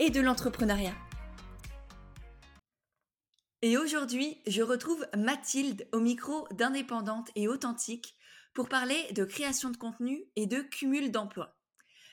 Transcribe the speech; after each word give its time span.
et 0.00 0.08
de 0.08 0.20
l'entrepreneuriat. 0.20 0.96
Et 3.60 3.76
aujourd'hui, 3.76 4.40
je 4.46 4.62
retrouve 4.62 5.06
Mathilde 5.14 5.86
au 5.92 6.00
micro 6.00 6.48
d'Indépendante 6.52 7.30
et 7.36 7.48
Authentique 7.48 8.16
pour 8.54 8.70
parler 8.70 8.96
de 9.12 9.24
création 9.24 9.68
de 9.68 9.76
contenu 9.76 10.24
et 10.36 10.46
de 10.46 10.62
cumul 10.62 11.12
d'emplois. 11.12 11.54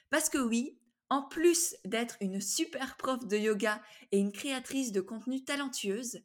Parce 0.09 0.27
que 0.27 0.37
oui, 0.37 0.77
en 1.09 1.23
plus 1.23 1.77
d'être 1.85 2.17
une 2.19 2.41
super 2.41 2.97
prof 2.97 3.25
de 3.25 3.37
yoga 3.37 3.81
et 4.11 4.19
une 4.19 4.33
créatrice 4.33 4.91
de 4.91 4.99
contenu 4.99 5.45
talentueuse, 5.45 6.19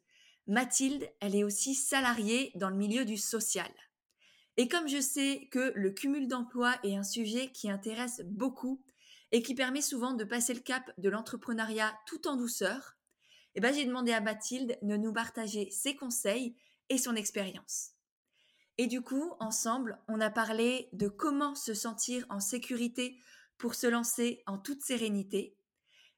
Mathilde, 0.47 1.09
elle 1.21 1.33
est 1.35 1.45
aussi 1.45 1.75
salariée 1.75 2.51
dans 2.55 2.69
le 2.69 2.75
milieu 2.75 3.05
du 3.05 3.15
social. 3.15 3.71
Et 4.57 4.67
comme 4.67 4.89
je 4.89 4.99
sais 4.99 5.47
que 5.49 5.71
le 5.75 5.91
cumul 5.91 6.27
d'emplois 6.27 6.75
est 6.83 6.97
un 6.97 7.03
sujet 7.03 7.53
qui 7.53 7.71
intéresse 7.71 8.21
beaucoup, 8.25 8.83
et 9.33 9.41
qui 9.41 9.55
permet 9.55 9.81
souvent 9.81 10.13
de 10.13 10.23
passer 10.23 10.53
le 10.53 10.61
cap 10.61 10.91
de 10.99 11.09
l'entrepreneuriat 11.09 11.93
tout 12.05 12.27
en 12.27 12.37
douceur, 12.37 12.95
eh 13.55 13.61
ben, 13.61 13.73
j'ai 13.73 13.83
demandé 13.83 14.13
à 14.13 14.21
Mathilde 14.21 14.77
de 14.83 14.95
nous 14.95 15.11
partager 15.11 15.69
ses 15.71 15.95
conseils 15.95 16.55
et 16.89 16.99
son 16.99 17.15
expérience. 17.15 17.93
Et 18.77 18.85
du 18.85 19.01
coup, 19.01 19.33
ensemble, 19.39 19.99
on 20.07 20.21
a 20.21 20.29
parlé 20.29 20.87
de 20.93 21.07
comment 21.07 21.55
se 21.55 21.73
sentir 21.73 22.25
en 22.29 22.39
sécurité 22.39 23.19
pour 23.57 23.73
se 23.73 23.87
lancer 23.87 24.43
en 24.45 24.59
toute 24.59 24.83
sérénité, 24.83 25.57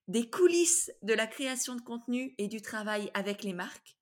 des 0.07 0.29
coulisses 0.29 0.91
de 1.01 1.13
la 1.13 1.25
création 1.25 1.75
de 1.75 1.81
contenu 1.81 2.35
et 2.37 2.47
du 2.47 2.61
travail 2.61 3.11
avec 3.13 3.43
les 3.43 3.53
marques, 3.53 3.97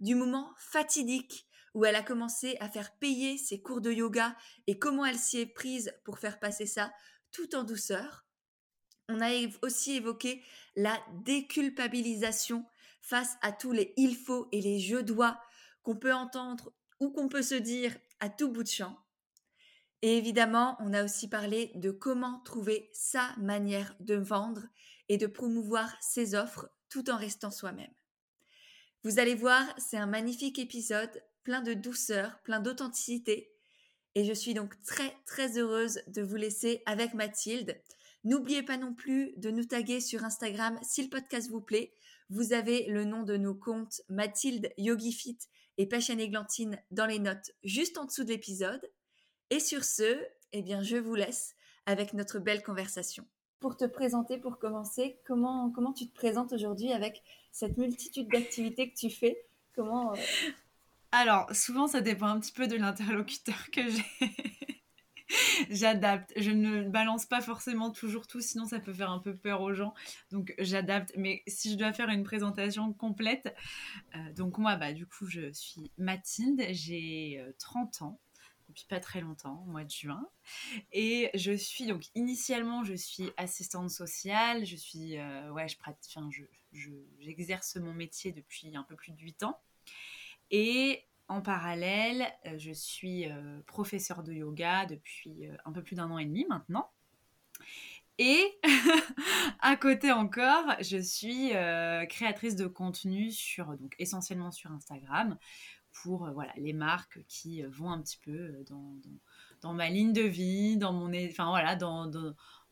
du 0.00 0.16
moment 0.16 0.52
fatidique 0.58 1.46
où 1.74 1.84
elle 1.84 1.94
a 1.94 2.02
commencé 2.02 2.56
à 2.58 2.68
faire 2.68 2.96
payer 2.98 3.38
ses 3.38 3.62
cours 3.62 3.80
de 3.80 3.92
yoga 3.92 4.36
et 4.66 4.78
comment 4.78 5.06
elle 5.06 5.18
s'y 5.18 5.38
est 5.38 5.46
prise 5.46 5.94
pour 6.04 6.18
faire 6.18 6.40
passer 6.40 6.66
ça 6.66 6.92
tout 7.30 7.54
en 7.54 7.62
douceur, 7.62 8.24
on 9.10 9.20
a 9.20 9.30
aussi 9.62 9.96
évoqué 9.96 10.42
la 10.76 10.98
déculpabilisation 11.24 12.64
face 13.02 13.36
à 13.42 13.52
tous 13.52 13.72
les 13.72 13.92
il 13.96 14.16
faut 14.16 14.48
et 14.52 14.60
les 14.60 14.78
je 14.78 14.96
dois 14.96 15.40
qu'on 15.82 15.96
peut 15.96 16.14
entendre 16.14 16.72
ou 17.00 17.10
qu'on 17.10 17.28
peut 17.28 17.42
se 17.42 17.54
dire 17.54 17.96
à 18.20 18.28
tout 18.28 18.50
bout 18.50 18.62
de 18.62 18.68
champ. 18.68 18.98
Et 20.02 20.16
évidemment, 20.16 20.76
on 20.80 20.94
a 20.94 21.04
aussi 21.04 21.28
parlé 21.28 21.72
de 21.74 21.90
comment 21.90 22.40
trouver 22.44 22.90
sa 22.92 23.34
manière 23.36 23.94
de 24.00 24.14
vendre 24.14 24.62
et 25.08 25.18
de 25.18 25.26
promouvoir 25.26 25.94
ses 26.00 26.34
offres 26.34 26.70
tout 26.88 27.10
en 27.10 27.16
restant 27.16 27.50
soi-même. 27.50 27.92
Vous 29.02 29.18
allez 29.18 29.34
voir, 29.34 29.62
c'est 29.78 29.96
un 29.96 30.06
magnifique 30.06 30.58
épisode, 30.58 31.22
plein 31.42 31.62
de 31.62 31.74
douceur, 31.74 32.40
plein 32.42 32.60
d'authenticité. 32.60 33.52
Et 34.14 34.24
je 34.24 34.32
suis 34.32 34.54
donc 34.54 34.74
très 34.82 35.14
très 35.26 35.58
heureuse 35.58 36.00
de 36.08 36.22
vous 36.22 36.36
laisser 36.36 36.82
avec 36.86 37.14
Mathilde. 37.14 37.80
N'oubliez 38.24 38.62
pas 38.62 38.76
non 38.76 38.92
plus 38.92 39.32
de 39.38 39.50
nous 39.50 39.64
taguer 39.64 40.00
sur 40.00 40.24
Instagram 40.24 40.78
si 40.82 41.02
le 41.02 41.08
podcast 41.08 41.48
vous 41.50 41.62
plaît. 41.62 41.94
Vous 42.28 42.52
avez 42.52 42.86
le 42.86 43.04
nom 43.04 43.22
de 43.22 43.38
nos 43.38 43.54
comptes 43.54 44.02
Mathilde 44.10 44.70
YogiFit 44.76 45.38
et 45.78 45.86
Passion 45.86 46.18
Églantine 46.18 46.78
dans 46.90 47.06
les 47.06 47.18
notes 47.18 47.52
juste 47.64 47.96
en 47.96 48.04
dessous 48.04 48.24
de 48.24 48.28
l'épisode. 48.28 48.82
Et 49.48 49.58
sur 49.58 49.84
ce, 49.84 50.22
eh 50.52 50.60
bien, 50.60 50.82
je 50.82 50.96
vous 50.96 51.14
laisse 51.14 51.54
avec 51.86 52.12
notre 52.12 52.38
belle 52.38 52.62
conversation. 52.62 53.26
Pour 53.58 53.78
te 53.78 53.86
présenter, 53.86 54.36
pour 54.36 54.58
commencer, 54.58 55.18
comment, 55.26 55.70
comment 55.70 55.94
tu 55.94 56.06
te 56.06 56.14
présentes 56.14 56.52
aujourd'hui 56.52 56.92
avec 56.92 57.22
cette 57.52 57.78
multitude 57.78 58.28
d'activités 58.28 58.90
que 58.90 58.96
tu 58.96 59.08
fais? 59.08 59.46
Comment 59.74 60.12
euh, 60.12 60.16
Alors, 61.12 61.54
souvent, 61.54 61.86
ça 61.86 62.02
dépend 62.02 62.26
un 62.26 62.38
petit 62.38 62.52
peu 62.52 62.66
de 62.66 62.76
l'interlocuteur 62.76 63.70
que 63.72 63.88
j'ai. 63.88 64.76
j'adapte. 65.70 66.32
Je 66.36 66.50
ne 66.50 66.82
balance 66.88 67.26
pas 67.26 67.40
forcément 67.40 67.90
toujours 67.90 68.26
tout, 68.26 68.40
sinon 68.40 68.66
ça 68.66 68.80
peut 68.80 68.92
faire 68.92 69.10
un 69.10 69.18
peu 69.18 69.36
peur 69.36 69.60
aux 69.60 69.74
gens. 69.74 69.94
Donc 70.30 70.54
j'adapte. 70.58 71.12
Mais 71.16 71.42
si 71.46 71.70
je 71.72 71.76
dois 71.76 71.92
faire 71.92 72.08
une 72.08 72.24
présentation 72.24 72.92
complète, 72.92 73.54
euh, 74.14 74.32
donc 74.32 74.58
moi, 74.58 74.76
bah, 74.76 74.92
du 74.92 75.06
coup, 75.06 75.26
je 75.26 75.52
suis 75.52 75.90
Mathilde, 75.98 76.64
j'ai 76.70 77.44
30 77.58 78.02
euh, 78.02 78.04
ans 78.04 78.20
depuis 78.68 78.86
pas 78.88 79.00
très 79.00 79.20
longtemps, 79.20 79.64
au 79.66 79.70
mois 79.70 79.84
de 79.84 79.90
juin. 79.90 80.24
Et 80.92 81.30
je 81.34 81.52
suis 81.52 81.86
donc 81.86 82.04
initialement, 82.14 82.84
je 82.84 82.94
suis 82.94 83.30
assistante 83.36 83.90
sociale. 83.90 84.64
Je 84.64 84.76
suis, 84.76 85.18
euh, 85.18 85.50
ouais, 85.50 85.68
je 85.68 85.76
pratique, 85.76 86.16
je, 86.72 86.90
j'exerce 87.18 87.76
mon 87.76 87.92
métier 87.92 88.32
depuis 88.32 88.74
un 88.76 88.84
peu 88.84 88.94
plus 88.94 89.12
de 89.12 89.20
8 89.20 89.42
ans. 89.42 89.60
Et 90.50 91.04
en 91.30 91.40
parallèle, 91.40 92.26
euh, 92.46 92.58
je 92.58 92.72
suis 92.72 93.30
euh, 93.30 93.60
professeur 93.66 94.24
de 94.24 94.32
yoga 94.32 94.84
depuis 94.84 95.46
euh, 95.46 95.56
un 95.64 95.70
peu 95.70 95.80
plus 95.80 95.94
d'un 95.94 96.10
an 96.10 96.18
et 96.18 96.24
demi 96.26 96.44
maintenant. 96.48 96.90
Et 98.18 98.58
à 99.60 99.76
côté 99.76 100.10
encore, 100.10 100.64
je 100.80 100.98
suis 100.98 101.52
créatrice 102.08 102.54
de 102.54 102.66
contenu 102.66 103.30
sur 103.30 103.78
donc 103.78 103.94
essentiellement 103.98 104.50
sur 104.50 104.70
Instagram 104.72 105.38
pour 105.92 106.30
voilà 106.32 106.52
les 106.56 106.74
marques 106.74 107.24
qui 107.28 107.62
vont 107.62 107.90
un 107.90 108.02
petit 108.02 108.18
peu 108.18 108.62
dans, 109.62 109.72
ma 109.72 109.88
ligne 109.88 110.12
de 110.12 110.20
vie, 110.20 110.76
dans 110.76 110.92
mon 110.92 111.08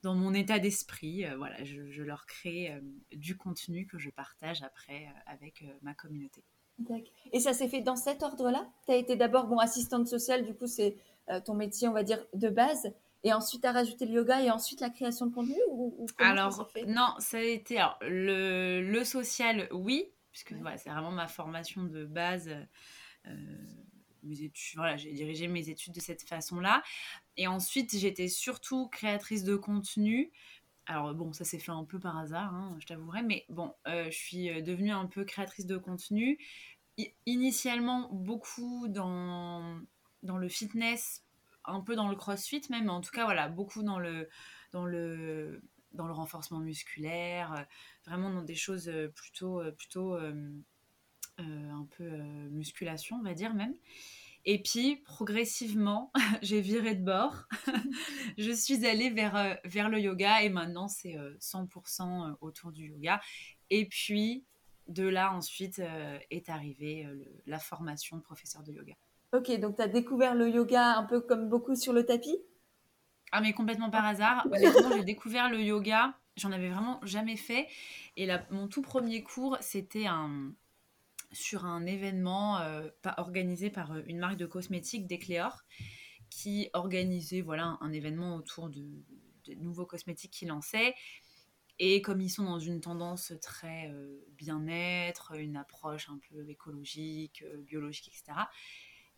dans, 0.02 0.14
mon 0.14 0.34
état 0.34 0.58
d'esprit. 0.58 1.25
voilà, 1.38 1.64
je, 1.64 2.02
leur 2.02 2.26
crée 2.26 2.78
du 3.12 3.38
contenu 3.38 3.86
que 3.86 3.98
je 3.98 4.10
partage 4.10 4.62
après 4.62 5.08
avec 5.26 5.64
ma 5.80 5.94
communauté. 5.94 6.44
Et 7.32 7.40
ça 7.40 7.52
s'est 7.52 7.68
fait 7.68 7.80
dans 7.80 7.96
cet 7.96 8.22
ordre-là? 8.22 8.68
Tu 8.86 8.92
as 8.92 8.96
été 8.96 9.16
d'abord 9.16 9.46
bon, 9.46 9.58
assistante 9.58 10.06
sociale, 10.06 10.44
du 10.44 10.54
coup, 10.54 10.66
c'est 10.66 10.96
euh, 11.30 11.40
ton 11.40 11.54
métier, 11.54 11.88
on 11.88 11.92
va 11.92 12.02
dire, 12.02 12.24
de 12.34 12.48
base. 12.48 12.92
Et 13.24 13.32
ensuite, 13.32 13.62
tu 13.62 13.68
as 13.68 13.72
rajouté 13.72 14.06
le 14.06 14.12
yoga 14.12 14.42
et 14.42 14.50
ensuite 14.50 14.80
la 14.80 14.90
création 14.90 15.26
de 15.26 15.34
contenu 15.34 15.56
ou, 15.70 16.06
Alors, 16.18 16.70
non, 16.86 17.14
ça 17.18 17.38
a 17.38 17.42
été 17.42 17.84
le, 18.02 18.80
le, 18.80 19.04
social, 19.04 19.68
oui, 19.72 20.12
puisque 20.30 20.52
voilà, 20.52 20.76
c'est 20.78 20.90
vraiment 20.90 21.10
ma 21.10 21.26
formation 21.26 21.82
de 21.82 22.04
base. 22.04 22.48
Euh, 23.26 23.30
mes 24.22 24.42
études, 24.42 24.76
voilà, 24.76 24.96
j'ai 24.96 25.12
dirigé 25.12 25.48
mes 25.48 25.68
études 25.68 25.94
de 25.94 26.00
cette 26.00 26.22
façon-là. 26.22 26.82
Et 27.36 27.46
ensuite, 27.46 27.96
j'étais 27.96 28.28
surtout 28.28 28.88
créatrice 28.88 29.44
de 29.44 29.56
contenu. 29.56 30.30
Alors 30.88 31.15
bon, 31.15 31.32
ça 31.32 31.44
s'est 31.44 31.59
fait 31.59 31.71
un 31.71 31.84
peu 31.84 32.00
par 32.00 32.19
hasard, 32.19 32.53
hein, 32.54 32.76
je 32.81 32.87
t'avouerai, 32.87 33.22
mais 33.22 33.44
bon, 33.50 33.72
euh, 33.87 34.06
je 34.06 34.16
suis 34.16 34.62
devenue 34.62 34.91
un 34.91 35.06
peu 35.06 35.25
créatrice 35.25 35.66
de 35.66 35.76
contenu 35.76 36.38
initialement 37.26 38.09
beaucoup 38.12 38.88
dans, 38.88 39.81
le 40.22 40.49
fitness, 40.49 41.25
un 41.65 41.81
peu 41.81 41.97
dans 41.97 42.09
le 42.09 42.16
crossfit 42.16 42.62
même, 42.71 42.91
en 42.91 43.00
tout 43.00 43.10
cas, 43.10 43.25
voilà, 43.25 43.49
beaucoup 43.49 43.82
dans 43.82 43.99
le, 43.99 44.28
renforcement 45.97 46.60
musculaire, 46.60 47.53
euh, 47.53 47.62
vraiment 48.06 48.31
dans 48.31 48.43
des 48.43 48.55
choses 48.55 48.88
euh, 48.88 49.09
plutôt, 49.09 49.60
euh, 49.60 49.70
plutôt 49.72 50.16
un 51.38 51.87
peu 51.97 52.09
musculation, 52.50 53.16
on 53.16 53.22
va 53.22 53.34
dire 53.34 53.55
même. 53.55 53.75
Et 54.44 54.62
puis, 54.62 54.97
progressivement, 54.97 56.12
j'ai 56.43 56.61
viré 56.61 56.94
de 56.94 57.05
bord. 57.05 57.44
je 58.38 58.50
suis 58.52 58.87
allée 58.87 59.11
vers, 59.11 59.58
vers 59.64 59.88
le 59.88 60.00
yoga 60.00 60.43
et 60.43 60.49
maintenant, 60.49 60.88
c'est 60.88 61.17
100% 61.40 62.37
autour 62.40 62.73
du 62.73 62.88
yoga. 62.88 63.20
Et 63.70 63.87
puis, 63.87 64.44
de 64.88 65.06
là, 65.06 65.32
ensuite, 65.32 65.79
euh, 65.79 66.19
est 66.31 66.49
arrivée 66.49 67.05
euh, 67.05 67.25
la 67.46 67.58
formation 67.58 68.17
de 68.17 68.23
professeur 68.23 68.62
de 68.62 68.73
yoga. 68.73 68.94
Ok, 69.32 69.50
donc 69.61 69.76
tu 69.76 69.82
as 69.82 69.88
découvert 69.88 70.35
le 70.35 70.49
yoga 70.49 70.96
un 70.96 71.05
peu 71.05 71.20
comme 71.20 71.49
beaucoup 71.49 71.75
sur 71.75 71.93
le 71.93 72.06
tapis? 72.06 72.38
Ah, 73.31 73.43
mais 73.43 73.52
complètement 73.52 73.91
par 73.91 74.06
hasard. 74.06 74.46
Honnêtement, 74.52 74.91
j'ai 74.96 75.05
découvert 75.05 75.50
le 75.50 75.61
yoga, 75.61 76.14
j'en 76.37 76.52
avais 76.52 76.70
vraiment 76.70 77.00
jamais 77.05 77.37
fait. 77.37 77.69
Et 78.17 78.29
mon 78.50 78.69
tout 78.69 78.81
premier 78.81 79.23
cours, 79.23 79.58
c'était 79.61 80.06
un, 80.06 80.52
sur 81.32 81.64
un 81.64 81.86
événement 81.86 82.58
euh, 82.58 82.88
organisé 83.16 83.70
par 83.70 83.96
une 84.06 84.19
marque 84.19 84.36
de 84.36 84.46
cosmétiques, 84.46 85.06
Decléor, 85.06 85.64
qui 86.30 86.69
organisait 86.72 87.40
voilà, 87.40 87.78
un, 87.80 87.92
événement 87.92 88.36
autour 88.36 88.69
de, 88.69 88.84
de 89.44 89.54
nouveaux 89.54 89.86
cosmétiques 89.86 90.32
qui 90.32 90.46
lançaient. 90.46 90.94
Et 91.78 92.02
comme 92.02 92.20
ils 92.20 92.30
sont 92.30 92.44
dans 92.44 92.58
une 92.58 92.80
tendance 92.80 93.32
très 93.40 93.88
euh, 93.90 94.19
bien-être, 94.32 95.36
une 95.38 95.56
approche 95.56 96.08
un 96.08 96.19
peu 96.28 96.48
écologique, 96.48 97.42
euh, 97.42 97.58
biologique, 97.58 98.08
etc., 98.08 98.40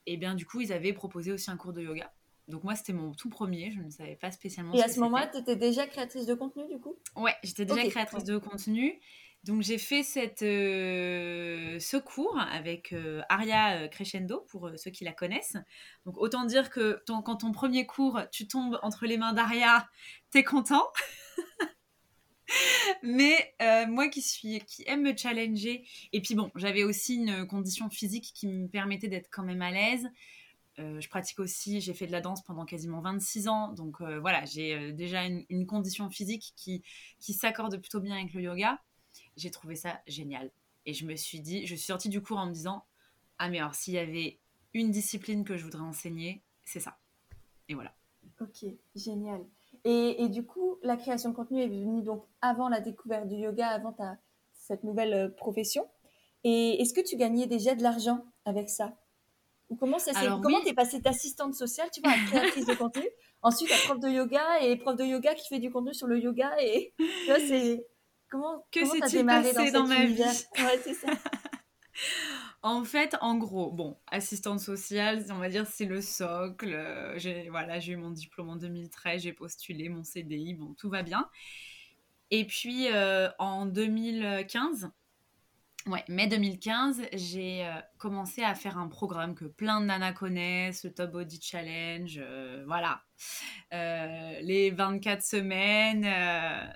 et 0.07 0.17
bien 0.17 0.35
du 0.35 0.47
coup, 0.47 0.61
ils 0.61 0.73
avaient 0.73 0.93
proposé 0.93 1.33
aussi 1.33 1.51
un 1.51 1.57
cours 1.57 1.73
de 1.73 1.83
yoga. 1.83 2.13
Donc 2.49 2.65
moi, 2.65 2.75
c'était 2.75 2.93
mon 2.93 3.13
tout 3.13 3.29
premier, 3.29 3.71
je 3.71 3.81
ne 3.81 3.91
savais 3.91 4.17
pas 4.17 4.31
spécialement. 4.31 4.75
Et 4.75 4.83
à 4.83 4.89
ce 4.89 4.99
moment-là, 5.01 5.29
tu 5.29 5.39
étais 5.39 5.57
déjà 5.57 5.87
créatrice 5.87 6.27
de 6.27 6.35
contenu 6.35 6.67
du 6.69 6.81
coup? 6.81 6.97
Ouais, 7.17 7.35
j'étais 7.43 7.65
déjà 7.65 7.87
créatrice 7.89 8.25
de 8.25 8.39
contenu. 8.39 9.01
Donc 9.45 9.63
j'ai 9.63 9.79
fait 9.79 10.03
cette, 10.03 10.43
euh, 10.43 11.79
ce 11.79 11.97
cours 11.97 12.39
avec 12.39 12.93
euh, 12.93 13.23
Aria 13.29 13.89
Crescendo, 13.89 14.45
pour 14.49 14.71
ceux 14.77 14.91
qui 14.91 15.05
la 15.05 15.13
connaissent. 15.13 15.57
Donc 16.05 16.19
autant 16.19 16.45
dire 16.45 16.69
que 16.69 17.03
quand 17.07 17.37
ton 17.37 17.53
premier 17.53 17.87
cours, 17.87 18.21
tu 18.31 18.47
tombes 18.47 18.79
entre 18.83 19.07
les 19.07 19.17
mains 19.17 19.33
d'Aria, 19.33 19.89
t'es 20.31 20.45
content. 20.45 20.87
Mais 23.03 23.55
euh, 23.63 23.87
moi 23.87 24.09
qui 24.09 24.23
suis, 24.23 24.61
qui 24.61 24.85
aime 24.87 25.03
me 25.03 25.17
challenger, 25.17 25.85
et 26.13 26.21
puis 26.21 26.35
bon, 26.35 26.51
j'avais 26.57 26.85
aussi 26.85 27.17
une 27.17 27.47
condition 27.47 27.91
physique 27.91 28.33
qui 28.35 28.47
me 28.47 28.69
permettait 28.69 29.09
d'être 29.09 29.29
quand 29.31 29.43
même 29.43 29.63
à 29.63 29.71
l'aise. 29.71 30.09
Euh, 30.79 31.01
je 31.01 31.09
pratique 31.09 31.41
aussi, 31.41 31.81
j'ai 31.81 31.95
fait 31.95 32.07
de 32.07 32.13
la 32.13 32.21
danse 32.21 32.43
pendant 32.43 32.65
quasiment 32.65 33.01
26 33.01 33.49
ans, 33.49 33.73
donc 33.73 34.01
euh, 34.01 34.21
voilà, 34.21 34.45
j'ai 34.45 34.93
déjà 34.93 35.25
une, 35.25 35.67
condition 35.67 36.11
physique 36.11 36.53
qui, 36.57 36.83
qui 37.19 37.35
s'accorde 37.35 37.79
plutôt 37.79 38.01
bien 38.01 38.17
avec 38.17 38.33
le 38.33 38.43
yoga. 38.43 38.81
J'ai 39.41 39.51
trouvé 39.51 39.75
ça 39.75 40.01
génial. 40.07 40.51
Et 40.85 40.93
je 40.93 41.07
me 41.07 41.17
suis 41.17 41.41
dit, 41.41 41.67
je 41.67 41.75
suis 41.75 41.87
sortie 41.87 42.09
du 42.09 42.23
cours 42.23 42.39
en 42.39 42.47
me 42.47 42.53
disant, 42.53 42.85
ah 43.39 43.49
mais 43.49 43.59
alors 43.59 43.75
s'il 43.75 43.95
y 43.95 43.99
avait 43.99 44.39
une 44.75 44.91
discipline 44.91 45.45
que 45.45 45.57
je 45.57 45.65
voudrais 45.65 45.83
enseigner, 45.83 46.43
c'est 46.65 46.81
ça. 46.81 46.99
Et 47.69 47.75
voilà. 47.75 47.95
Ok, 48.41 48.65
génial. 48.95 49.41
Et, 49.85 50.29
du 50.29 50.45
coup, 50.45 50.79
la 50.83 50.97
création 50.97 51.31
de 51.31 51.35
contenu 51.35 51.63
est 51.63 51.69
venue 51.69 52.03
donc 52.03 52.25
avant 52.43 52.69
la 52.69 52.81
découverte 52.81 53.29
du 53.29 53.37
yoga, 53.37 53.69
avant 53.69 53.93
ta, 53.93 54.19
cette 54.53 54.85
nouvelle 54.85 55.15
euh, 55.15 55.29
profession. 55.31 55.89
Et 56.45 56.81
est-ce 56.83 56.93
que 56.93 57.01
tu 57.01 57.17
gagnais 57.17 57.47
déjà 57.47 57.75
de 57.75 57.83
l'argent 57.83 58.25
avec 58.45 58.69
ça? 58.69 58.95
Ou 59.71 59.77
comment 59.77 59.99
ça 59.99 60.13
Comment 60.43 60.61
t'es 60.63 60.75
passée 60.75 61.01
d'assistante 61.01 61.55
sociale, 61.55 61.89
tu 61.93 62.01
vois, 62.03 62.11
à 62.11 62.19
créatrice 62.27 62.67
de 62.67 62.75
contenu, 62.75 63.07
ensuite 63.43 63.71
à 63.71 63.77
prof 63.87 64.01
de 64.01 64.09
yoga 64.09 64.61
et 64.63 64.77
prof 64.77 64.97
de 64.97 65.05
yoga 65.05 65.35
qui 65.35 65.49
fait 65.49 65.61
du 65.61 65.71
contenu 65.71 65.95
sur 65.95 66.07
le 66.07 66.19
yoga 66.19 66.51
et 66.61 66.93
tu 66.99 67.27
vois, 67.27 67.39
c'est 67.39 67.87
comment 68.31 68.67
que 68.71 68.99
t'as 69.01 69.09
démarré 69.09 69.53
dans, 69.53 69.83
dans 69.83 69.87
ma 69.87 70.07
vie 70.07 70.23
Ouais, 70.23 70.81
c'est 70.83 70.95
ça. 70.95 71.09
En 72.63 72.85
fait, 72.85 73.17
en 73.23 73.39
gros, 73.39 73.71
bon, 73.71 73.97
assistante 74.07 74.61
sociale, 74.61 75.25
on 75.31 75.39
va 75.39 75.49
dire 75.49 75.67
c'est 75.67 75.87
le 75.87 76.03
socle. 76.03 76.75
Euh, 76.75 77.19
j'ai 77.19 77.49
voilà, 77.49 77.81
j'ai 77.81 77.93
eu 77.93 77.97
mon 77.97 78.11
diplôme 78.11 78.51
en 78.51 78.57
2013, 78.57 79.23
j'ai 79.23 79.33
postulé 79.33 79.89
mon 79.89 80.05
CDI, 80.05 80.55
bon, 80.55 80.75
tout 80.75 80.91
va 80.91 81.03
bien. 81.03 81.29
Et 82.31 82.45
puis 82.45 82.89
euh, 82.93 83.31
en 83.39 83.65
2015, 83.65 84.91
Ouais, 85.87 86.05
mai 86.09 86.27
2015, 86.27 87.07
j'ai 87.15 87.65
euh, 87.65 87.73
commencé 87.97 88.43
à 88.43 88.55
faire 88.55 88.77
un 88.77 88.89
programme 88.89 89.35
que 89.35 89.47
plein 89.47 89.81
de 89.81 89.87
nanas 89.87 90.13
connaissent, 90.13 90.85
le 90.85 90.93
Top 90.93 91.13
Body 91.13 91.41
Challenge, 91.41 92.21
euh, 92.23 92.65
voilà. 92.67 93.03
Euh, 93.73 94.39
les 94.43 94.71
24 94.71 95.23
semaines, 95.23 96.07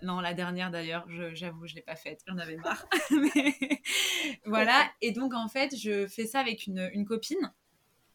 non, 0.03 0.21
la 0.21 0.33
dernière 0.33 0.71
d'ailleurs, 0.71 1.07
j'avoue, 1.35 1.67
je 1.67 1.73
ne 1.73 1.77
l'ai 1.77 1.83
pas 1.83 1.97
faite, 1.97 2.23
j'en 2.27 2.39
avais 2.39 2.57
marre. 2.57 2.87
voilà, 4.47 4.91
et 5.03 5.13
donc 5.13 5.35
en 5.35 5.49
fait, 5.49 5.77
je 5.77 6.07
fais 6.07 6.27
ça 6.27 6.41
avec 6.41 6.67
une, 6.67 6.89
une 6.95 7.05
copine. 7.05 7.53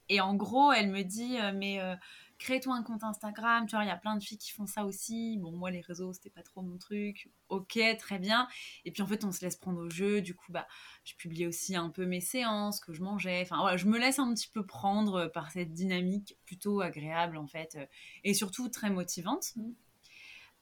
Et 0.09 0.21
en 0.21 0.33
gros, 0.33 0.71
elle 0.71 0.89
me 0.89 1.03
dit, 1.03 1.38
mais 1.53 1.80
crée-toi 2.39 2.74
un 2.74 2.83
compte 2.83 3.03
Instagram, 3.03 3.68
tu 3.68 3.75
vois, 3.75 3.83
il 3.83 3.89
y 3.89 3.91
a 3.91 3.97
plein 3.97 4.15
de 4.15 4.24
filles 4.24 4.38
qui 4.38 4.51
font 4.51 4.65
ça 4.65 4.86
aussi. 4.86 5.38
Bon, 5.38 5.51
moi, 5.51 5.69
les 5.71 5.81
réseaux, 5.81 6.13
c'était 6.13 6.30
pas 6.30 6.41
trop 6.41 6.62
mon 6.62 6.77
truc. 6.77 7.30
Ok, 7.50 7.77
très 8.00 8.18
bien. 8.18 8.47
Et 8.86 8.91
puis, 8.91 9.03
en 9.03 9.07
fait, 9.07 9.25
on 9.25 9.31
se 9.31 9.41
laisse 9.41 9.57
prendre 9.57 9.81
au 9.81 9.89
jeu. 9.89 10.21
Du 10.21 10.33
coup, 10.33 10.51
bah, 10.51 10.65
je 11.03 11.13
publie 11.15 11.45
aussi 11.45 11.75
un 11.75 11.89
peu 11.89 12.06
mes 12.06 12.21
séances, 12.21 12.80
que 12.80 12.94
je 12.94 13.03
mangeais. 13.03 13.41
Enfin, 13.41 13.57
voilà, 13.59 13.75
je 13.75 13.86
me 13.86 14.00
laisse 14.00 14.19
un 14.19 14.33
petit 14.33 14.47
peu 14.47 14.65
prendre 14.65 15.27
par 15.27 15.51
cette 15.51 15.74
dynamique 15.74 16.38
plutôt 16.45 16.80
agréable, 16.80 17.38
en 17.38 17.47
fait, 17.47 17.75
euh, 17.75 17.86
et 18.24 18.33
surtout 18.33 18.69
très 18.69 18.89
motivante. 18.89 19.51
Mmh. 19.57 19.71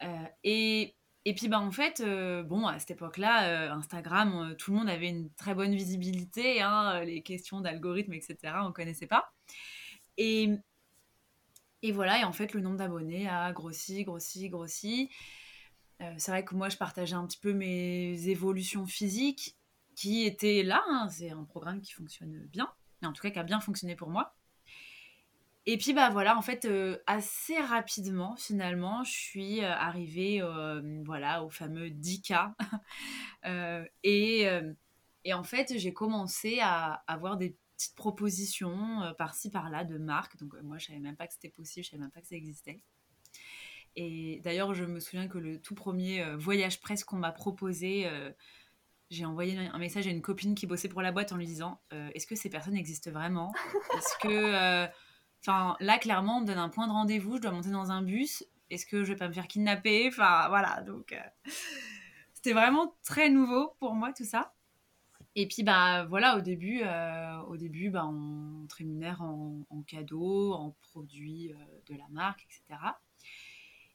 Euh, 0.04 0.26
et, 0.44 0.96
et 1.26 1.36
puis, 1.36 1.48
bah, 1.48 1.60
en 1.60 1.72
fait, 1.72 2.02
euh, 2.02 2.42
bon, 2.42 2.66
à 2.66 2.80
cette 2.80 2.92
époque-là, 2.92 3.72
Instagram, 3.72 4.56
tout 4.58 4.72
le 4.72 4.78
monde 4.78 4.90
avait 4.90 5.10
une 5.10 5.30
très 5.36 5.54
bonne 5.54 5.76
visibilité. 5.76 6.64
Hein, 6.64 7.04
les 7.04 7.22
questions 7.22 7.62
d'algorithme, 7.62 8.14
etc., 8.14 8.36
on 8.64 8.72
connaissait 8.72 9.08
pas. 9.08 9.32
Et, 10.18 10.58
et 11.84 11.92
voilà, 11.92 12.20
et 12.20 12.24
en 12.24 12.32
fait, 12.32 12.54
le 12.54 12.62
nombre 12.62 12.78
d'abonnés 12.78 13.28
a 13.28 13.52
grossi, 13.52 14.04
grossi, 14.04 14.50
grossi. 14.50 15.10
Euh, 16.02 16.14
c'est 16.18 16.32
vrai 16.32 16.44
que 16.44 16.56
moi, 16.56 16.70
je 16.70 16.78
partageais 16.78 17.16
un 17.16 17.26
petit 17.26 17.40
peu 17.40 17.54
mes 17.54 18.30
évolutions 18.30 18.86
physiques 18.86 19.56
qui 19.96 20.26
étaient 20.26 20.64
là. 20.64 20.84
Hein. 20.90 21.08
C'est 21.12 21.32
un 21.32 21.44
programme 21.44 21.82
qui 21.82 21.94
fonctionne 21.94 22.48
bien, 22.52 22.72
mais 23.02 23.08
en 23.08 23.14
tout 23.14 23.22
cas 23.22 23.30
qui 23.30 23.40
a 23.40 23.44
bien 23.44 23.60
fonctionné 23.60 23.96
pour 23.96 24.10
moi. 24.10 24.36
Et 25.66 25.78
puis, 25.78 25.94
bah 25.94 26.10
voilà, 26.10 26.38
en 26.38 26.42
fait, 26.42 26.66
euh, 26.66 26.98
assez 27.08 27.60
rapidement, 27.60 28.36
finalement, 28.38 29.04
je 29.04 29.12
suis 29.12 29.64
euh, 29.64 29.72
arrivée 29.72 30.42
voilà, 31.06 31.44
au 31.44 31.50
fameux 31.50 31.90
10K. 31.90 32.54
et, 34.04 34.48
et 35.26 35.34
en 35.34 35.44
fait, 35.44 35.78
j'ai 35.78 35.94
commencé 35.94 36.60
à 36.62 37.04
avoir 37.08 37.38
des 37.38 37.56
petites 37.78 37.96
propositions 37.96 39.04
euh, 39.04 39.14
par-ci 39.14 39.50
par-là 39.50 39.84
de 39.86 39.98
marques. 39.98 40.38
Donc 40.38 40.56
euh, 40.56 40.62
moi, 40.64 40.78
je 40.78 40.88
savais 40.88 41.00
même 41.00 41.16
pas 41.16 41.28
que 41.28 41.34
c'était 41.34 41.50
possible, 41.50 41.86
je 41.86 41.92
savais 41.92 42.02
même 42.02 42.12
pas 42.12 42.22
que 42.22 42.28
ça 42.28 42.36
existait. 42.36 42.82
Et 43.96 44.42
d'ailleurs, 44.44 44.74
je 44.74 44.84
me 44.84 45.00
souviens 45.00 45.28
que 45.28 45.38
le 45.38 45.62
tout 45.62 45.76
premier 45.76 46.24
euh, 46.24 46.36
voyage 46.36 46.82
presse 46.82 47.04
qu'on 47.04 47.18
m'a 47.18 47.32
proposé, 47.32 48.08
j'ai 49.10 49.26
envoyé 49.26 49.58
un 49.58 49.78
message 49.78 50.06
à 50.08 50.10
une 50.10 50.22
copine 50.22 50.54
qui 50.54 50.68
bossait 50.68 50.90
pour 50.90 51.02
la 51.02 51.12
boîte 51.12 51.32
en 51.32 51.38
lui 51.38 51.46
disant 51.46 51.80
Est-ce 51.92 52.28
que 52.28 52.36
ces 52.36 52.50
personnes 52.50 52.76
existent 52.76 53.12
vraiment? 53.12 53.54
Est-ce 53.98 54.18
que. 54.20 54.88
Enfin, 55.42 55.78
là, 55.80 55.98
clairement, 55.98 56.38
on 56.38 56.42
me 56.42 56.46
donne 56.46 56.58
un 56.58 56.68
point 56.68 56.88
de 56.88 56.92
rendez-vous, 56.92 57.38
je 57.38 57.44
dois 57.44 57.52
monter 57.52 57.70
dans 57.70 57.92
un 57.92 58.02
bus. 58.02 58.44
Est-ce 58.70 58.86
que 58.86 59.04
je 59.04 59.14
vais 59.14 59.16
pas 59.16 59.30
me 59.30 59.34
faire 59.34 59.48
kidnapper? 59.48 60.08
Enfin, 60.10 60.50
voilà. 60.50 60.82
Donc, 60.82 61.16
c'était 62.34 62.54
vraiment 62.54 62.98
très 63.04 63.30
nouveau 63.30 63.74
pour 63.80 63.94
moi, 63.94 64.12
tout 64.14 64.26
ça. 64.26 64.54
Et 65.40 65.48
puis, 65.48 65.62
bah, 65.62 66.04
voilà, 66.06 66.36
au 66.36 66.42
début, 66.42 66.82
euh, 66.84 67.38
au 67.44 67.58
début 67.58 67.92
bah, 67.92 68.08
on 68.08 68.66
te 68.66 68.74
rémunère 68.78 69.22
en, 69.22 69.60
en 69.70 69.84
cadeaux, 69.84 70.54
en 70.54 70.76
produits 70.82 71.54
euh, 71.54 71.56
de 71.86 71.96
la 71.96 72.08
marque, 72.10 72.44
etc. 72.46 72.80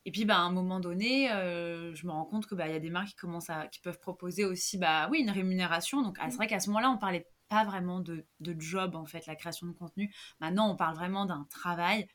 Et 0.04 0.12
puis, 0.12 0.24
bah, 0.24 0.36
à 0.36 0.42
un 0.42 0.52
moment 0.52 0.78
donné, 0.78 1.32
euh, 1.32 1.96
je 1.96 2.06
me 2.06 2.12
rends 2.12 2.26
compte 2.26 2.46
qu'il 2.46 2.56
bah, 2.56 2.68
y 2.68 2.74
a 2.74 2.78
des 2.78 2.90
marques 2.90 3.08
qui, 3.08 3.16
commencent 3.16 3.50
à, 3.50 3.66
qui 3.66 3.80
peuvent 3.80 3.98
proposer 3.98 4.44
aussi 4.44 4.78
bah, 4.78 5.08
oui, 5.10 5.18
une 5.18 5.30
rémunération. 5.30 6.00
Donc, 6.00 6.16
ah, 6.20 6.30
c'est 6.30 6.36
vrai 6.36 6.46
qu'à 6.46 6.60
ce 6.60 6.68
moment-là, 6.68 6.92
on 6.92 6.98
parlait 6.98 7.26
pas 7.48 7.64
vraiment 7.64 7.98
de, 7.98 8.24
de, 8.38 8.54
job, 8.60 8.94
en 8.94 9.04
fait, 9.04 9.26
la 9.26 9.34
création 9.34 9.66
de 9.66 9.72
contenu. 9.72 10.14
Maintenant, 10.38 10.70
on 10.70 10.76
parle 10.76 10.94
vraiment 10.94 11.26
d'un 11.26 11.44
travail. 11.50 12.06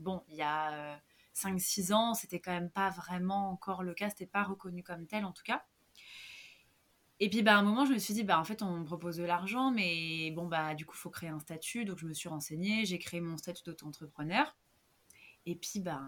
Bon, 0.00 0.24
il 0.26 0.34
y 0.34 0.42
a 0.42 1.00
5-6 1.36 1.92
ans, 1.92 2.14
c'était 2.14 2.40
quand 2.40 2.52
même 2.52 2.70
pas 2.70 2.90
vraiment 2.90 3.50
encore 3.50 3.84
le 3.84 3.94
cas, 3.94 4.10
c'était 4.10 4.26
pas 4.26 4.42
reconnu 4.42 4.82
comme 4.82 5.06
tel 5.06 5.24
en 5.24 5.32
tout 5.32 5.44
cas. 5.44 5.64
Et 7.20 7.30
puis, 7.30 7.42
bah, 7.42 7.54
à 7.54 7.58
un 7.58 7.62
moment, 7.62 7.86
je 7.86 7.92
me 7.92 7.98
suis 7.98 8.14
dit, 8.14 8.24
bah, 8.24 8.38
en 8.38 8.44
fait, 8.44 8.62
on 8.62 8.78
me 8.78 8.84
propose 8.84 9.16
de 9.16 9.24
l'argent, 9.24 9.70
mais 9.70 10.30
bon, 10.32 10.46
bah, 10.46 10.74
du 10.74 10.84
coup, 10.84 10.96
il 10.96 11.00
faut 11.00 11.10
créer 11.10 11.28
un 11.28 11.38
statut. 11.38 11.84
Donc, 11.84 11.98
je 11.98 12.06
me 12.06 12.12
suis 12.12 12.28
renseignée, 12.28 12.84
j'ai 12.84 12.98
créé 12.98 13.20
mon 13.20 13.36
statut 13.36 13.62
d'auto-entrepreneur. 13.64 14.56
Et 15.46 15.54
puis, 15.54 15.80
bah, 15.80 16.02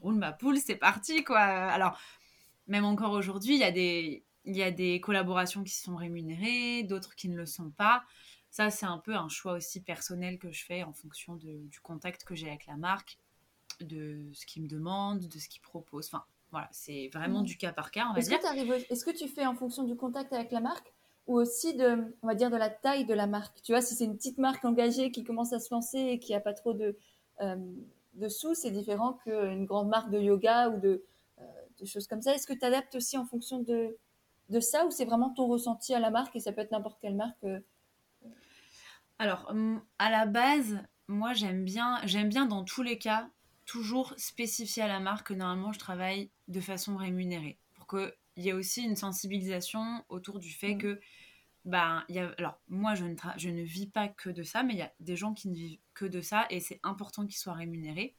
roule 0.00 0.14
ma 0.14 0.32
poule, 0.32 0.58
c'est 0.58 0.76
parti, 0.76 1.24
quoi. 1.24 1.40
Alors, 1.40 1.98
même 2.68 2.84
encore 2.84 3.12
aujourd'hui, 3.12 3.54
il 3.54 3.60
y, 3.60 3.64
a 3.64 3.70
des, 3.70 4.24
y 4.44 4.62
a 4.62 4.70
des 4.70 5.00
collaborations 5.00 5.62
qui 5.62 5.74
sont 5.74 5.96
rémunérées, 5.96 6.84
d'autres 6.84 7.14
qui 7.16 7.28
ne 7.28 7.36
le 7.36 7.46
sont 7.46 7.70
pas. 7.70 8.04
Ça, 8.50 8.70
c'est 8.70 8.86
un 8.86 8.98
peu 8.98 9.14
un 9.14 9.28
choix 9.28 9.52
aussi 9.52 9.82
personnel 9.82 10.38
que 10.38 10.50
je 10.50 10.64
fais 10.64 10.82
en 10.82 10.92
fonction 10.94 11.36
du 11.36 11.80
contact 11.82 12.24
que 12.24 12.34
j'ai 12.34 12.48
avec 12.48 12.66
la 12.66 12.76
marque, 12.76 13.18
de 13.80 14.30
ce 14.32 14.46
qu'ils 14.46 14.62
me 14.62 14.68
demandent, 14.68 15.28
de 15.28 15.38
ce 15.38 15.48
qu'ils 15.48 15.60
proposent. 15.60 16.06
Enfin, 16.06 16.24
voilà, 16.56 16.70
c'est 16.72 17.10
vraiment 17.12 17.42
mmh. 17.42 17.44
du 17.44 17.58
cas 17.58 17.70
par 17.70 17.90
cas, 17.90 18.06
on 18.08 18.14
va 18.14 18.18
est-ce 18.18 18.30
dire. 18.30 18.40
Que 18.40 18.90
est-ce 18.90 19.04
que 19.04 19.10
tu 19.10 19.28
fais 19.28 19.44
en 19.44 19.54
fonction 19.54 19.82
du 19.82 19.94
contact 19.94 20.32
avec 20.32 20.52
la 20.52 20.60
marque 20.60 20.90
ou 21.26 21.38
aussi 21.38 21.74
de, 21.74 22.16
on 22.22 22.26
va 22.26 22.34
dire, 22.34 22.48
de 22.50 22.56
la 22.56 22.70
taille 22.70 23.04
de 23.04 23.12
la 23.12 23.26
marque? 23.26 23.60
Tu 23.60 23.72
vois, 23.72 23.82
si 23.82 23.94
c'est 23.94 24.06
une 24.06 24.16
petite 24.16 24.38
marque 24.38 24.64
engagée 24.64 25.10
qui 25.10 25.22
commence 25.22 25.52
à 25.52 25.58
se 25.58 25.74
lancer 25.74 25.98
et 25.98 26.18
qui 26.18 26.32
n'a 26.32 26.40
pas 26.40 26.54
trop 26.54 26.72
de, 26.72 26.96
euh, 27.42 27.56
de 28.14 28.28
sous, 28.28 28.54
c'est 28.54 28.70
différent 28.70 29.12
qu'une 29.22 29.66
grande 29.66 29.90
marque 29.90 30.10
de 30.10 30.18
yoga 30.18 30.70
ou 30.70 30.80
de, 30.80 31.04
euh, 31.40 31.44
de 31.78 31.84
choses 31.84 32.06
comme 32.06 32.22
ça. 32.22 32.34
Est-ce 32.34 32.46
que 32.46 32.54
tu 32.54 32.64
adaptes 32.64 32.94
aussi 32.94 33.18
en 33.18 33.26
fonction 33.26 33.58
de, 33.58 33.94
de 34.48 34.60
ça 34.60 34.86
ou 34.86 34.90
c'est 34.90 35.04
vraiment 35.04 35.34
ton 35.34 35.48
ressenti 35.48 35.92
à 35.92 36.00
la 36.00 36.08
marque 36.08 36.34
et 36.36 36.40
ça 36.40 36.52
peut 36.52 36.62
être 36.62 36.70
n'importe 36.70 36.98
quelle 37.02 37.16
marque 37.16 37.44
euh, 37.44 37.60
Alors, 39.18 39.52
à 39.98 40.10
la 40.10 40.24
base, 40.24 40.78
moi 41.06 41.34
j'aime 41.34 41.66
bien, 41.66 42.00
j'aime 42.04 42.30
bien 42.30 42.46
dans 42.46 42.64
tous 42.64 42.82
les 42.82 42.96
cas 42.96 43.28
toujours 43.66 44.14
spécifier 44.16 44.82
à 44.82 44.88
la 44.88 45.00
marque 45.00 45.28
que 45.28 45.34
normalement 45.34 45.72
je 45.72 45.78
travaille 45.78 46.30
de 46.48 46.60
façon 46.60 46.96
rémunérée. 46.96 47.58
Pour 47.74 47.86
qu'il 47.86 48.12
y 48.36 48.48
ait 48.48 48.54
aussi 48.54 48.82
une 48.82 48.96
sensibilisation 48.96 50.04
autour 50.08 50.38
du 50.38 50.50
fait 50.50 50.76
mm. 50.76 50.78
que, 50.78 51.00
ben, 51.64 52.04
y 52.08 52.18
a, 52.18 52.32
alors 52.38 52.60
moi 52.68 52.94
je 52.94 53.04
ne, 53.04 53.16
je 53.36 53.50
ne 53.50 53.62
vis 53.62 53.88
pas 53.88 54.08
que 54.08 54.30
de 54.30 54.42
ça, 54.42 54.62
mais 54.62 54.74
il 54.74 54.78
y 54.78 54.82
a 54.82 54.92
des 55.00 55.16
gens 55.16 55.34
qui 55.34 55.48
ne 55.48 55.54
vivent 55.54 55.78
que 55.94 56.04
de 56.04 56.20
ça 56.20 56.46
et 56.48 56.60
c'est 56.60 56.80
important 56.82 57.26
qu'ils 57.26 57.36
soient 57.36 57.54
rémunérés. 57.54 58.16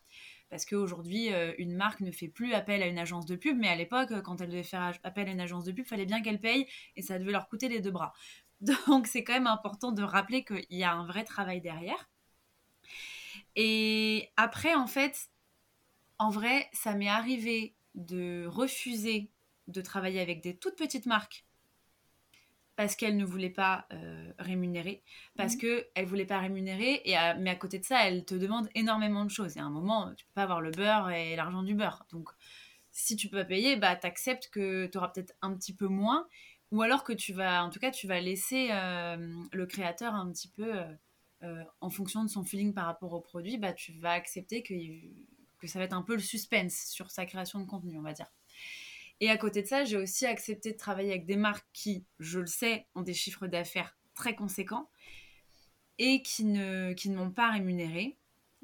Parce 0.49 0.65
qu'aujourd'hui, 0.65 1.33
euh, 1.33 1.53
une 1.57 1.75
marque 1.75 1.99
ne 1.99 2.11
fait 2.11 2.29
plus 2.29 2.53
appel 2.53 2.81
à 2.81 2.87
une 2.87 2.97
agence 2.97 3.25
de 3.25 3.35
pub, 3.35 3.57
mais 3.57 3.67
à 3.67 3.75
l'époque, 3.75 4.21
quand 4.21 4.39
elle 4.39 4.49
devait 4.49 4.63
faire 4.63 4.97
appel 5.03 5.27
à 5.27 5.31
une 5.31 5.41
agence 5.41 5.65
de 5.65 5.71
pub, 5.71 5.85
il 5.85 5.89
fallait 5.89 6.05
bien 6.05 6.21
qu'elle 6.21 6.39
paye 6.39 6.67
et 6.95 7.01
ça 7.01 7.19
devait 7.19 7.33
leur 7.33 7.49
coûter 7.49 7.67
les 7.67 7.81
deux 7.81 7.91
bras. 7.91 8.13
Donc 8.87 9.07
c'est 9.07 9.23
quand 9.23 9.33
même 9.33 9.47
important 9.47 9.91
de 9.91 10.03
rappeler 10.03 10.45
qu'il 10.45 10.65
y 10.69 10.83
a 10.83 10.93
un 10.93 11.05
vrai 11.05 11.25
travail 11.25 11.61
derrière. 11.61 12.09
Et 13.55 14.29
après, 14.37 14.73
en 14.73 14.87
fait, 14.87 15.29
En 16.19 16.29
vrai, 16.29 16.69
ça 16.73 16.93
m'est 16.93 17.09
arrivé 17.09 17.75
de 17.95 18.45
refuser 18.47 19.31
de 19.67 19.81
travailler 19.81 20.21
avec 20.21 20.41
des 20.41 20.55
toutes 20.55 20.77
petites 20.77 21.05
marques 21.05 21.45
parce 22.77 22.95
qu'elle 22.95 23.17
ne 23.17 23.25
voulait 23.25 23.49
pas 23.49 23.87
euh, 23.91 24.31
rémunérer, 24.37 25.03
parce 25.35 25.55
mmh. 25.55 25.57
qu'elle 25.57 25.87
ne 25.97 26.05
voulait 26.05 26.27
pas 26.27 26.37
rémunérer, 26.37 27.01
et 27.05 27.15
mais 27.39 27.49
à 27.49 27.55
côté 27.55 27.79
de 27.79 27.83
ça, 27.83 28.07
elle 28.07 28.23
te 28.23 28.35
demande 28.35 28.69
énormément 28.75 29.25
de 29.25 29.31
choses. 29.31 29.57
Et 29.57 29.59
à 29.59 29.63
un 29.63 29.71
moment, 29.71 30.13
tu 30.15 30.25
peux 30.27 30.33
pas 30.35 30.43
avoir 30.43 30.61
le 30.61 30.69
beurre 30.69 31.09
et 31.09 31.35
l'argent 31.35 31.63
du 31.63 31.73
beurre. 31.73 32.05
Donc, 32.11 32.29
si 32.91 33.15
tu 33.15 33.29
peux 33.29 33.37
pas 33.37 33.45
payer, 33.45 33.77
bah, 33.77 33.95
tu 33.95 34.05
acceptes 34.05 34.49
que 34.51 34.85
tu 34.85 34.97
auras 34.99 35.07
peut-être 35.07 35.33
un 35.41 35.55
petit 35.55 35.73
peu 35.73 35.87
moins, 35.87 36.27
ou 36.71 36.83
alors 36.83 37.03
que 37.03 37.13
tu 37.13 37.33
vas, 37.33 37.63
en 37.63 37.71
tout 37.71 37.79
cas, 37.79 37.89
tu 37.89 38.05
vas 38.05 38.19
laisser 38.19 38.69
euh, 38.71 39.17
le 39.51 39.65
créateur 39.65 40.13
un 40.13 40.31
petit 40.31 40.49
peu, 40.49 40.71
euh, 41.43 41.63
en 41.81 41.89
fonction 41.89 42.23
de 42.23 42.29
son 42.29 42.43
feeling 42.43 42.75
par 42.75 42.85
rapport 42.85 43.13
au 43.13 43.21
produit, 43.21 43.57
bah, 43.57 43.73
tu 43.73 43.93
vas 43.93 44.11
accepter 44.11 44.61
que, 44.61 44.75
que 45.59 45.67
ça 45.67 45.79
va 45.79 45.85
être 45.85 45.93
un 45.93 46.01
peu 46.01 46.13
le 46.13 46.21
suspense 46.21 46.85
sur 46.87 47.11
sa 47.11 47.25
création 47.25 47.59
de 47.59 47.65
contenu, 47.65 47.97
on 47.97 48.01
va 48.01 48.13
dire. 48.13 48.31
Et 49.19 49.29
à 49.29 49.37
côté 49.37 49.63
de 49.63 49.67
ça, 49.67 49.83
j'ai 49.83 49.97
aussi 49.97 50.25
accepté 50.25 50.71
de 50.71 50.77
travailler 50.77 51.11
avec 51.11 51.25
des 51.25 51.37
marques 51.37 51.67
qui, 51.73 52.05
je 52.19 52.39
le 52.39 52.47
sais, 52.47 52.85
ont 52.93 53.01
des 53.01 53.13
chiffres 53.13 53.47
d'affaires 53.47 53.97
très 54.13 54.35
conséquents 54.35 54.89
et 55.97 56.21
qui 56.21 56.45
ne, 56.45 56.93
qui 56.93 57.09
ne 57.09 57.17
m'ont 57.17 57.31
pas 57.31 57.51
rémunéré 57.51 58.17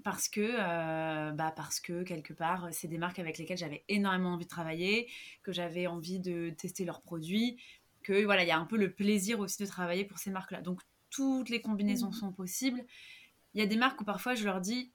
parce 0.03 0.27
que, 0.27 0.41
euh, 0.41 1.31
bah 1.31 1.53
parce 1.55 1.79
que 1.79 2.03
quelque 2.03 2.33
part, 2.33 2.67
c'est 2.71 2.87
des 2.87 2.97
marques 2.97 3.19
avec 3.19 3.37
lesquelles 3.37 3.57
j'avais 3.57 3.83
énormément 3.87 4.33
envie 4.33 4.45
de 4.45 4.49
travailler, 4.49 5.09
que 5.43 5.51
j'avais 5.51 5.87
envie 5.87 6.19
de 6.19 6.49
tester 6.51 6.85
leurs 6.85 7.01
produits, 7.01 7.57
que 8.03 8.23
voilà, 8.23 8.43
il 8.43 8.47
y 8.47 8.51
a 8.51 8.57
un 8.57 8.65
peu 8.65 8.77
le 8.77 8.91
plaisir 8.91 9.39
aussi 9.39 9.61
de 9.61 9.67
travailler 9.67 10.05
pour 10.05 10.19
ces 10.19 10.29
marques-là. 10.29 10.61
Donc 10.61 10.81
toutes 11.09 11.49
les 11.49 11.61
combinaisons 11.61 12.09
mmh. 12.09 12.13
sont 12.13 12.33
possibles. 12.33 12.83
Il 13.53 13.59
y 13.59 13.63
a 13.63 13.67
des 13.67 13.77
marques 13.77 14.01
où 14.01 14.03
parfois 14.03 14.35
je 14.35 14.43
leur 14.45 14.61
dis, 14.61 14.91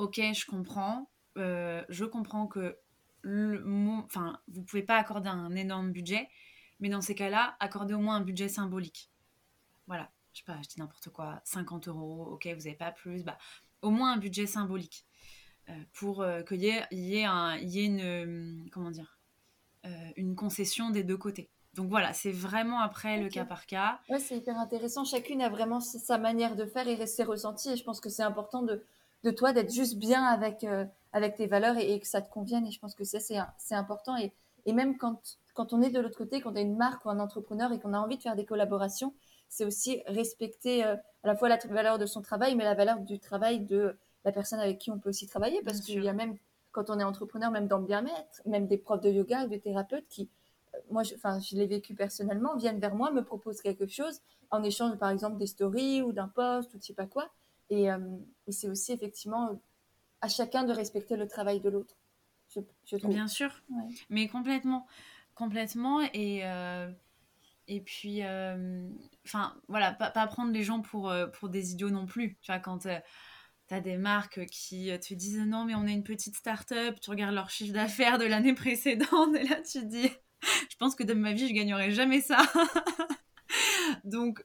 ok, 0.00 0.18
je 0.32 0.46
comprends, 0.46 1.10
euh, 1.36 1.84
je 1.90 2.06
comprends 2.06 2.46
que 2.46 2.78
le, 3.20 3.62
vous 4.48 4.62
pouvez 4.62 4.82
pas 4.82 4.96
accorder 4.96 5.28
un 5.28 5.54
énorme 5.54 5.92
budget, 5.92 6.26
mais 6.80 6.88
dans 6.88 7.02
ces 7.02 7.14
cas-là, 7.14 7.54
accordez 7.60 7.92
au 7.92 7.98
moins 7.98 8.16
un 8.16 8.22
budget 8.22 8.48
symbolique. 8.48 9.10
Voilà, 9.86 10.10
je 10.32 10.38
sais 10.38 10.44
pas, 10.46 10.56
je 10.62 10.68
dis 10.68 10.78
n'importe 10.78 11.10
quoi, 11.10 11.42
50 11.44 11.88
euros, 11.88 12.28
ok, 12.32 12.46
vous 12.46 12.62
n'avez 12.62 12.74
pas 12.74 12.92
plus, 12.92 13.24
bah, 13.24 13.36
au 13.82 13.90
moins 13.90 14.14
un 14.14 14.16
budget 14.16 14.46
symbolique 14.46 15.04
euh, 15.68 15.72
pour 15.92 16.22
euh, 16.22 16.42
qu'il 16.42 16.62
y 16.62 16.68
ait, 16.68 16.86
y 16.92 17.18
ait, 17.18 17.24
un, 17.26 17.58
y 17.58 17.80
ait 17.80 17.84
une, 17.84 18.70
comment 18.72 18.90
dire, 18.90 19.18
une 20.16 20.34
concession 20.34 20.90
des 20.90 21.04
deux 21.04 21.16
côtés. 21.16 21.50
Donc 21.74 21.88
voilà, 21.88 22.12
c'est 22.12 22.32
vraiment 22.32 22.80
après 22.80 23.18
le 23.18 23.28
cas 23.28 23.44
par 23.44 23.66
cas. 23.66 24.00
Ouais, 24.08 24.18
c'est 24.18 24.36
hyper 24.36 24.58
intéressant. 24.58 25.04
Chacune 25.04 25.40
a 25.40 25.48
vraiment 25.48 25.80
sa 25.80 26.18
manière 26.18 26.56
de 26.56 26.66
faire 26.66 26.86
et 26.86 27.06
ses 27.06 27.22
ressentis. 27.22 27.70
Et 27.70 27.76
je 27.76 27.84
pense 27.84 28.00
que 28.00 28.10
c'est 28.10 28.22
important 28.22 28.62
de, 28.62 28.84
de 29.24 29.30
toi 29.30 29.52
d'être 29.52 29.72
juste 29.72 29.96
bien 29.98 30.24
avec, 30.24 30.66
avec 31.12 31.36
tes 31.36 31.46
valeurs 31.46 31.76
et, 31.78 32.00
que 32.00 32.06
ça 32.06 32.22
te 32.22 32.32
convienne. 32.32 32.66
Et 32.66 32.70
je 32.70 32.78
pense 32.78 32.94
que 32.94 33.04
ça, 33.04 33.18
c'est 33.20 33.74
important. 33.74 34.16
Et, 34.16 34.32
et 34.66 34.72
même 34.72 34.96
quand, 34.96 35.38
quand 35.54 35.72
on 35.72 35.82
est 35.82 35.90
de 35.90 36.00
l'autre 36.00 36.16
côté, 36.16 36.40
quand 36.40 36.52
on 36.52 36.56
est 36.56 36.62
une 36.62 36.76
marque 36.76 37.04
ou 37.04 37.10
un 37.10 37.20
entrepreneur 37.20 37.72
et 37.72 37.78
qu'on 37.78 37.92
a 37.92 37.98
envie 37.98 38.16
de 38.16 38.22
faire 38.22 38.36
des 38.36 38.44
collaborations, 38.44 39.14
c'est 39.48 39.64
aussi 39.64 40.02
respecter 40.06 40.84
euh, 40.84 40.96
à 41.22 41.26
la 41.26 41.36
fois 41.36 41.48
la 41.48 41.58
valeur 41.68 41.98
de 41.98 42.06
son 42.06 42.22
travail, 42.22 42.54
mais 42.54 42.64
la 42.64 42.74
valeur 42.74 43.00
du 43.00 43.18
travail 43.18 43.60
de 43.60 43.96
la 44.24 44.32
personne 44.32 44.60
avec 44.60 44.78
qui 44.78 44.90
on 44.90 44.98
peut 44.98 45.10
aussi 45.10 45.26
travailler. 45.26 45.60
Parce 45.62 45.80
qu'il 45.80 46.02
y 46.02 46.08
a 46.08 46.12
même, 46.12 46.36
quand 46.72 46.88
on 46.88 46.98
est 46.98 47.04
entrepreneur, 47.04 47.50
même 47.50 47.66
dans 47.66 47.78
le 47.78 47.84
bien-être, 47.84 48.42
même 48.46 48.66
des 48.66 48.78
profs 48.78 49.00
de 49.00 49.10
yoga 49.10 49.44
ou 49.44 49.48
des 49.48 49.60
thérapeutes 49.60 50.06
qui, 50.08 50.30
euh, 50.74 50.78
moi, 50.90 51.02
je, 51.02 51.14
enfin, 51.14 51.40
je 51.40 51.56
l'ai 51.56 51.66
vécu 51.66 51.94
personnellement, 51.94 52.56
viennent 52.56 52.80
vers 52.80 52.94
moi, 52.94 53.10
me 53.10 53.24
proposent 53.24 53.60
quelque 53.60 53.86
chose 53.86 54.20
en 54.50 54.62
échange, 54.62 54.96
par 54.96 55.10
exemple, 55.10 55.36
des 55.36 55.46
stories 55.46 56.02
ou 56.02 56.12
d'un 56.12 56.28
post 56.28 56.72
ou 56.74 56.78
je 56.80 56.86
sais 56.86 56.94
pas 56.94 57.06
quoi. 57.06 57.28
Et, 57.70 57.90
euh, 57.90 57.98
et 58.50 58.52
c'est 58.52 58.68
aussi 58.68 58.90
effectivement 58.90 59.62
à 60.20 60.28
chacun 60.28 60.64
de 60.64 60.72
respecter 60.72 61.16
le 61.16 61.28
travail 61.28 61.60
de 61.60 61.70
l'autre. 61.70 61.94
Bien 63.04 63.28
sûr, 63.28 63.62
mais 64.08 64.26
complètement, 64.26 64.88
complètement. 65.36 66.00
Et, 66.12 66.40
euh, 66.42 66.90
et 67.68 67.80
puis, 67.80 68.24
euh, 68.24 68.88
enfin, 69.24 69.54
voilà, 69.68 69.92
pas, 69.92 70.10
pas, 70.10 70.26
prendre 70.26 70.50
les 70.50 70.64
gens 70.64 70.80
pour, 70.80 71.10
euh, 71.10 71.28
pour 71.28 71.48
des 71.48 71.70
idiots 71.70 71.90
non 71.90 72.06
plus. 72.06 72.36
Tu 72.42 72.50
vois, 72.50 72.58
quand 72.58 72.78
tu 72.78 73.74
as 73.74 73.80
des 73.80 73.96
marques 73.96 74.46
qui 74.46 74.90
te 74.98 75.14
disent 75.14 75.38
non, 75.46 75.64
mais 75.64 75.76
on 75.76 75.86
est 75.86 75.92
une 75.92 76.02
petite 76.02 76.34
start-up, 76.34 76.98
tu 77.00 77.10
regardes 77.10 77.36
leur 77.36 77.50
chiffre 77.50 77.72
d'affaires 77.72 78.18
de 78.18 78.24
l'année 78.24 78.54
précédente, 78.54 79.36
et 79.36 79.46
là 79.46 79.62
tu 79.62 79.86
dis, 79.86 80.10
je 80.42 80.76
pense 80.76 80.96
que 80.96 81.04
de 81.04 81.14
ma 81.14 81.34
vie, 81.34 81.46
je 81.46 81.54
gagnerai 81.54 81.92
jamais 81.92 82.20
ça. 82.20 82.38
Donc, 84.02 84.44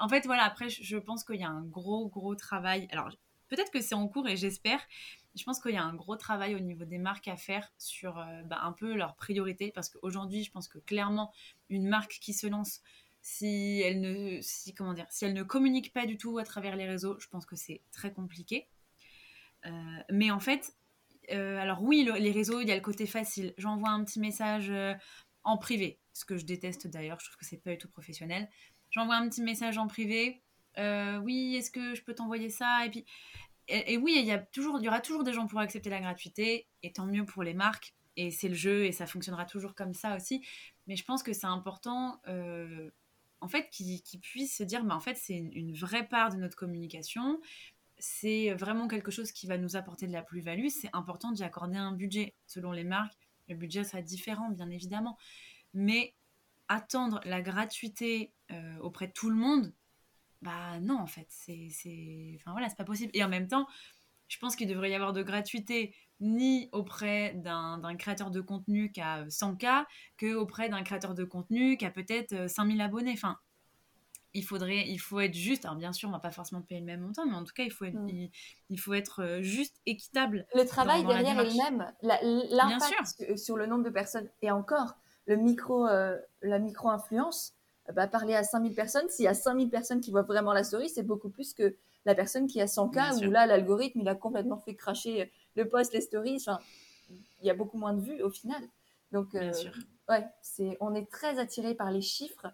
en 0.00 0.08
fait, 0.08 0.26
voilà, 0.26 0.42
après, 0.42 0.68
je 0.68 0.96
pense 0.96 1.22
qu'il 1.22 1.36
y 1.36 1.44
a 1.44 1.48
un 1.48 1.62
gros, 1.62 2.08
gros 2.08 2.34
travail. 2.34 2.88
Alors, 2.90 3.12
peut-être 3.48 3.70
que 3.70 3.80
c'est 3.80 3.94
en 3.94 4.08
cours 4.08 4.28
et 4.28 4.36
j'espère. 4.36 4.80
Je 5.34 5.44
pense 5.44 5.60
qu'il 5.60 5.72
y 5.72 5.76
a 5.76 5.82
un 5.82 5.94
gros 5.94 6.16
travail 6.16 6.54
au 6.54 6.60
niveau 6.60 6.84
des 6.84 6.98
marques 6.98 7.28
à 7.28 7.36
faire 7.36 7.72
sur 7.78 8.18
euh, 8.18 8.42
bah, 8.44 8.60
un 8.62 8.72
peu 8.72 8.94
leurs 8.94 9.14
priorités 9.16 9.70
parce 9.72 9.88
qu'aujourd'hui, 9.88 10.44
je 10.44 10.50
pense 10.50 10.68
que 10.68 10.78
clairement, 10.78 11.32
une 11.68 11.88
marque 11.88 12.18
qui 12.20 12.32
se 12.32 12.46
lance, 12.46 12.80
si 13.22 13.82
elle 13.84 14.00
ne, 14.00 14.40
si, 14.40 14.74
comment 14.74 14.94
dire, 14.94 15.06
si 15.10 15.24
elle 15.24 15.34
ne 15.34 15.42
communique 15.42 15.92
pas 15.92 16.06
du 16.06 16.16
tout 16.16 16.38
à 16.38 16.44
travers 16.44 16.76
les 16.76 16.86
réseaux, 16.86 17.18
je 17.20 17.28
pense 17.28 17.46
que 17.46 17.56
c'est 17.56 17.82
très 17.92 18.12
compliqué. 18.12 18.68
Euh, 19.66 19.70
mais 20.10 20.30
en 20.30 20.40
fait, 20.40 20.74
euh, 21.32 21.58
alors 21.58 21.82
oui, 21.82 22.08
les 22.18 22.30
réseaux, 22.32 22.60
il 22.60 22.68
y 22.68 22.72
a 22.72 22.76
le 22.76 22.80
côté 22.80 23.06
facile. 23.06 23.54
J'envoie 23.58 23.90
un 23.90 24.04
petit 24.04 24.20
message 24.20 24.72
en 25.44 25.56
privé, 25.56 25.98
ce 26.12 26.24
que 26.24 26.36
je 26.36 26.44
déteste 26.44 26.86
d'ailleurs, 26.86 27.18
je 27.20 27.26
trouve 27.26 27.36
que 27.36 27.46
c'est 27.46 27.62
pas 27.62 27.70
du 27.70 27.78
tout 27.78 27.88
professionnel. 27.88 28.48
J'envoie 28.90 29.16
un 29.16 29.28
petit 29.28 29.42
message 29.42 29.78
en 29.78 29.86
privé, 29.86 30.42
euh, 30.78 31.18
oui, 31.18 31.56
est-ce 31.56 31.70
que 31.70 31.94
je 31.94 32.02
peux 32.02 32.14
t'envoyer 32.14 32.50
ça? 32.50 32.84
Et 32.86 32.90
puis, 32.90 33.04
et, 33.68 33.98
oui, 33.98 34.16
il 34.18 34.24
y 34.24 34.32
a 34.32 34.38
toujours, 34.38 34.78
il 34.80 34.84
y 34.84 34.88
aura 34.88 35.00
toujours 35.00 35.24
des 35.24 35.32
gens 35.32 35.46
pour 35.46 35.60
accepter 35.60 35.90
la 35.90 36.00
gratuité, 36.00 36.66
et 36.82 36.92
tant 36.92 37.06
mieux 37.06 37.24
pour 37.24 37.42
les 37.42 37.54
marques. 37.54 37.94
Et 38.16 38.30
c'est 38.30 38.48
le 38.48 38.54
jeu, 38.54 38.84
et 38.84 38.92
ça 38.92 39.06
fonctionnera 39.06 39.44
toujours 39.44 39.74
comme 39.74 39.94
ça 39.94 40.16
aussi. 40.16 40.44
Mais 40.86 40.96
je 40.96 41.04
pense 41.04 41.22
que 41.22 41.32
c'est 41.32 41.46
important, 41.46 42.20
euh, 42.28 42.90
en 43.40 43.48
fait, 43.48 43.68
qu'ils 43.70 44.20
puissent 44.20 44.56
se 44.56 44.64
dire, 44.64 44.84
en 44.88 45.00
fait, 45.00 45.16
c'est 45.16 45.36
une, 45.36 45.74
vraie 45.74 46.08
part 46.08 46.30
de 46.30 46.36
notre 46.36 46.56
communication. 46.56 47.40
C'est 47.98 48.52
vraiment 48.54 48.88
quelque 48.88 49.10
chose 49.10 49.32
qui 49.32 49.46
va 49.46 49.58
nous 49.58 49.76
apporter 49.76 50.06
de 50.06 50.12
la 50.12 50.22
plus-value. 50.22 50.68
C'est 50.68 50.90
important 50.92 51.30
d'y 51.32 51.44
accorder 51.44 51.76
un 51.76 51.92
budget. 51.92 52.34
Selon 52.46 52.72
les 52.72 52.84
marques, 52.84 53.28
le 53.48 53.54
budget 53.54 53.84
sera 53.84 54.02
différent, 54.02 54.50
bien 54.50 54.70
évidemment. 54.70 55.18
Mais 55.74 56.14
attendre 56.68 57.20
la 57.24 57.40
gratuité 57.42 58.32
euh, 58.50 58.78
auprès 58.80 59.08
de 59.08 59.12
tout 59.12 59.30
le 59.30 59.36
monde, 59.36 59.72
bah 60.42 60.78
non, 60.80 60.98
en 60.98 61.06
fait, 61.06 61.26
c'est. 61.28 61.68
Enfin 62.36 62.52
voilà, 62.52 62.68
c'est 62.68 62.76
pas 62.76 62.84
possible. 62.84 63.10
Et 63.14 63.24
en 63.24 63.28
même 63.28 63.48
temps, 63.48 63.66
je 64.28 64.38
pense 64.38 64.56
qu'il 64.56 64.68
devrait 64.68 64.90
y 64.90 64.94
avoir 64.94 65.12
de 65.12 65.22
gratuité 65.22 65.94
ni 66.20 66.68
auprès 66.72 67.34
d'un 67.34 67.96
créateur 67.96 68.30
de 68.30 68.40
contenu 68.40 68.90
qui 68.90 69.00
a 69.00 69.24
100K 69.26 69.84
que 70.16 70.34
auprès 70.34 70.68
d'un 70.68 70.82
créateur 70.82 71.14
de 71.14 71.24
contenu 71.24 71.76
qui 71.76 71.86
a 71.86 71.90
peut-être 71.90 72.48
5000 72.50 72.80
abonnés. 72.80 73.12
Enfin, 73.12 73.38
il 74.34 74.44
faudrait, 74.44 74.84
il 74.88 74.98
faut 74.98 75.20
être 75.20 75.34
juste. 75.34 75.64
Alors 75.64 75.76
bien 75.76 75.92
sûr, 75.92 76.08
on 76.08 76.12
va 76.12 76.18
pas 76.18 76.30
forcément 76.30 76.62
payer 76.62 76.80
le 76.80 76.86
même 76.86 77.00
montant, 77.00 77.26
mais 77.26 77.34
en 77.34 77.44
tout 77.44 77.54
cas, 77.54 77.62
il 77.64 77.72
faut 77.72 77.84
être, 77.84 77.98
mm. 77.98 78.28
il, 78.70 78.80
faut 78.80 78.94
être 78.94 79.22
euh, 79.22 79.42
juste, 79.42 79.80
équitable. 79.86 80.46
Le 80.54 80.64
travail 80.64 81.04
derrière 81.04 81.38
est 81.38 81.50
le 81.50 81.56
même. 81.56 81.92
L'impact 82.02 83.36
sur 83.36 83.56
le 83.56 83.66
nombre 83.66 83.84
de 83.84 83.90
personnes 83.90 84.28
et 84.42 84.50
encore 84.50 84.94
le 85.26 85.36
micro, 85.36 85.86
euh, 85.86 86.16
la 86.42 86.58
micro 86.58 86.88
influence 86.88 87.54
bah, 87.94 88.06
parler 88.06 88.34
à 88.34 88.44
5000 88.44 88.74
personnes, 88.74 89.08
s'il 89.08 89.24
y 89.24 89.28
a 89.28 89.34
5000 89.34 89.70
personnes 89.70 90.00
qui 90.00 90.10
voient 90.10 90.22
vraiment 90.22 90.52
la 90.52 90.64
story, 90.64 90.88
c'est 90.88 91.02
beaucoup 91.02 91.30
plus 91.30 91.54
que 91.54 91.74
la 92.04 92.14
personne 92.14 92.46
qui 92.46 92.60
a 92.60 92.66
100 92.66 92.88
cas 92.90 93.14
où 93.16 93.30
là, 93.30 93.46
l'algorithme, 93.46 94.00
il 94.00 94.08
a 94.08 94.14
complètement 94.14 94.58
fait 94.58 94.74
cracher 94.74 95.30
le 95.56 95.68
post, 95.68 95.92
les 95.92 96.00
stories. 96.00 96.36
Enfin, 96.36 96.58
il 97.40 97.46
y 97.46 97.50
a 97.50 97.54
beaucoup 97.54 97.78
moins 97.78 97.92
de 97.92 98.00
vues 98.00 98.22
au 98.22 98.30
final. 98.30 98.62
Donc, 99.12 99.34
euh, 99.34 99.52
ouais, 100.08 100.26
c'est, 100.42 100.76
on 100.80 100.94
est 100.94 101.10
très 101.10 101.38
attiré 101.38 101.74
par 101.74 101.90
les 101.90 102.02
chiffres 102.02 102.46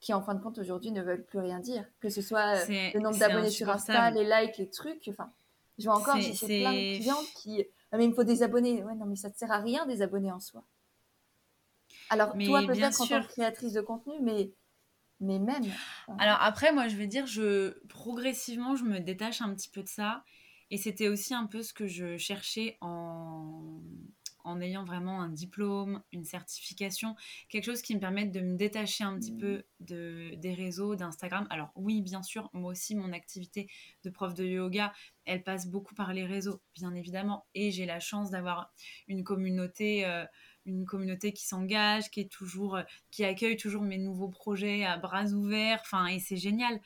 qui, 0.00 0.12
en 0.12 0.22
fin 0.22 0.34
de 0.34 0.42
compte, 0.42 0.58
aujourd'hui, 0.58 0.92
ne 0.92 1.02
veulent 1.02 1.24
plus 1.24 1.38
rien 1.38 1.60
dire. 1.60 1.84
Que 2.00 2.08
ce 2.08 2.22
soit 2.22 2.56
euh, 2.56 2.90
le 2.94 3.00
nombre 3.00 3.18
d'abonnés 3.18 3.50
sur 3.50 3.68
Insta, 3.68 4.10
les 4.10 4.24
likes, 4.24 4.58
les 4.58 4.70
trucs. 4.70 5.08
Enfin, 5.08 5.30
je 5.78 5.84
vois 5.84 5.96
encore, 5.96 6.16
j'ai 6.16 6.60
plein 6.60 6.72
de 6.72 6.98
clientes 6.98 7.26
qui. 7.36 7.64
Ah, 7.90 7.96
mais 7.96 8.04
il 8.04 8.10
me 8.10 8.14
faut 8.14 8.24
des 8.24 8.42
abonnés. 8.42 8.82
Ouais, 8.84 8.94
non, 8.94 9.06
mais 9.06 9.16
ça 9.16 9.28
ne 9.28 9.34
sert 9.34 9.50
à 9.50 9.58
rien 9.58 9.86
des 9.86 10.02
abonnés 10.02 10.30
en 10.30 10.40
soi. 10.40 10.62
Alors, 12.10 12.32
toi, 12.32 12.62
peut-être 12.66 13.00
en 13.00 13.06
tant 13.06 13.22
que 13.22 13.28
créatrice 13.28 13.72
de 13.72 13.80
contenu, 13.80 14.14
mais, 14.20 14.50
mais 15.20 15.38
même. 15.38 15.64
Alors, 16.18 16.38
après, 16.40 16.72
moi, 16.72 16.88
je 16.88 16.96
vais 16.96 17.06
dire, 17.06 17.26
je, 17.26 17.78
progressivement, 17.88 18.76
je 18.76 18.84
me 18.84 19.00
détache 19.00 19.42
un 19.42 19.54
petit 19.54 19.68
peu 19.68 19.82
de 19.82 19.88
ça. 19.88 20.24
Et 20.70 20.76
c'était 20.76 21.08
aussi 21.08 21.32
un 21.34 21.46
peu 21.46 21.62
ce 21.62 21.72
que 21.72 21.86
je 21.86 22.18
cherchais 22.18 22.76
en, 22.82 23.80
en 24.44 24.60
ayant 24.60 24.84
vraiment 24.84 25.22
un 25.22 25.30
diplôme, 25.30 26.02
une 26.12 26.24
certification, 26.24 27.16
quelque 27.48 27.64
chose 27.64 27.80
qui 27.80 27.94
me 27.94 28.00
permette 28.00 28.32
de 28.32 28.40
me 28.40 28.54
détacher 28.54 29.02
un 29.02 29.18
petit 29.18 29.32
mmh. 29.32 29.38
peu 29.38 29.64
de, 29.80 30.34
des 30.36 30.52
réseaux, 30.52 30.94
d'Instagram. 30.94 31.46
Alors 31.48 31.70
oui, 31.74 32.02
bien 32.02 32.22
sûr, 32.22 32.50
moi 32.52 32.70
aussi, 32.72 32.94
mon 32.94 33.12
activité 33.12 33.70
de 34.04 34.10
prof 34.10 34.34
de 34.34 34.44
yoga, 34.44 34.92
elle 35.24 35.42
passe 35.42 35.66
beaucoup 35.66 35.94
par 35.94 36.12
les 36.12 36.26
réseaux, 36.26 36.60
bien 36.74 36.94
évidemment. 36.94 37.46
Et 37.54 37.70
j'ai 37.70 37.86
la 37.86 37.98
chance 37.98 38.30
d'avoir 38.30 38.70
une 39.06 39.24
communauté... 39.24 40.04
Euh, 40.04 40.26
une 40.68 40.86
communauté 40.86 41.32
qui 41.32 41.46
s'engage, 41.46 42.10
qui 42.10 42.20
est 42.20 42.30
toujours, 42.30 42.76
euh, 42.76 42.82
qui 43.10 43.24
accueille 43.24 43.56
toujours 43.56 43.82
mes 43.82 43.98
nouveaux 43.98 44.28
projets 44.28 44.84
à 44.84 44.96
bras 44.96 45.26
ouverts. 45.26 45.80
Enfin, 45.82 46.06
et 46.06 46.20
c'est 46.20 46.36
génial. 46.36 46.80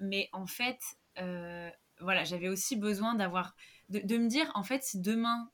Mais 0.00 0.28
en 0.32 0.46
fait, 0.46 0.80
euh, 1.18 1.70
voilà, 2.00 2.24
j'avais 2.24 2.48
aussi 2.48 2.76
besoin 2.76 3.14
d'avoir, 3.14 3.54
de, 3.88 4.00
de, 4.00 4.16
me 4.16 4.28
dire, 4.28 4.50
en 4.54 4.62
fait, 4.62 4.82
si 4.82 5.00
demain, 5.00 5.50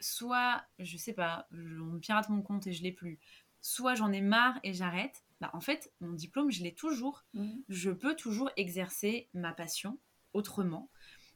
soit, 0.00 0.62
je 0.78 0.96
sais 0.96 1.14
pas, 1.14 1.48
on 1.52 1.98
pirate 1.98 2.28
mon 2.28 2.42
compte 2.42 2.66
et 2.66 2.72
je 2.72 2.82
l'ai 2.82 2.92
plus, 2.92 3.18
soit 3.62 3.94
j'en 3.94 4.12
ai 4.12 4.20
marre 4.20 4.58
et 4.62 4.74
j'arrête, 4.74 5.24
bah, 5.40 5.50
en 5.52 5.60
fait, 5.60 5.92
mon 6.00 6.12
diplôme, 6.12 6.50
je 6.50 6.62
l'ai 6.62 6.74
toujours. 6.74 7.24
Mmh. 7.34 7.50
Je 7.68 7.90
peux 7.90 8.14
toujours 8.14 8.50
exercer 8.56 9.28
ma 9.34 9.52
passion 9.52 9.98
autrement. 10.32 10.90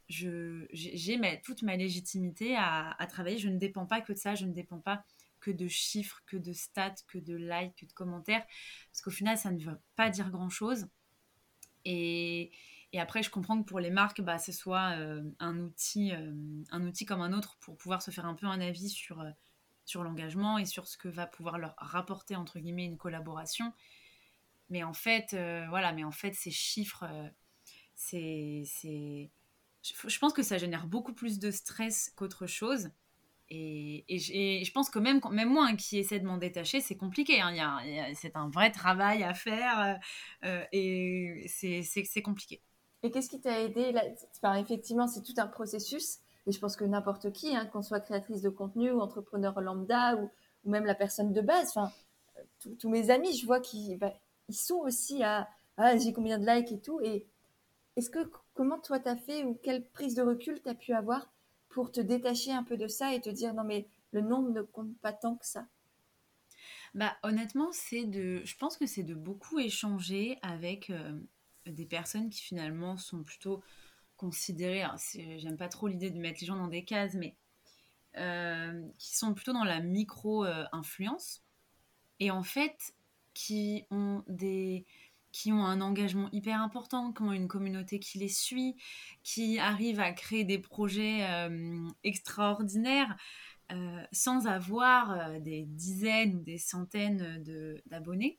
J'ai 0.09 1.41
toute 1.45 1.63
ma 1.63 1.77
légitimité 1.77 2.57
à, 2.57 2.91
à, 2.99 3.07
travailler. 3.07 3.39
Je 3.39 3.49
ne 3.49 3.59
dépends 3.59 3.87
pas 3.87 4.01
que 4.01 4.13
de 4.13 4.19
ça. 4.19 4.35
Je 4.35 4.45
ne 4.45 4.53
dépends 4.53 4.81
pas 4.81 5.05
que 5.41 5.51
de 5.51 5.69
chiffres, 5.69 6.23
que 6.27 6.37
de 6.37 6.53
stats, 6.53 6.97
que 7.09 7.19
de 7.19 7.35
likes, 7.35 7.75
que 7.77 7.87
de 7.87 7.93
commentaires. 7.93 8.45
Parce 8.93 9.03
qu'au 9.03 9.11
final, 9.11 9.37
ça 9.39 9.51
ne 9.51 9.59
veut 9.59 9.79
pas 9.97 10.11
dire 10.11 10.31
grand-chose. 10.31 10.87
Et, 11.85 12.51
et, 12.93 13.01
après, 13.01 13.23
je 13.23 13.31
comprends 13.31 13.61
que 13.61 13.67
pour 13.67 13.81
les 13.81 13.91
marques, 13.91 14.21
bah, 14.21 14.39
ce 14.39 14.53
soit 14.53 14.99
euh, 14.99 15.23
un, 15.39 15.59
outil, 15.59 16.13
euh, 16.13 16.33
un 16.71 16.87
outil 16.87 17.07
comme 17.07 17.23
un 17.23 17.33
autre 17.33 17.57
pour 17.61 17.77
pouvoir 17.77 18.03
se 18.03 18.11
faire 18.11 18.27
un 18.27 18.35
peu 18.35 18.47
un 18.47 18.61
avis 18.61 18.91
sur, 18.91 19.21
euh, 19.21 19.31
sur 19.85 20.03
l'engagement 20.03 20.59
et 20.59 20.67
sur 20.67 20.87
ce 20.87 20.97
que 20.99 21.09
va 21.09 21.27
pouvoir 21.27 21.59
leur 21.59 21.75
rapporter, 21.79 22.37
entre 22.37 22.59
guillemets, 22.59 22.85
une 22.85 22.99
collaboration. 22.99 23.73
Mais 24.69 24.85
en 24.85 24.93
fait, 24.93 25.31
voilà, 25.69 25.93
mais 25.93 26.05
en 26.05 26.13
fait, 26.13 26.33
ces 26.33 26.53
chiffres, 26.53 27.05
c'est... 27.97 28.63
Je 29.83 30.19
pense 30.21 30.33
que 30.33 30.45
ça 30.45 30.59
génère 30.59 30.87
beaucoup 30.87 31.13
plus 31.13 31.41
de 31.41 31.51
stress 31.51 32.13
qu'autre 32.15 32.47
chose. 32.47 32.91
Et, 33.51 34.05
je 34.09 34.73
pense 34.73 34.91
que 34.91 34.99
même, 34.99 35.21
moi 35.49 35.67
hein, 35.69 35.77
qui 35.77 35.99
essaie 35.99 36.21
de 36.21 36.27
m'en 36.27 36.37
détacher, 36.37 36.81
c'est 36.81 36.97
compliqué. 36.97 37.41
Hein. 37.41 37.79
c'est 38.15 38.37
un 38.37 38.49
vrai 38.49 38.71
travail 38.71 39.25
à 39.25 39.35
faire 39.35 39.99
euh, 40.45 40.49
euh, 40.49 40.65
et 40.73 41.47
c'est 41.49 42.23
compliqué. 42.23 42.63
Et 43.03 43.11
qu'est-ce 43.11 43.29
qui 43.29 43.41
t'a 43.41 43.61
aidé 43.61 43.93
là? 43.93 44.05
Effectivement, 44.59 45.09
c'est 45.09 45.23
tout 45.23 45.35
un 45.39 45.47
processus. 45.47 46.19
Et 46.47 46.53
je 46.53 46.59
pense 46.59 46.77
que 46.77 46.85
n'importe 46.85 47.33
qui, 47.33 47.55
hein, 47.57 47.67
qu'on 47.67 47.83
soit 47.83 48.01
créatrice 48.01 48.41
de 48.41 48.51
contenu 48.51 48.93
ou 48.93 49.01
entrepreneur 49.01 49.61
lambda 49.61 50.17
ou, 50.17 50.31
même 50.65 50.85
la 50.85 50.95
personne 50.95 51.33
de 51.33 51.41
base, 51.41 51.71
enfin, 51.75 51.91
tous 52.79 52.91
mes 52.91 53.11
amis, 53.11 53.37
je 53.37 53.47
vois 53.47 53.61
qu'ils 53.61 53.97
bah, 53.99 54.13
sont 54.51 54.77
aussi 54.77 55.23
à 55.23 55.49
ah, 55.79 55.97
j'ai 55.97 56.13
combien 56.13 56.39
de 56.39 56.47
likes 56.47 56.73
et 56.73 56.81
tout. 56.81 57.01
Et 57.01 57.27
est-ce 57.97 58.11
que 58.11 58.31
comment 58.55 58.79
toi 58.79 59.01
t'as 59.01 59.17
fait 59.17 59.45
ou 59.45 59.59
quelle 59.63 59.87
prise 59.89 60.15
de 60.15 60.23
recul 60.23 60.61
t'as 60.61 60.75
pu 60.75 60.93
avoir 60.93 61.33
pour 61.71 61.93
te 61.93 62.01
détacher 62.01 62.53
un 62.53 62.65
peu 62.65 62.77
de 62.77 62.89
ça 62.89 63.15
et 63.15 63.21
te 63.21 63.31
dire 63.31 63.55
non 63.55 63.65
mais 63.65 63.87
le 64.13 64.21
nombre 64.21 64.51
ne 64.51 64.63
compte 64.63 64.97
pas 64.99 65.13
tant 65.13 65.37
que 65.37 65.47
ça. 65.47 65.67
Bah 66.95 67.17
honnêtement 67.23 67.71
c'est 67.73 68.05
de 68.05 68.43
je 68.45 68.57
pense 68.57 68.77
que 68.77 68.87
c'est 68.87 69.05
de 69.05 69.15
beaucoup 69.15 69.59
échanger 69.59 70.39
avec 70.43 70.91
euh, 70.91 71.19
des 71.67 71.87
personnes 71.87 72.29
qui 72.29 72.43
finalement 72.43 72.97
sont 72.97 73.23
plutôt 73.23 73.63
considérées 74.17 74.85
j'aime 75.39 75.57
pas 75.57 75.69
trop 75.69 75.87
l'idée 75.87 76.11
de 76.11 76.19
mettre 76.19 76.41
les 76.41 76.47
gens 76.47 76.57
dans 76.57 76.69
des 76.69 76.85
cases 76.85 77.15
mais 77.15 77.37
euh, 78.17 78.83
qui 78.99 79.17
sont 79.17 79.33
plutôt 79.35 79.53
dans 79.53 79.65
la 79.65 79.81
micro 79.81 80.45
euh, 80.45 80.65
influence 80.73 81.45
et 82.19 82.33
en 82.33 82.43
fait 82.43 82.93
qui 83.35 83.85
ont 83.91 84.25
des 84.27 84.85
qui 85.33 85.53
ont 85.53 85.65
un 85.65 85.81
engagement 85.81 86.29
hyper 86.33 86.61
important, 86.61 87.13
qui 87.13 87.23
ont 87.23 87.33
une 87.33 87.49
communauté 87.49 87.99
qui 88.01 88.19
les 88.19 88.29
suit, 88.29 88.77
qui 89.23 89.59
arrivent 89.59 90.01
à 90.01 90.13
créer 90.13 90.45
des 90.45 90.59
projets 90.59 91.25
euh, 91.25 91.89
extraordinaires 92.05 93.17
euh, 93.73 94.03
sans 94.13 94.47
avoir 94.47 95.13
euh, 95.13 95.39
des 95.39 95.65
dizaines 95.67 96.37
ou 96.37 96.41
des 96.41 96.59
centaines 96.59 97.43
d'abonnés. 97.87 98.39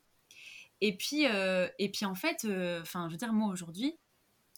Et 0.80 0.96
puis, 0.96 1.22
et 1.22 1.92
puis 1.92 2.04
en 2.04 2.16
fait, 2.16 2.44
enfin, 2.80 3.06
je 3.06 3.12
veux 3.12 3.16
dire, 3.16 3.32
moi 3.32 3.52
aujourd'hui, 3.52 3.96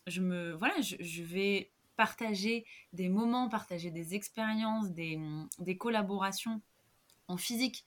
je 0.07 0.23
me, 0.23 0.53
voilà, 0.55 0.75
je, 0.81 1.23
vais 1.23 1.71
partager 1.97 2.65
des 2.95 3.11
moments, 3.11 3.51
partager 3.51 3.91
des 3.91 4.15
expériences, 4.15 4.91
des, 4.91 5.21
des 5.59 5.77
collaborations 5.77 6.63
en 7.29 7.37
physique 7.37 7.85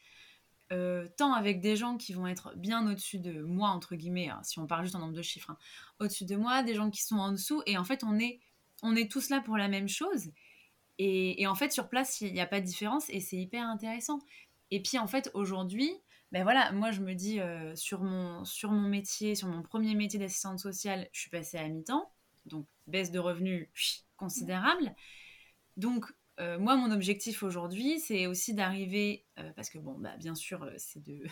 euh, 0.73 1.07
tant 1.17 1.33
avec 1.33 1.61
des 1.61 1.75
gens 1.75 1.97
qui 1.97 2.13
vont 2.13 2.27
être 2.27 2.53
bien 2.57 2.85
au-dessus 2.89 3.19
de 3.19 3.41
moi, 3.41 3.69
entre 3.69 3.95
guillemets, 3.95 4.29
hein, 4.29 4.41
si 4.43 4.59
on 4.59 4.67
parle 4.67 4.83
juste 4.83 4.95
en 4.95 4.99
nombre 4.99 5.13
de 5.13 5.21
chiffres, 5.21 5.51
hein, 5.51 5.57
au-dessus 5.99 6.25
de 6.25 6.35
moi, 6.35 6.61
des 6.63 6.75
gens 6.75 6.89
qui 6.89 7.03
sont 7.03 7.17
en 7.17 7.31
dessous, 7.31 7.61
et 7.65 7.77
en 7.77 7.83
fait, 7.85 8.03
on 8.03 8.19
est, 8.19 8.39
on 8.83 8.95
est 8.95 9.09
tous 9.09 9.29
là 9.29 9.39
pour 9.41 9.57
la 9.57 9.69
même 9.69 9.87
chose. 9.87 10.31
Et, 10.99 11.45
en 11.45 11.55
fait, 11.55 11.71
sur 11.71 11.89
place, 11.89 12.21
il 12.21 12.33
n'y 12.33 12.41
a 12.41 12.47
pas 12.47 12.59
de 12.59 12.65
différence, 12.65 13.05
et 13.09 13.19
c'est 13.19 13.37
hyper 13.37 13.63
intéressant. 13.67 14.19
Et 14.71 14.81
puis, 14.81 14.97
en 14.97 15.07
fait, 15.07 15.29
aujourd'hui, 15.33 15.91
ben 16.31 16.43
voilà, 16.43 16.71
moi, 16.71 16.91
je 16.91 17.01
me 17.01 17.13
dis, 17.13 17.39
euh, 17.39 17.75
sur, 17.75 18.01
mon, 18.01 18.43
sur 18.43 18.71
mon 18.71 18.89
métier, 18.89 19.35
sur 19.35 19.47
mon 19.47 19.61
premier 19.61 19.95
métier 19.95 20.19
d'assistante 20.19 20.59
sociale, 20.59 21.07
je 21.13 21.21
suis 21.21 21.29
passée 21.29 21.57
à 21.57 21.67
mi-temps, 21.67 22.11
donc 22.45 22.65
baisse 22.87 23.11
de 23.11 23.19
revenus 23.19 23.69
considérable. 24.17 24.93
Donc, 25.77 26.11
euh, 26.39 26.59
moi, 26.59 26.75
mon 26.75 26.91
objectif 26.91 27.41
aujourd'hui, 27.41 27.99
c'est 27.99 28.27
aussi 28.27 28.53
d'arriver, 28.53 29.25
euh, 29.39 29.51
parce 29.55 29.71
que 29.71 29.79
bon, 29.79 29.95
bah, 29.97 30.15
bien 30.17 30.35
sûr, 30.35 30.63
euh, 30.63 30.73
c'est 30.77 31.01
de, 31.03 31.23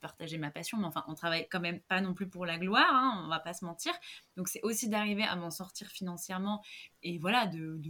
partager 0.00 0.36
ma 0.36 0.50
passion, 0.50 0.76
mais 0.76 0.84
enfin, 0.84 1.02
on 1.08 1.14
travaille 1.14 1.48
quand 1.48 1.60
même 1.60 1.80
pas 1.80 2.02
non 2.02 2.12
plus 2.12 2.28
pour 2.28 2.44
la 2.44 2.58
gloire, 2.58 2.90
hein, 2.90 3.22
on 3.24 3.28
va 3.28 3.40
pas 3.40 3.54
se 3.54 3.64
mentir. 3.64 3.92
Donc, 4.36 4.48
c'est 4.48 4.60
aussi 4.62 4.88
d'arriver 4.88 5.22
à 5.22 5.34
m'en 5.36 5.50
sortir 5.50 5.88
financièrement 5.88 6.62
et 7.02 7.18
voilà, 7.18 7.46
de, 7.46 7.80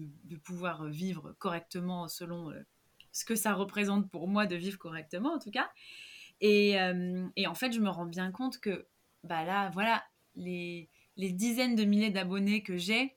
pouvoir 0.44 0.84
vivre 0.84 1.34
correctement 1.38 2.06
selon 2.06 2.52
ce 3.12 3.24
que 3.24 3.34
ça 3.34 3.54
représente 3.54 4.10
pour 4.10 4.28
moi 4.28 4.46
de 4.46 4.56
vivre 4.56 4.78
correctement, 4.78 5.34
en 5.34 5.38
tout 5.38 5.50
cas. 5.50 5.70
Et, 6.40 6.78
en 6.78 7.54
fait, 7.54 7.72
je 7.72 7.80
me 7.80 7.88
rends 7.88 8.06
bien 8.06 8.30
compte 8.30 8.58
que, 8.60 8.86
bah 9.24 9.44
là, 9.44 9.70
voilà, 9.70 10.04
les, 10.36 10.90
les 11.16 11.32
dizaines 11.32 11.74
de 11.74 11.84
milliers 11.84 12.10
d'abonnés 12.10 12.62
que 12.62 12.76
j'ai, 12.76 13.16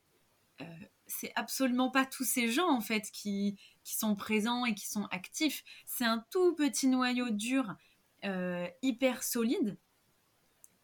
c'est 1.08 1.32
absolument 1.36 1.90
pas 1.90 2.06
tous 2.06 2.24
ces 2.24 2.50
gens 2.50 2.70
en 2.70 2.82
fait 2.82 3.10
qui, 3.12 3.58
qui 3.84 3.96
sont 3.96 4.16
présents 4.16 4.66
et 4.66 4.74
qui 4.74 4.88
sont 4.88 5.06
actifs. 5.12 5.64
C'est 5.86 6.06
un 6.06 6.26
tout 6.30 6.56
petit 6.56 6.88
noyau 6.88 7.30
dur, 7.30 7.76
euh, 8.26 8.68
hyper 8.82 9.24
solide. 9.24 9.78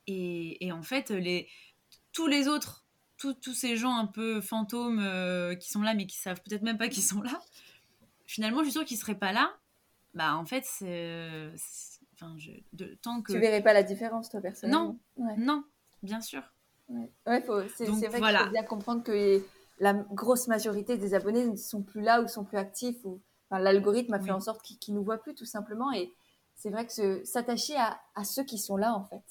Et, 0.08 0.70
en 0.74 0.84
fait, 0.84 1.12
les, 1.12 1.48
tous 2.12 2.28
les 2.28 2.48
autres, 2.48 2.86
tous 3.18 3.54
ces 3.54 3.78
gens 3.78 3.96
un 3.96 4.06
peu 4.06 4.42
fantômes 4.42 5.00
euh, 5.00 5.56
qui 5.56 5.70
sont 5.70 5.82
là 5.82 5.94
mais 5.94 6.06
qui 6.06 6.18
savent 6.18 6.42
peut-être 6.42 6.62
même 6.62 6.78
pas 6.78 6.90
qu'ils 6.90 7.04
sont 7.04 7.22
là, 7.22 7.40
finalement, 8.26 8.60
je 8.60 8.66
suis 8.66 8.72
sûre 8.74 8.86
qu'ils 8.86 8.98
seraient 8.98 9.18
pas 9.18 9.32
là. 9.32 9.56
Bah 10.14 10.36
en 10.36 10.46
fait, 10.46 10.64
c'est. 10.66 11.50
Enfin, 12.16 12.36
je, 12.38 12.52
de, 12.74 12.98
tant 13.02 13.22
que... 13.22 13.34
Tu 13.34 13.40
verrais 13.40 13.64
pas 13.64 13.74
la 13.74 13.82
différence, 13.82 14.30
toi, 14.30 14.42
personnellement? 14.42 14.98
Non, 15.18 15.36
non, 15.38 15.64
bien 16.04 16.22
sûr. 16.22 16.44
Ouais, 16.90 17.10
c'est 17.26 17.86
vrai 17.86 18.22
qu'il 18.22 18.38
faut 18.38 18.52
bien 18.52 18.64
comprendre 18.64 19.04
que 19.04 19.42
la 19.80 19.94
grosse 19.94 20.48
majorité 20.48 20.98
des 20.98 21.14
abonnés 21.14 21.48
ne 21.48 21.56
sont 21.56 21.82
plus 21.82 22.02
là 22.02 22.22
ou 22.22 22.28
sont 22.28 22.44
plus 22.44 22.58
actifs. 22.58 23.04
Ou, 23.06 23.22
l'algorithme 23.52 24.14
a 24.14 24.20
fait 24.20 24.32
en 24.32 24.40
sorte 24.40 24.62
qu'ils 24.64 24.94
ne 24.94 25.00
nous 25.00 25.06
voient 25.06 25.20
plus 25.20 25.36
tout 25.36 25.46
simplement. 25.46 25.92
Et 25.92 26.12
c'est 26.56 26.70
vrai 26.70 26.88
que 26.88 27.24
s'attacher 27.24 27.76
à, 27.76 28.24
ceux 28.24 28.44
qui 28.44 28.58
sont 28.58 28.78
là, 28.78 28.96
en 28.96 29.04
fait. 29.04 29.24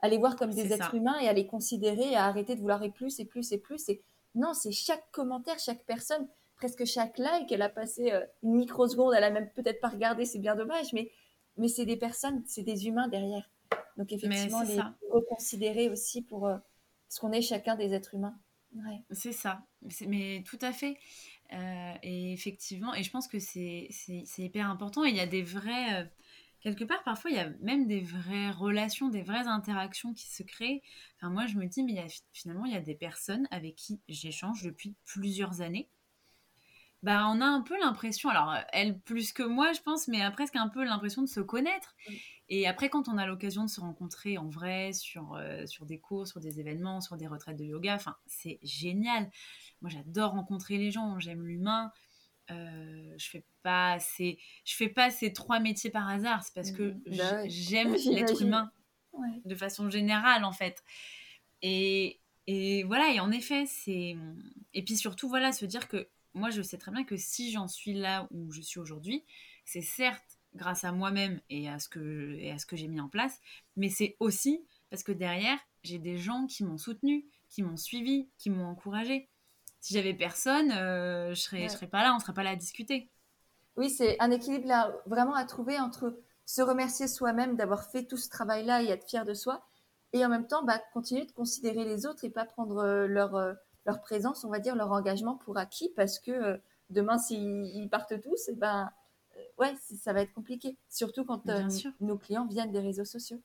À 0.00 0.08
les 0.08 0.18
voir 0.18 0.34
comme 0.36 0.52
des 0.52 0.72
êtres 0.72 0.94
humains 0.94 1.18
et 1.20 1.28
à 1.28 1.32
les 1.32 1.46
considérer 1.46 2.12
et 2.12 2.16
à 2.16 2.24
arrêter 2.24 2.56
de 2.56 2.60
vouloir 2.60 2.82
et 2.82 2.90
plus 2.90 3.20
et 3.20 3.24
plus 3.24 3.52
et 3.52 3.58
plus. 3.58 3.88
Et 3.88 4.02
non, 4.34 4.52
c'est 4.52 4.72
chaque 4.72 5.10
commentaire, 5.12 5.58
chaque 5.60 5.84
personne, 5.84 6.26
presque 6.56 6.84
chaque 6.84 7.18
like. 7.18 7.52
Elle 7.52 7.62
a 7.62 7.68
passé 7.68 8.10
euh, 8.10 8.24
une 8.42 8.54
microseconde, 8.54 9.14
elle 9.14 9.24
a 9.24 9.30
même 9.30 9.50
peut-être 9.50 9.80
pas 9.80 9.88
regardé, 9.88 10.24
c'est 10.24 10.40
bien 10.40 10.56
dommage, 10.56 10.92
mais, 10.92 11.12
mais 11.56 11.68
c'est 11.68 11.86
des 11.86 11.96
personnes, 11.96 12.42
c'est 12.46 12.62
des 12.62 12.88
humains 12.88 13.06
derrière. 13.06 13.48
Donc 13.96 14.10
effectivement, 14.12 14.62
les 14.62 14.80
reconsidérer 15.10 15.88
aussi 15.88 16.22
pour 16.22 16.48
euh, 16.48 16.56
ce 17.08 17.20
qu'on 17.20 17.30
est 17.30 17.42
chacun 17.42 17.76
des 17.76 17.92
êtres 17.92 18.14
humains. 18.14 18.34
C'est 19.10 19.32
ça, 19.32 19.66
mais 20.06 20.42
tout 20.46 20.58
à 20.62 20.72
fait. 20.72 20.98
Euh, 21.52 21.94
et 22.02 22.32
effectivement, 22.32 22.94
et 22.94 23.02
je 23.02 23.10
pense 23.10 23.28
que 23.28 23.38
c'est 23.38 23.88
hyper 24.38 24.68
important. 24.70 25.04
il 25.04 25.14
y 25.14 25.20
a 25.20 25.26
des 25.26 25.42
vrais, 25.42 26.02
euh, 26.02 26.06
quelque 26.60 26.84
part, 26.84 27.02
parfois, 27.04 27.30
il 27.30 27.36
y 27.36 27.40
a 27.40 27.50
même 27.60 27.86
des 27.86 28.00
vraies 28.00 28.50
relations, 28.50 29.08
des 29.08 29.22
vraies 29.22 29.46
interactions 29.46 30.14
qui 30.14 30.28
se 30.28 30.42
créent. 30.42 30.82
Enfin, 31.16 31.30
moi, 31.30 31.46
je 31.46 31.56
me 31.56 31.66
dis, 31.66 31.82
mais 31.82 31.92
y 31.92 31.98
a, 31.98 32.06
finalement, 32.32 32.64
il 32.64 32.72
y 32.72 32.76
a 32.76 32.80
des 32.80 32.94
personnes 32.94 33.46
avec 33.50 33.74
qui 33.76 34.00
j'échange 34.08 34.62
depuis 34.62 34.94
plusieurs 35.04 35.60
années. 35.60 35.88
Bah, 37.02 37.26
on 37.28 37.40
a 37.40 37.46
un 37.46 37.62
peu 37.62 37.76
l'impression, 37.80 38.28
alors 38.28 38.54
elle 38.72 38.98
plus 39.00 39.32
que 39.32 39.42
moi, 39.42 39.72
je 39.72 39.80
pense, 39.80 40.06
mais 40.06 40.20
presque 40.30 40.54
un 40.54 40.68
peu 40.68 40.84
l'impression 40.84 41.22
de 41.22 41.26
se 41.26 41.40
connaître. 41.40 41.96
Et 42.48 42.68
après, 42.68 42.90
quand 42.90 43.08
on 43.08 43.18
a 43.18 43.26
l'occasion 43.26 43.64
de 43.64 43.70
se 43.70 43.80
rencontrer 43.80 44.38
en 44.38 44.48
vrai, 44.48 44.92
sur, 44.92 45.34
euh, 45.34 45.66
sur 45.66 45.84
des 45.84 45.98
cours, 45.98 46.28
sur 46.28 46.38
des 46.38 46.60
événements, 46.60 47.00
sur 47.00 47.16
des 47.16 47.26
retraites 47.26 47.56
de 47.56 47.64
yoga, 47.64 47.94
enfin, 47.94 48.16
c'est 48.26 48.60
génial. 48.62 49.30
Moi, 49.80 49.90
j'adore 49.90 50.32
rencontrer 50.32 50.76
les 50.78 50.92
gens, 50.92 51.18
j'aime 51.18 51.44
l'humain. 51.44 51.90
Euh, 52.50 53.14
je 53.16 53.28
fais 53.30 53.44
pas 53.62 53.98
ces, 53.98 54.38
je 54.64 54.76
fais 54.76 54.88
pas 54.88 55.10
ces 55.10 55.32
trois 55.32 55.60
métiers 55.60 55.90
par 55.90 56.08
hasard, 56.08 56.42
c'est 56.44 56.54
parce 56.54 56.72
que 56.72 56.90
mmh. 56.92 57.16
bah 57.16 57.48
j'aime 57.48 57.94
l'être 58.10 58.42
humain 58.42 58.70
de 59.44 59.54
façon 59.54 59.90
générale 59.90 60.44
en 60.44 60.52
fait. 60.52 60.84
Et, 61.62 62.20
et 62.46 62.82
voilà, 62.84 63.10
et 63.12 63.20
en 63.20 63.30
effet, 63.30 63.64
c'est 63.66 64.16
et 64.74 64.82
puis 64.82 64.96
surtout 64.96 65.28
voilà, 65.28 65.52
se 65.52 65.64
dire 65.64 65.88
que 65.88 66.08
moi 66.34 66.50
je 66.50 66.62
sais 66.62 66.78
très 66.78 66.90
bien 66.90 67.04
que 67.04 67.16
si 67.16 67.50
j'en 67.50 67.68
suis 67.68 67.94
là 67.94 68.28
où 68.30 68.52
je 68.52 68.60
suis 68.60 68.80
aujourd'hui, 68.80 69.24
c'est 69.64 69.82
certes 69.82 70.38
grâce 70.54 70.84
à 70.84 70.92
moi-même 70.92 71.40
et 71.50 71.68
à 71.68 71.78
ce 71.78 71.88
que, 71.88 72.36
et 72.38 72.50
à 72.50 72.58
ce 72.58 72.66
que 72.66 72.76
j'ai 72.76 72.88
mis 72.88 73.00
en 73.00 73.08
place, 73.08 73.40
mais 73.76 73.88
c'est 73.88 74.16
aussi 74.20 74.64
parce 74.90 75.02
que 75.02 75.12
derrière, 75.12 75.58
j'ai 75.82 75.98
des 75.98 76.18
gens 76.18 76.46
qui 76.46 76.64
m'ont 76.64 76.76
soutenu, 76.76 77.24
qui 77.48 77.62
m'ont 77.62 77.78
suivi, 77.78 78.28
qui 78.36 78.50
m'ont 78.50 78.66
encouragé. 78.66 79.28
si 79.80 79.94
j'avais 79.94 80.14
personne, 80.14 80.70
je 80.70 81.34
serais, 81.34 81.62
je 81.64 81.72
serais 81.72 81.86
pas 81.86 82.02
là, 82.02 82.14
on 82.14 82.20
serait 82.20 82.34
pas 82.34 82.42
là 82.42 82.50
à 82.50 82.56
discuter. 82.56 83.08
Oui, 83.76 83.88
c'est 83.88 84.20
un 84.20 84.30
équilibre 84.30 84.68
là, 84.68 84.94
vraiment 85.06 85.34
à 85.34 85.44
trouver 85.44 85.78
entre 85.78 86.18
se 86.44 86.60
remercier 86.60 87.08
soi-même 87.08 87.56
d'avoir 87.56 87.90
fait 87.90 88.04
tout 88.04 88.18
ce 88.18 88.28
travail-là 88.28 88.82
et 88.82 88.88
être 88.88 89.08
fier 89.08 89.24
de 89.24 89.32
soi, 89.32 89.66
et 90.12 90.24
en 90.26 90.28
même 90.28 90.46
temps, 90.46 90.62
bah, 90.62 90.78
continuer 90.92 91.24
de 91.24 91.32
considérer 91.32 91.84
les 91.84 92.04
autres 92.04 92.24
et 92.24 92.30
pas 92.30 92.44
prendre 92.44 93.06
leur, 93.06 93.56
leur 93.86 94.00
présence, 94.00 94.44
on 94.44 94.50
va 94.50 94.58
dire, 94.58 94.76
leur 94.76 94.92
engagement 94.92 95.36
pour 95.36 95.58
acquis, 95.58 95.90
parce 95.96 96.18
que 96.18 96.60
demain, 96.90 97.18
s'ils 97.18 97.88
partent 97.90 98.20
tous, 98.20 98.48
et 98.48 98.52
eh 98.52 98.56
ben, 98.56 98.90
ouais, 99.58 99.74
ça 99.98 100.12
va 100.12 100.22
être 100.22 100.32
compliqué. 100.32 100.76
Surtout 100.88 101.24
quand 101.24 101.42
nos 102.00 102.18
clients 102.18 102.46
viennent 102.46 102.72
des 102.72 102.80
réseaux 102.80 103.04
sociaux. 103.04 103.40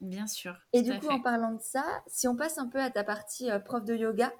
Bien 0.00 0.26
sûr. 0.26 0.54
Et 0.72 0.82
du 0.82 0.98
coup, 0.98 1.08
en 1.08 1.20
parlant 1.20 1.52
de 1.52 1.62
ça, 1.62 1.84
si 2.06 2.28
on 2.28 2.36
passe 2.36 2.58
un 2.58 2.68
peu 2.68 2.80
à 2.80 2.90
ta 2.90 3.02
partie 3.02 3.48
prof 3.64 3.84
de 3.84 3.94
yoga, 3.94 4.32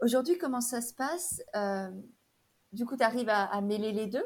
aujourd'hui, 0.00 0.36
comment 0.36 0.60
ça 0.60 0.80
se 0.80 0.94
passe 0.94 1.42
Du 2.72 2.84
coup, 2.84 2.96
tu 2.96 3.04
arrives 3.04 3.28
à, 3.28 3.60
mêler 3.60 3.92
les 3.92 4.06
deux 4.06 4.24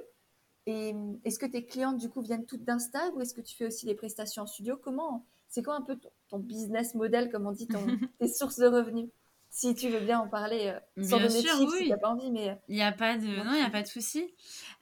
et 0.67 0.95
est-ce 1.25 1.39
que 1.39 1.47
tes 1.47 1.67
clientes, 1.67 1.99
du 1.99 2.09
coup, 2.09 2.23
viennent 2.23 2.47
toutes 2.47 2.65
d'Insta 2.65 3.11
ou 3.11 3.21
est-ce 3.21 3.35
que 3.35 3.43
tu 3.43 3.55
fais 3.55 3.67
aussi 3.67 3.85
des 3.85 3.95
prestations 3.95 4.45
en 4.45 4.47
studio? 4.47 4.79
Comment 4.83 5.27
C'est 5.49 5.63
quoi 5.63 5.75
un 5.75 5.83
peu 5.83 5.99
ton, 6.29 6.39
business 6.39 6.95
model, 6.95 7.31
comme 7.31 7.47
on 7.47 7.53
dit, 7.53 7.69
ton, 7.69 7.85
tes 8.19 8.29
sources 8.29 8.59
de 8.59 8.67
revenus? 8.67 9.11
Si 9.55 9.73
tu 9.77 9.89
veux 9.89 10.01
bien 10.01 10.19
en 10.19 10.27
parler 10.27 10.75
euh, 10.99 11.05
sans 11.05 11.21
donner 11.21 11.41
sûr, 11.41 11.61
de 11.61 11.67
oui. 11.67 11.85
si 11.85 11.89
t'as 11.89 11.97
pas 11.97 12.09
envie, 12.09 12.33
mais 12.33 12.51
euh, 12.51 12.55
il 12.67 12.75
n'y 12.75 12.83
a 12.83 12.91
pas 12.91 13.17
de 13.17 13.27
non, 13.45 13.55
il 13.55 13.61
y 13.61 13.65
a 13.65 13.71
pas 13.71 13.83
de 13.83 13.87
souci. 13.87 14.35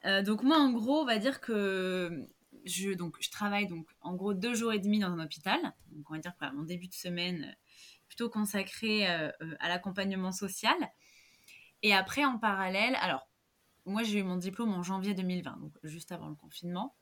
Euh, 0.06 0.22
donc 0.22 0.42
moi, 0.42 0.56
en 0.56 0.72
gros, 0.72 1.02
on 1.02 1.04
va 1.04 1.18
dire 1.18 1.42
que 1.42 2.26
je 2.64 2.94
donc 2.94 3.16
je 3.20 3.30
travaille 3.30 3.66
donc 3.66 3.86
en 4.00 4.14
gros 4.14 4.32
deux 4.32 4.54
jours 4.54 4.72
et 4.72 4.78
demi 4.78 4.98
dans 4.98 5.08
un 5.08 5.22
hôpital. 5.22 5.60
Donc 5.90 6.10
on 6.10 6.14
va 6.14 6.20
dire 6.20 6.34
que 6.38 6.56
mon 6.56 6.62
début 6.62 6.88
de 6.88 6.94
semaine 6.94 7.54
plutôt 8.06 8.30
consacré 8.30 9.06
à 9.06 9.68
l'accompagnement 9.68 10.32
social. 10.32 10.76
Et 11.82 11.92
après, 11.92 12.24
en 12.24 12.38
parallèle, 12.38 12.94
alors 13.02 13.28
moi, 13.84 14.02
j'ai 14.04 14.20
eu 14.20 14.22
mon 14.22 14.36
diplôme 14.36 14.72
en 14.72 14.82
janvier 14.82 15.12
2020, 15.12 15.58
donc 15.60 15.72
juste 15.82 16.12
avant 16.12 16.28
le 16.28 16.34
confinement. 16.34 16.94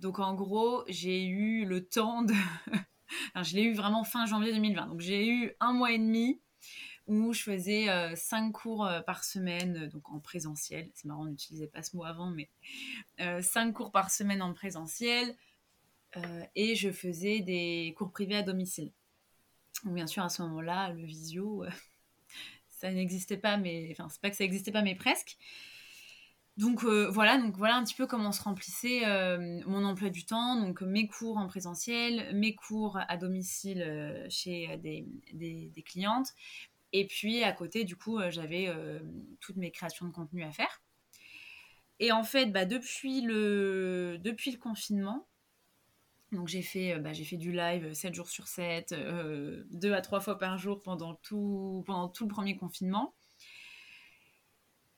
Donc, 0.00 0.18
en 0.18 0.34
gros, 0.34 0.84
j'ai 0.88 1.24
eu 1.24 1.64
le 1.64 1.86
temps 1.86 2.22
de. 2.22 2.34
je 3.42 3.54
l'ai 3.54 3.62
eu 3.62 3.74
vraiment 3.74 4.04
fin 4.04 4.26
janvier 4.26 4.52
2020. 4.52 4.86
Donc, 4.86 5.00
j'ai 5.00 5.28
eu 5.28 5.52
un 5.60 5.72
mois 5.72 5.92
et 5.92 5.98
demi 5.98 6.40
où 7.06 7.32
je 7.32 7.42
faisais 7.42 7.88
euh, 7.88 8.14
cinq 8.16 8.52
cours 8.52 8.86
euh, 8.86 9.00
par 9.00 9.24
semaine, 9.24 9.88
donc 9.88 10.08
en 10.10 10.20
présentiel. 10.20 10.90
C'est 10.94 11.06
marrant, 11.06 11.22
on 11.22 11.30
n'utilisait 11.30 11.66
pas 11.66 11.82
ce 11.82 11.96
mot 11.96 12.04
avant, 12.04 12.30
mais 12.30 12.48
euh, 13.20 13.42
cinq 13.42 13.72
cours 13.72 13.90
par 13.90 14.10
semaine 14.10 14.42
en 14.42 14.52
présentiel. 14.52 15.34
et 16.56 16.74
je 16.74 16.90
faisais 16.90 17.40
des 17.40 17.94
cours 17.96 18.10
privés 18.10 18.36
à 18.36 18.42
domicile. 18.42 18.92
bien 19.84 20.06
sûr, 20.06 20.24
à 20.24 20.28
ce 20.28 20.42
moment-là, 20.42 20.90
le 20.92 21.04
visio, 21.04 21.64
ça 22.68 22.90
n'existait 22.92 23.36
pas, 23.36 23.56
mais 23.56 23.88
enfin, 23.92 24.08
c'est 24.08 24.20
pas 24.20 24.30
que 24.30 24.36
ça 24.36 24.44
n'existait 24.44 24.72
pas, 24.72 24.82
mais 24.82 24.94
presque. 24.94 25.38
Donc 26.60 26.84
euh, 26.84 27.08
voilà, 27.10 27.38
donc 27.38 27.56
voilà 27.56 27.76
un 27.76 27.84
petit 27.84 27.94
peu 27.94 28.06
comment 28.06 28.32
se 28.32 28.42
remplissait 28.42 29.06
euh, 29.06 29.60
mon 29.66 29.82
emploi 29.82 30.10
du 30.10 30.26
temps. 30.26 30.56
Donc 30.60 30.82
mes 30.82 31.06
cours 31.06 31.38
en 31.38 31.46
présentiel, 31.46 32.34
mes 32.36 32.54
cours 32.54 32.98
à 33.08 33.16
domicile 33.16 33.82
euh, 33.82 34.26
chez 34.28 34.76
des, 34.76 35.82
clientes. 35.86 36.34
Et 36.92 37.06
puis 37.06 37.42
à 37.44 37.52
côté, 37.52 37.84
du 37.84 37.96
coup, 37.96 38.18
j'avais 38.30 38.68
toutes 39.40 39.56
mes 39.56 39.70
créations 39.70 40.06
de 40.06 40.12
contenu 40.12 40.44
à 40.44 40.52
faire. 40.52 40.82
Et 42.00 42.12
en 42.12 42.24
fait, 42.24 42.46
bah, 42.46 42.64
depuis, 42.64 43.20
le, 43.20 44.18
depuis 44.20 44.50
le 44.50 44.58
confinement, 44.58 45.28
donc 46.32 46.48
j'ai 46.48 46.62
fait, 46.62 46.98
bah, 46.98 47.12
j'ai 47.12 47.24
fait 47.24 47.36
du 47.36 47.52
live 47.52 47.92
7 47.92 48.14
jours 48.14 48.28
sur 48.28 48.48
7, 48.48 48.94
2 48.94 49.92
à 49.92 50.00
3 50.00 50.20
fois 50.20 50.38
par 50.38 50.56
jour 50.58 50.80
pendant 50.80 51.14
tout, 51.14 51.82
pendant 51.86 52.08
tout 52.08 52.24
le 52.24 52.32
premier 52.32 52.56
confinement. 52.56 53.14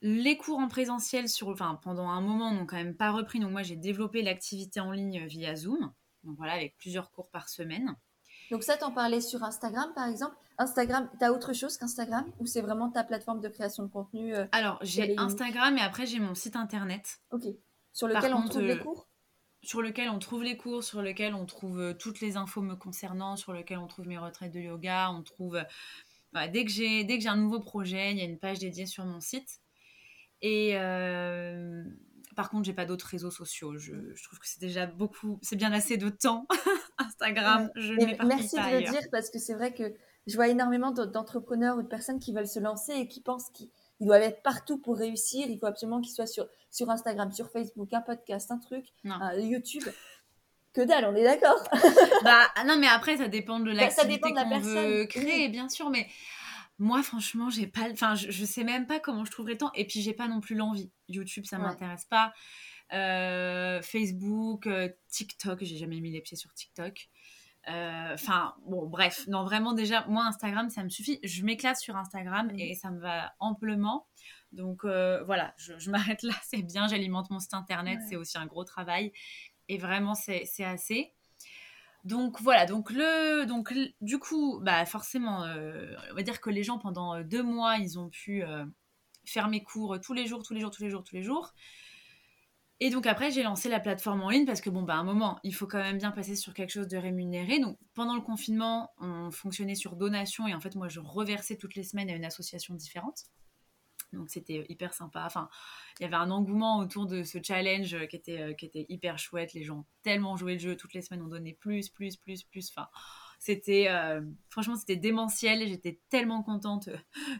Les 0.01 0.37
cours 0.37 0.59
en 0.59 0.67
présentiel 0.67 1.29
sur, 1.29 1.47
enfin, 1.49 1.79
pendant 1.81 2.09
un 2.09 2.21
moment 2.21 2.51
n'ont 2.51 2.65
quand 2.65 2.75
même 2.75 2.95
pas 2.95 3.11
repris. 3.11 3.39
Donc 3.39 3.51
moi, 3.51 3.63
j'ai 3.63 3.75
développé 3.75 4.21
l'activité 4.21 4.79
en 4.79 4.91
ligne 4.91 5.25
via 5.27 5.55
Zoom. 5.55 5.91
Donc 6.23 6.37
voilà, 6.37 6.53
avec 6.53 6.77
plusieurs 6.77 7.11
cours 7.11 7.29
par 7.29 7.49
semaine. 7.49 7.95
Donc 8.51 8.63
ça, 8.63 8.77
t'en 8.77 8.91
parlais 8.91 9.21
sur 9.21 9.43
Instagram, 9.43 9.91
par 9.95 10.07
exemple? 10.07 10.35
Instagram, 10.57 11.09
t'as 11.19 11.31
autre 11.31 11.53
chose 11.53 11.77
qu'Instagram 11.77 12.25
ou 12.39 12.45
c'est 12.45 12.61
vraiment 12.61 12.89
ta 12.89 13.03
plateforme 13.03 13.41
de 13.41 13.49
création 13.49 13.83
de 13.83 13.89
contenu 13.89 14.35
euh, 14.35 14.45
Alors, 14.51 14.79
j'ai 14.81 15.17
Instagram 15.17 15.77
et 15.77 15.81
après, 15.81 16.05
j'ai 16.05 16.19
mon 16.19 16.35
site 16.35 16.55
internet. 16.55 17.19
Ok. 17.31 17.43
Sur 17.91 18.07
lequel 18.07 18.33
on 18.33 18.47
trouve 18.47 18.61
les 18.61 18.75
euh, 18.75 18.77
cours? 18.77 19.09
Sur 19.61 19.81
lequel 19.81 20.09
on 20.09 20.19
trouve 20.19 20.43
les 20.43 20.57
cours, 20.57 20.83
sur 20.83 21.01
lequel 21.01 21.33
on 21.33 21.45
trouve 21.45 21.79
euh, 21.79 21.93
toutes 21.93 22.21
les 22.21 22.37
infos 22.37 22.61
me 22.61 22.75
concernant, 22.75 23.35
sur 23.35 23.53
lequel 23.53 23.77
on 23.77 23.87
trouve 23.87 24.07
mes 24.07 24.17
retraites 24.17 24.51
de 24.51 24.59
yoga, 24.59 25.09
on 25.11 25.23
trouve... 25.23 25.63
dès 26.51 26.65
que 26.65 26.71
j'ai 26.71 27.27
un 27.27 27.37
nouveau 27.37 27.59
projet, 27.59 28.11
il 28.11 28.17
y 28.17 28.21
a 28.21 28.25
une 28.25 28.39
page 28.39 28.59
dédiée 28.59 28.85
sur 28.85 29.05
mon 29.05 29.19
site. 29.19 29.59
Et 30.43 30.71
euh, 30.73 31.83
par 32.35 32.49
contre, 32.49 32.65
j'ai 32.65 32.73
pas 32.73 32.85
d'autres 32.85 33.07
réseaux 33.07 33.31
sociaux. 33.31 33.77
Je, 33.77 33.93
trouve 34.23 34.39
que 34.39 34.47
c'est 34.47 34.59
déjà 34.59 34.85
beaucoup, 34.85 35.39
c'est 35.41 35.55
bien 35.55 35.71
assez 35.71 35.97
de 35.97 36.09
temps. 36.09 36.45
Instagram, 36.97 37.71
je 37.75 37.93
ne 37.93 38.27
Merci 38.27 38.57
de 38.57 38.79
le 38.79 38.91
dire 38.91 39.01
parce 39.09 39.29
que 39.29 39.39
c'est 39.39 39.53
vrai 39.53 39.73
que 39.73 39.95
je 40.27 40.35
vois 40.35 40.47
énormément 40.47 40.91
d'entrepreneurs 40.91 41.77
ou 41.77 41.81
de 41.81 41.87
personnes 41.87 42.19
qui 42.19 42.33
veulent 42.33 42.47
se 42.47 42.59
lancer 42.59 42.93
et 42.93 43.07
qui 43.07 43.21
pensent 43.21 43.49
qu'ils 43.49 43.69
doivent 44.01 44.21
être 44.21 44.41
partout 44.41 44.77
pour 44.77 44.97
réussir. 44.97 45.47
Il 45.49 45.59
faut 45.59 45.65
absolument 45.65 46.01
qu'ils 46.01 46.13
soient 46.13 46.27
sur, 46.27 46.47
sur 46.71 46.89
Instagram, 46.89 47.31
sur 47.31 47.49
Facebook, 47.49 47.91
un 47.93 48.01
podcast, 48.01 48.51
un 48.51 48.59
truc, 48.59 48.85
un 49.05 49.33
YouTube. 49.35 49.83
Que 50.73 50.81
dalle, 50.81 51.05
on 51.05 51.15
est 51.15 51.23
d'accord. 51.23 51.63
bah 52.23 52.47
non, 52.65 52.77
mais 52.79 52.87
après 52.87 53.17
ça 53.17 53.27
dépend 53.27 53.59
de 53.59 53.71
l'activité 53.71 54.33
qu'on 54.33 54.59
veut 54.59 55.05
créer, 55.05 55.49
bien 55.49 55.69
sûr, 55.69 55.89
mais 55.89 56.07
moi, 56.79 57.03
franchement, 57.03 57.51
j'ai 57.51 57.67
pas. 57.67 57.91
Enfin, 57.91 58.15
je, 58.15 58.31
je, 58.31 58.45
sais 58.45 58.63
même 58.63 58.87
pas 58.87 58.99
comment 58.99 59.23
je 59.25 59.31
trouverais 59.31 59.55
temps. 59.55 59.71
Et 59.75 59.85
puis, 59.85 60.01
j'ai 60.01 60.13
pas 60.13 60.27
non 60.27 60.41
plus 60.41 60.55
l'envie. 60.55 60.91
YouTube, 61.07 61.45
ça 61.45 61.59
m'intéresse 61.59 62.05
pas. 62.05 62.33
Euh, 62.93 63.81
Facebook, 63.81 64.67
euh, 64.67 64.89
TikTok, 65.09 65.63
j'ai 65.63 65.77
jamais 65.77 65.99
mis 65.99 66.11
les 66.11 66.21
pieds 66.21 66.37
sur 66.37 66.53
TikTok. 66.53 67.09
Euh, 67.69 68.13
enfin, 68.13 68.55
bon, 68.65 68.87
bref. 68.87 69.25
Non, 69.27 69.43
vraiment, 69.43 69.73
déjà, 69.73 70.05
moi, 70.07 70.25
Instagram, 70.25 70.69
ça 70.69 70.83
me 70.83 70.89
suffit. 70.89 71.19
Je 71.23 71.43
m'éclate 71.43 71.77
sur 71.77 71.95
Instagram 71.95 72.47
mmh. 72.47 72.59
et 72.59 72.75
ça 72.75 72.91
me 72.91 72.99
va 72.99 73.33
amplement. 73.39 74.07
Donc, 74.51 74.85
voilà, 74.85 75.53
je, 75.57 75.89
m'arrête 75.89 76.23
là. 76.23 76.33
C'est 76.43 76.61
bien. 76.61 76.87
J'alimente 76.87 77.29
mon 77.29 77.39
site 77.39 77.53
internet. 77.53 77.99
C'est 78.09 78.15
aussi 78.15 78.37
un 78.37 78.45
gros 78.45 78.63
travail. 78.63 79.11
Et 79.69 79.77
vraiment, 79.77 80.13
c'est 80.13 80.63
assez. 80.63 81.13
Donc 82.03 82.41
voilà, 82.41 82.65
donc 82.65 82.91
le, 82.91 83.45
donc 83.45 83.73
du 84.01 84.19
coup, 84.19 84.59
bah 84.61 84.85
forcément, 84.85 85.43
euh, 85.45 85.95
on 86.11 86.15
va 86.15 86.21
dire 86.21 86.41
que 86.41 86.49
les 86.49 86.63
gens 86.63 86.77
pendant 86.77 87.15
euh, 87.15 87.23
deux 87.23 87.43
mois, 87.43 87.77
ils 87.77 87.97
ont 87.97 88.09
pu 88.09 88.43
euh, 88.43 88.65
faire 89.25 89.47
mes 89.47 89.63
cours 89.63 89.97
tous 90.01 90.13
les 90.13 90.27
jours, 90.27 90.43
tous 90.43 90.53
les 90.53 90.59
jours, 90.59 90.71
tous 90.71 90.83
les 90.83 90.89
jours, 90.89 91.03
tous 91.03 91.15
les 91.15 91.23
jours. 91.23 91.53
Et 92.85 92.89
donc 92.89 93.07
après, 93.07 93.31
j'ai 93.31 93.43
lancé 93.43 93.69
la 93.69 93.79
plateforme 93.79 94.23
en 94.23 94.29
ligne 94.29 94.45
parce 94.45 94.59
que 94.59 94.69
bon, 94.69 94.81
bah 94.81 94.95
à 94.95 94.97
un 94.97 95.05
moment, 95.05 95.39
il 95.45 95.55
faut 95.55 95.67
quand 95.67 95.77
même 95.77 95.99
bien 95.99 96.11
passer 96.11 96.35
sur 96.35 96.53
quelque 96.53 96.71
chose 96.71 96.89
de 96.89 96.97
rémunéré. 96.97 97.59
Donc 97.59 97.77
pendant 97.93 98.13
le 98.13 98.19
confinement, 98.19 98.91
on 98.99 99.31
fonctionnait 99.31 99.75
sur 99.75 99.95
donation 99.95 100.49
et 100.49 100.53
en 100.53 100.59
fait, 100.59 100.75
moi, 100.75 100.89
je 100.89 100.99
reversais 100.99 101.55
toutes 101.55 101.75
les 101.75 101.83
semaines 101.83 102.09
à 102.09 102.13
une 102.13 102.25
association 102.25 102.73
différente. 102.73 103.23
Donc 104.11 104.29
c'était 104.29 104.65
hyper 104.67 104.93
sympa. 104.93 105.23
Enfin, 105.25 105.47
il 105.97 106.03
y 106.03 106.05
avait 106.05 106.17
un 106.17 106.29
engouement 106.29 106.79
autour 106.79 107.05
de 107.05 107.23
ce 107.23 107.37
challenge 107.41 107.95
qui 108.09 108.17
était, 108.17 108.41
euh, 108.41 108.53
qui 108.53 108.65
était 108.65 108.85
hyper 108.89 109.17
chouette. 109.17 109.53
Les 109.53 109.63
gens 109.63 109.85
tellement 110.01 110.35
joué 110.35 110.55
le 110.55 110.59
jeu. 110.59 110.75
Toutes 110.75 110.93
les 110.93 111.01
semaines, 111.01 111.23
on 111.23 111.29
donnait 111.29 111.53
plus, 111.53 111.87
plus, 111.87 112.17
plus, 112.17 112.43
plus. 112.43 112.69
Enfin, 112.75 112.89
c'était 113.39 113.87
euh, 113.87 114.19
franchement, 114.49 114.75
c'était 114.75 114.97
démentiel. 114.97 115.65
J'étais 115.69 116.01
tellement 116.09 116.43
contente. 116.43 116.89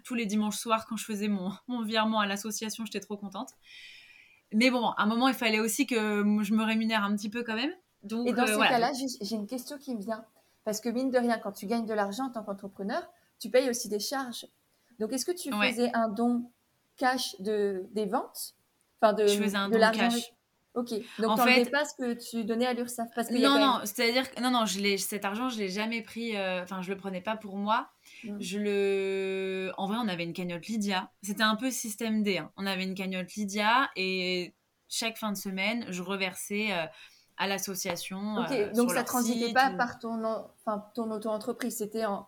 Tous 0.05 0.15
les 0.15 0.25
dimanches 0.25 0.55
soirs, 0.55 0.85
quand 0.87 0.95
je 0.95 1.03
faisais 1.03 1.27
mon, 1.27 1.51
mon 1.67 1.83
virement 1.83 2.21
à 2.21 2.27
l'association, 2.27 2.85
j'étais 2.85 3.01
trop 3.01 3.17
contente. 3.17 3.49
Mais 4.53 4.69
bon, 4.69 4.87
à 4.87 5.03
un 5.03 5.05
moment, 5.05 5.27
il 5.27 5.33
fallait 5.33 5.59
aussi 5.59 5.85
que 5.85 5.95
je 5.95 6.53
me 6.53 6.63
rémunère 6.63 7.03
un 7.03 7.15
petit 7.15 7.29
peu 7.29 7.43
quand 7.43 7.55
même. 7.55 7.73
Donc, 8.03 8.27
Et 8.27 8.33
dans 8.33 8.43
euh, 8.43 8.47
ce 8.47 8.59
cas-là, 8.59 8.91
j'ai 8.93 9.35
une 9.35 9.47
question 9.47 9.77
qui 9.77 9.95
me 9.95 10.01
vient. 10.01 10.25
Parce 10.65 10.79
que 10.79 10.89
mine 10.89 11.09
de 11.09 11.17
rien, 11.17 11.37
quand 11.39 11.51
tu 11.51 11.65
gagnes 11.65 11.85
de 11.85 11.93
l'argent 11.93 12.25
en 12.25 12.29
tant 12.29 12.43
qu'entrepreneur, 12.43 13.09
tu 13.39 13.49
payes 13.49 13.69
aussi 13.69 13.89
des 13.89 13.99
charges. 13.99 14.45
Donc, 14.99 15.11
est-ce 15.11 15.25
que 15.25 15.31
tu 15.31 15.51
faisais 15.51 15.91
un 15.93 16.09
don 16.09 16.49
cash 16.97 17.35
de, 17.39 17.85
des 17.91 18.05
ventes? 18.05 18.55
Enfin, 19.01 19.13
de, 19.13 19.27
je 19.27 19.37
faisais 19.37 19.57
un 19.57 19.69
de 19.69 19.77
cash. 19.77 20.31
Ok, 20.75 20.89
donc 21.19 21.31
en 21.31 21.37
fait, 21.37 21.69
pas 21.69 21.85
ce 21.85 21.93
que 21.93 22.13
tu 22.13 22.45
donnais 22.45 22.65
à 22.65 22.73
l'URSSAF 22.73 23.07
parce 23.13 23.27
que 23.27 23.35
Non, 23.35 23.59
non, 23.59 23.81
c'est-à-dire 23.83 24.33
que 24.33 24.41
non, 24.41 24.49
non, 24.49 24.65
je 24.65 24.97
cet 24.97 25.23
argent, 25.23 25.47
je 25.47 25.59
l'ai 25.59 25.69
jamais 25.69 26.01
pris, 26.01 26.35
euh, 26.35 26.63
enfin, 26.63 26.81
je 26.81 26.89
le 26.89 26.97
prenais 26.97 27.21
pas 27.21 27.35
pour 27.35 27.57
moi. 27.57 27.89
Mm. 28.23 28.37
Je 28.39 28.59
le... 28.59 29.71
En 29.77 29.87
vrai, 29.87 29.97
on 29.99 30.07
avait 30.07 30.23
une 30.23 30.33
cagnotte 30.33 30.67
Lydia. 30.67 31.11
C'était 31.21 31.43
un 31.43 31.55
peu 31.55 31.71
système 31.71 32.23
D. 32.23 32.37
Hein. 32.37 32.51
On 32.57 32.65
avait 32.65 32.83
une 32.83 32.95
cagnotte 32.95 33.33
Lydia 33.33 33.89
et 33.95 34.53
chaque 34.89 35.17
fin 35.17 35.31
de 35.31 35.37
semaine, 35.37 35.85
je 35.89 36.01
reversais 36.01 36.71
euh, 36.71 36.85
à 37.37 37.47
l'association. 37.47 38.37
Ok, 38.37 38.51
euh, 38.51 38.71
donc 38.73 38.91
ça 38.91 39.03
transitait 39.03 39.53
pas 39.53 39.71
par 39.71 39.99
ton, 39.99 40.23
enfin, 40.65 40.85
ton 40.93 41.11
auto-entreprise, 41.11 41.77
c'était 41.77 42.05
en 42.05 42.27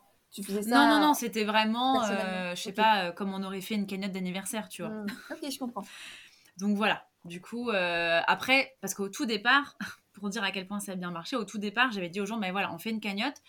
non, 0.67 0.89
non, 0.89 0.99
non, 0.99 1.13
c'était 1.13 1.45
vraiment, 1.45 2.03
euh, 2.03 2.55
je 2.55 2.61
sais 2.61 2.73
pas, 2.73 3.05
euh, 3.05 3.11
comme 3.13 3.33
on 3.33 3.41
aurait 3.41 3.61
fait 3.61 3.75
une 3.75 3.87
cagnotte 3.87 4.11
d'anniversaire, 4.11 4.67
tu 4.67 4.81
vois. 4.81 4.91
Mmh. 4.91 5.05
Ok, 5.31 5.49
je 5.49 5.57
comprends. 5.57 5.85
Donc 6.57 6.75
voilà. 6.75 7.07
Du 7.23 7.39
coup, 7.39 7.69
après, 7.69 8.75
parce 8.81 8.93
qu'au 8.93 9.07
tout 9.07 9.25
départ, 9.25 9.77
pour 10.13 10.29
dire 10.29 10.43
à 10.43 10.51
quel 10.51 10.67
point 10.67 10.81
ça 10.81 10.91
a 10.91 10.95
bien 10.95 11.09
marché, 11.09 11.37
au 11.37 11.45
tout 11.45 11.57
départ, 11.57 11.93
j'avais 11.93 12.09
dit 12.09 12.19
aux 12.19 12.25
gens, 12.25 12.37
ben 12.37 12.51
voilà, 12.51 12.73
on 12.73 12.77
fait 12.77 12.89
une 12.89 12.99
cagnotte. 12.99 13.41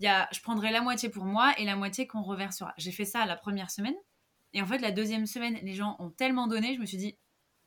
Y 0.00 0.06
a, 0.06 0.28
je 0.32 0.40
prendrai 0.40 0.70
la 0.70 0.80
moitié 0.80 1.08
pour 1.08 1.24
moi 1.24 1.52
et 1.58 1.64
la 1.64 1.76
moitié 1.76 2.06
qu'on 2.06 2.22
reversera. 2.22 2.72
J'ai 2.76 2.92
fait 2.92 3.04
ça 3.04 3.26
la 3.26 3.36
première 3.36 3.70
semaine. 3.70 3.96
Et 4.54 4.62
en 4.62 4.66
fait, 4.66 4.78
la 4.78 4.92
deuxième 4.92 5.26
semaine, 5.26 5.58
les 5.62 5.74
gens 5.74 5.96
ont 5.98 6.10
tellement 6.10 6.46
donné, 6.46 6.74
je 6.74 6.80
me 6.80 6.86
suis 6.86 6.96
dit, 6.96 7.18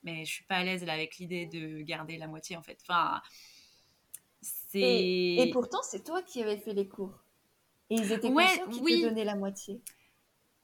mais 0.04 0.26
je 0.26 0.32
suis 0.32 0.46
pas 0.46 0.56
à 0.56 0.64
l'aise 0.64 0.84
là 0.84 0.94
avec 0.94 1.18
l'idée 1.18 1.46
de 1.46 1.82
garder 1.82 2.18
la 2.18 2.28
moitié 2.28 2.58
en 2.58 2.64
fait. 2.64 2.80
Enfin, 2.88 3.22
c'est. 4.42 4.80
Et, 4.80 5.50
pourtant, 5.52 5.80
c'est 5.84 6.04
toi 6.04 6.22
qui 6.24 6.42
avais 6.42 6.58
fait 6.58 6.74
les 6.74 6.88
cours. 6.88 7.24
Et 7.90 7.96
ils 7.96 8.12
étaient 8.12 8.30
ouais, 8.30 8.46
conscients 8.46 8.68
qu'ils 8.70 8.84
oui. 8.84 9.02
te 9.02 9.08
donnaient 9.08 9.26
la 9.26 9.36
moitié. 9.36 9.82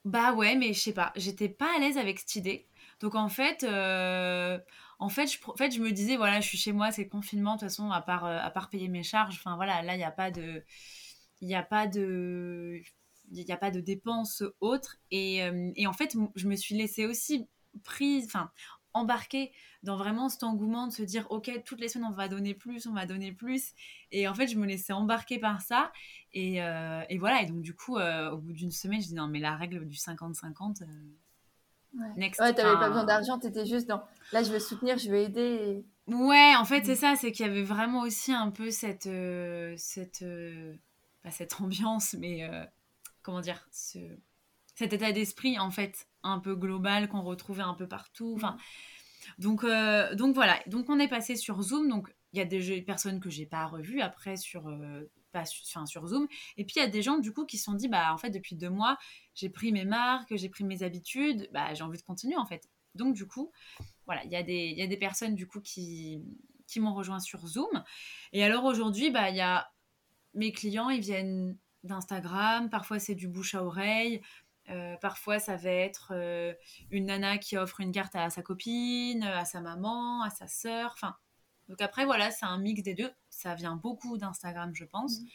Bah 0.06 0.34
ouais, 0.34 0.56
mais 0.56 0.74
je 0.74 0.80
sais 0.80 0.94
pas, 0.94 1.12
j'étais 1.18 1.50
pas 1.50 1.76
à 1.76 1.80
l'aise 1.80 1.98
avec 1.98 2.20
cette 2.20 2.36
idée. 2.38 2.66
Donc 3.02 3.16
en 3.16 3.28
fait, 3.28 3.64
euh, 3.64 4.58
en 5.00 5.10
fait, 5.10 5.28
je, 5.28 5.38
en 5.46 5.56
fait, 5.56 5.72
je 5.72 5.82
me 5.82 5.92
disais 5.92 6.16
voilà, 6.16 6.40
je 6.40 6.48
suis 6.48 6.58
chez 6.58 6.72
moi, 6.72 6.92
c'est 6.92 7.04
le 7.04 7.10
confinement 7.10 7.56
de 7.56 7.60
toute 7.60 7.68
façon, 7.68 7.92
à 7.92 8.02
part 8.02 8.26
euh, 8.26 8.40
à 8.42 8.50
part 8.50 8.70
payer 8.70 8.88
mes 8.88 9.04
charges. 9.04 9.36
Enfin 9.36 9.58
voilà, 9.58 9.82
là 9.82 9.96
il 9.96 9.98
n'y 9.98 10.06
a 10.06 10.12
pas 10.12 10.32
de, 10.32 10.64
il 11.42 11.48
n'y 11.48 11.56
a 11.56 11.64
pas 11.64 11.88
de, 11.88 12.82
il 13.32 13.46
n'y 13.46 13.52
a 13.52 13.58
pas 13.58 13.72
de 13.72 13.80
dépenses 13.80 14.44
autres. 14.62 14.98
Et, 15.12 15.44
euh, 15.44 15.72
et, 15.76 15.88
en 15.88 15.94
fait, 15.94 16.16
je 16.36 16.48
me 16.48 16.56
suis 16.56 16.76
laissée 16.76 17.06
aussi 17.06 17.48
prise, 17.84 18.26
enfin 18.26 18.52
embarquer 18.98 19.52
dans 19.84 19.96
vraiment 19.96 20.30
cet 20.30 20.44
engouement 20.44 20.88
de 20.88 20.92
se 20.92 21.04
dire 21.04 21.28
ok 21.30 21.62
toutes 21.66 21.80
les 21.80 21.88
semaines 21.88 22.10
on 22.12 22.16
va 22.16 22.28
donner 22.28 22.54
plus 22.54 22.88
on 22.88 22.94
va 22.94 23.06
donner 23.06 23.32
plus. 23.32 23.74
Et 24.12 24.28
en 24.28 24.34
fait 24.34 24.48
je 24.48 24.58
me 24.58 24.66
laissais 24.66 24.94
embarquer 24.94 25.40
par 25.40 25.62
ça. 25.62 25.92
Et, 26.34 26.62
euh, 26.62 27.02
et 27.10 27.18
voilà. 27.18 27.42
Et 27.42 27.46
donc 27.46 27.62
du 27.62 27.74
coup 27.74 27.98
euh, 27.98 28.32
au 28.32 28.38
bout 28.38 28.54
d'une 28.54 28.72
semaine 28.72 29.02
je 29.02 29.08
dis 29.08 29.16
non 29.16 29.28
mais 29.28 29.40
la 29.40 29.56
règle 29.56 29.86
du 29.88 29.98
50-50 29.98 30.84
euh, 30.84 30.86
ouais. 32.18 32.32
t'avais 32.32 32.54
pas 32.54 32.90
besoin 32.90 33.06
d'argent 33.06 33.40
t'étais 33.40 33.66
juste 33.66 33.88
dans 33.88 34.04
là 34.32 34.44
je 34.44 34.52
veux 34.52 34.60
soutenir 34.60 34.98
je 34.98 35.10
veux 35.10 35.20
aider. 35.20 35.86
Ouais 36.08 36.54
en 36.58 36.66
fait 36.66 36.86
c'est 36.86 36.94
mm. 36.94 36.96
ça. 36.96 37.16
C'est 37.16 37.32
qu'il 37.32 37.46
y 37.46 37.50
avait 37.50 37.64
vraiment 37.64 38.02
aussi 38.02 38.34
un 38.34 38.52
peu 38.52 38.72
cette 38.72 39.10
cette 39.78 40.26
cette 41.32 41.62
ambiance 41.62 42.16
mais 42.18 42.50
comment 43.22 43.42
dire 43.42 43.68
ce 43.72 44.00
cet 44.78 44.94
état 44.94 45.12
d'esprit 45.12 45.58
en 45.58 45.72
fait 45.72 46.08
un 46.22 46.40
peu 46.40 46.56
global 46.56 47.10
qu'on 47.10 47.24
retrouvait 47.24 47.64
un 47.64 47.74
peu 47.74 47.88
partout. 47.88 48.34
Enfin, 48.36 48.58
donc, 49.40 49.64
euh, 49.64 50.14
donc 50.14 50.36
voilà. 50.36 50.60
Donc 50.68 50.88
on 50.90 51.00
est 51.00 51.08
passé 51.08 51.36
sur 51.36 51.60
Zoom. 51.64 51.90
Donc 51.90 52.14
il 52.32 52.38
y 52.38 52.42
a 52.42 52.46
des 52.46 52.82
personnes 52.84 53.20
que 53.20 53.32
j'ai 53.32 53.48
pas 53.48 53.66
revues 53.66 54.02
après 54.02 54.38
sur 54.38 54.68
euh, 54.68 55.10
pas 55.32 55.46
sur 55.46 56.08
Zoom. 56.08 56.28
Et 56.58 56.64
puis 56.64 56.76
il 56.78 56.80
y 56.80 56.86
a 56.86 56.88
des 56.88 57.02
gens 57.02 57.18
du 57.18 57.34
coup 57.34 57.46
qui 57.46 57.58
se 57.58 57.64
sont 57.64 57.74
dit 57.74 57.88
bah 57.88 58.14
en 58.14 58.18
fait 58.18 58.30
depuis 58.30 58.56
deux 58.56 58.70
mois 58.70 58.98
j'ai 59.34 59.50
pris 59.50 59.72
mes 59.72 59.86
marques, 59.86 60.36
j'ai 60.36 60.50
pris 60.50 60.64
mes 60.64 60.84
habitudes, 60.84 61.50
bah 61.52 61.74
j'ai 61.74 61.84
envie 61.84 61.98
de 61.98 62.04
continuer 62.04 62.38
en 62.38 62.46
fait. 62.46 62.70
Donc 62.94 63.16
du 63.16 63.26
coup 63.26 63.52
voilà 64.06 64.24
il 64.26 64.32
y 64.32 64.36
a 64.36 64.44
des 64.44 64.68
il 64.68 64.78
y 64.78 64.84
a 64.84 64.88
des 64.88 64.98
personnes 64.98 65.34
du 65.34 65.48
coup 65.48 65.60
qui 65.60 66.22
qui 66.68 66.80
m'ont 66.80 66.94
rejoint 66.94 67.20
sur 67.20 67.48
Zoom. 67.48 67.84
Et 68.32 68.44
alors 68.44 68.64
aujourd'hui 68.64 69.10
bah 69.10 69.32
il 69.32 69.38
y 69.38 69.42
a 69.42 69.68
mes 70.34 70.52
clients 70.52 70.90
ils 70.90 71.02
viennent 71.02 71.58
d'Instagram, 71.84 72.70
parfois 72.70 73.00
c'est 73.00 73.16
du 73.16 73.28
bouche 73.28 73.56
à 73.56 73.64
oreille, 73.64 74.22
euh, 74.70 74.98
parfois, 74.98 75.40
ça 75.40 75.56
va 75.56 75.70
être 75.70 76.12
euh, 76.14 76.54
une 76.92 77.06
nana 77.06 77.38
qui 77.38 77.58
offre 77.58 77.80
une 77.80 77.92
carte 77.92 78.16
à 78.16 78.30
sa 78.30 78.42
copine, 78.42 79.24
à 79.24 79.46
sa 79.46 79.62
maman, 79.62 80.24
à 80.24 80.30
sa 80.30 80.48
sœur. 80.48 80.92
Enfin, 80.94 81.16
donc 81.70 81.82
après, 81.82 82.06
voilà, 82.06 82.32
c'est 82.32 82.46
un 82.46 82.58
mix 82.58 82.82
des 82.84 82.94
deux. 82.94 83.12
Ça 83.30 83.56
vient 83.56 83.76
beaucoup 83.76 84.18
d'Instagram, 84.18 84.72
je 84.74 84.84
pense. 84.84 85.22
Mmh. 85.22 85.26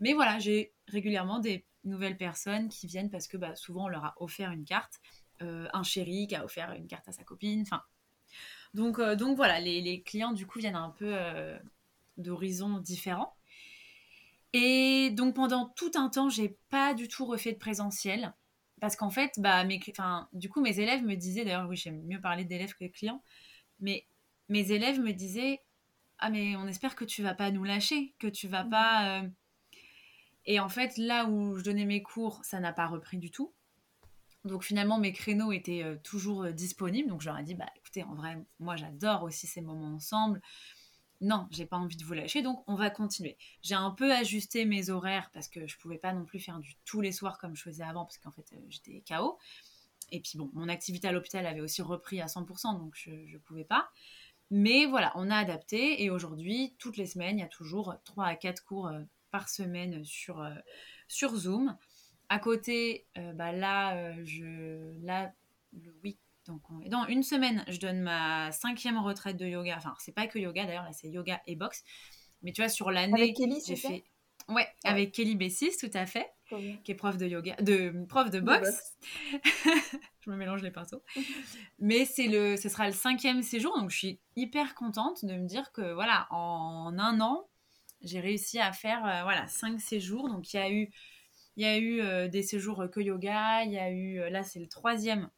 Mais 0.00 0.12
voilà, 0.14 0.38
j'ai 0.40 0.72
régulièrement 0.88 1.38
des 1.38 1.64
nouvelles 1.84 2.16
personnes 2.16 2.68
qui 2.68 2.86
viennent 2.86 3.10
parce 3.10 3.28
que 3.28 3.36
bah, 3.36 3.54
souvent, 3.54 3.84
on 3.84 3.88
leur 3.88 4.04
a 4.04 4.14
offert 4.18 4.50
une 4.50 4.64
carte. 4.64 5.00
Euh, 5.42 5.68
un 5.72 5.82
chéri 5.82 6.26
qui 6.26 6.34
a 6.34 6.44
offert 6.44 6.72
une 6.72 6.86
carte 6.86 7.08
à 7.08 7.12
sa 7.12 7.22
copine. 7.24 7.62
Enfin, 7.62 7.82
donc, 8.74 9.00
donc 9.00 9.36
voilà, 9.36 9.60
les, 9.60 9.80
les, 9.80 10.02
clients, 10.02 10.32
du 10.32 10.46
coup, 10.46 10.58
viennent 10.58 10.76
un 10.76 10.90
peu 10.90 11.14
d'horizons 12.16 12.78
différents. 12.78 13.36
Et 14.52 15.10
donc 15.10 15.34
pendant 15.34 15.68
tout 15.76 15.92
un 15.94 16.08
temps, 16.08 16.28
j'ai 16.28 16.56
pas 16.68 16.94
du 16.94 17.08
tout 17.08 17.24
refait 17.24 17.52
de 17.52 17.58
présentiel 17.58 18.34
parce 18.82 18.96
qu'en 18.96 19.10
fait, 19.10 19.38
bah, 19.38 19.62
mes, 19.62 19.80
du 20.32 20.48
coup, 20.48 20.60
mes 20.60 20.80
élèves 20.80 21.04
me 21.04 21.14
disaient, 21.14 21.44
d'ailleurs, 21.44 21.68
oui, 21.68 21.76
j'aime 21.76 22.02
mieux 22.02 22.20
parler 22.20 22.44
d'élèves 22.44 22.74
que 22.74 22.84
de 22.84 22.90
clients, 22.90 23.22
mais 23.78 24.08
mes 24.48 24.72
élèves 24.72 24.98
me 24.98 25.12
disaient, 25.12 25.60
ah, 26.18 26.30
mais 26.30 26.56
on 26.56 26.66
espère 26.66 26.96
que 26.96 27.04
tu 27.04 27.22
vas 27.22 27.34
pas 27.34 27.52
nous 27.52 27.62
lâcher, 27.62 28.12
que 28.18 28.26
tu 28.26 28.48
vas 28.48 28.64
mmh. 28.64 28.70
pas. 28.70 29.20
Euh, 29.20 29.28
et 30.46 30.58
en 30.58 30.68
fait, 30.68 30.96
là 30.96 31.26
où 31.26 31.56
je 31.56 31.62
donnais 31.62 31.84
mes 31.84 32.02
cours, 32.02 32.44
ça 32.44 32.58
n'a 32.58 32.72
pas 32.72 32.88
repris 32.88 33.18
du 33.18 33.30
tout. 33.30 33.54
Donc 34.44 34.64
finalement, 34.64 34.98
mes 34.98 35.12
créneaux 35.12 35.52
étaient 35.52 35.84
euh, 35.84 35.96
toujours 36.02 36.42
euh, 36.42 36.50
disponibles. 36.50 37.08
Donc 37.08 37.20
je 37.20 37.28
leur 37.28 37.38
ai 37.38 37.44
dit, 37.44 37.54
bah 37.54 37.70
écoutez, 37.76 38.02
en 38.02 38.14
vrai, 38.14 38.36
moi 38.58 38.74
j'adore 38.74 39.22
aussi 39.22 39.46
ces 39.46 39.60
moments 39.60 39.94
ensemble 39.94 40.42
non, 41.22 41.46
j'ai 41.52 41.66
pas 41.66 41.76
envie 41.76 41.96
de 41.96 42.04
vous 42.04 42.14
lâcher, 42.14 42.42
donc 42.42 42.64
on 42.66 42.74
va 42.74 42.90
continuer. 42.90 43.38
J'ai 43.62 43.76
un 43.76 43.92
peu 43.92 44.12
ajusté 44.12 44.64
mes 44.64 44.90
horaires 44.90 45.30
parce 45.32 45.46
que 45.46 45.68
je 45.68 45.78
pouvais 45.78 45.96
pas 45.96 46.12
non 46.12 46.24
plus 46.24 46.40
faire 46.40 46.58
du 46.58 46.74
tous 46.84 47.00
les 47.00 47.12
soirs 47.12 47.38
comme 47.38 47.54
je 47.54 47.62
faisais 47.62 47.84
avant 47.84 48.04
parce 48.04 48.18
qu'en 48.18 48.32
fait 48.32 48.52
euh, 48.52 48.60
j'étais 48.68 49.04
KO. 49.08 49.38
Et 50.10 50.20
puis 50.20 50.36
bon, 50.36 50.50
mon 50.52 50.68
activité 50.68 51.06
à 51.06 51.12
l'hôpital 51.12 51.46
avait 51.46 51.60
aussi 51.60 51.80
repris 51.80 52.20
à 52.20 52.26
100%, 52.26 52.76
donc 52.76 52.94
je 52.96 53.10
ne 53.10 53.38
pouvais 53.38 53.64
pas. 53.64 53.88
Mais 54.50 54.84
voilà, 54.84 55.12
on 55.14 55.30
a 55.30 55.36
adapté 55.36 56.02
et 56.02 56.10
aujourd'hui, 56.10 56.74
toutes 56.78 56.96
les 56.96 57.06
semaines, 57.06 57.38
il 57.38 57.42
y 57.42 57.44
a 57.44 57.48
toujours 57.48 57.94
3 58.04 58.26
à 58.26 58.34
4 58.34 58.64
cours 58.64 58.88
euh, 58.88 59.00
par 59.30 59.48
semaine 59.48 60.04
sur, 60.04 60.40
euh, 60.42 60.50
sur 61.06 61.36
Zoom. 61.36 61.76
À 62.28 62.40
côté, 62.40 63.06
bah 63.34 63.52
là, 63.52 64.14
je, 64.24 64.94
là, 65.02 65.32
le 65.72 65.94
week 66.02 66.18
donc, 66.46 66.62
dans 66.88 67.06
une 67.06 67.22
semaine, 67.22 67.64
je 67.68 67.78
donne 67.78 68.00
ma 68.00 68.50
cinquième 68.52 68.98
retraite 68.98 69.36
de 69.36 69.46
yoga. 69.46 69.76
Enfin, 69.76 69.94
c'est 69.98 70.12
pas 70.12 70.26
que 70.26 70.38
yoga 70.38 70.64
d'ailleurs, 70.64 70.84
là 70.84 70.92
c'est 70.92 71.08
yoga 71.08 71.40
et 71.46 71.56
boxe. 71.56 71.84
Mais 72.42 72.52
tu 72.52 72.60
vois, 72.60 72.68
sur 72.68 72.90
l'année, 72.90 73.34
j'ai 73.64 73.76
fait. 73.76 74.04
Ouais, 74.48 74.66
avec 74.84 75.12
Kelly 75.12 75.36
Bessis, 75.36 75.76
tout 75.78 75.90
à 75.94 76.04
fait, 76.04 76.28
qui 76.48 76.90
est 76.90 76.94
prof 76.94 77.16
de 77.16 77.26
yoga, 77.26 77.54
de 77.60 78.04
prof 78.08 78.28
de 78.30 78.40
boxe. 78.40 78.96
je 80.20 80.30
me 80.30 80.36
mélange 80.36 80.62
les 80.62 80.70
pinceaux. 80.70 81.02
Mais 81.78 82.04
c'est 82.04 82.26
le, 82.26 82.56
ce 82.56 82.68
sera 82.68 82.86
le 82.86 82.92
cinquième 82.92 83.42
séjour, 83.42 83.78
donc 83.78 83.90
je 83.90 83.96
suis 83.96 84.20
hyper 84.34 84.74
contente 84.74 85.24
de 85.24 85.34
me 85.34 85.46
dire 85.46 85.70
que 85.72 85.92
voilà, 85.92 86.26
en 86.30 86.98
un 86.98 87.20
an, 87.20 87.46
j'ai 88.00 88.20
réussi 88.20 88.58
à 88.58 88.72
faire 88.72 89.06
euh, 89.06 89.22
voilà 89.22 89.46
cinq 89.46 89.80
séjours. 89.80 90.28
Donc 90.28 90.52
il 90.52 90.56
y 90.56 90.60
a 90.60 90.70
eu, 90.70 90.90
il 91.56 91.62
y 91.62 91.66
a 91.66 91.78
eu 91.78 92.00
euh, 92.00 92.28
des 92.28 92.42
séjours 92.42 92.84
que 92.90 93.00
yoga, 93.00 93.64
il 93.64 93.72
y 93.72 93.78
a 93.78 93.90
eu, 93.90 94.20
euh, 94.20 94.30
là 94.30 94.42
c'est 94.42 94.60
le 94.60 94.68
troisième 94.68 95.30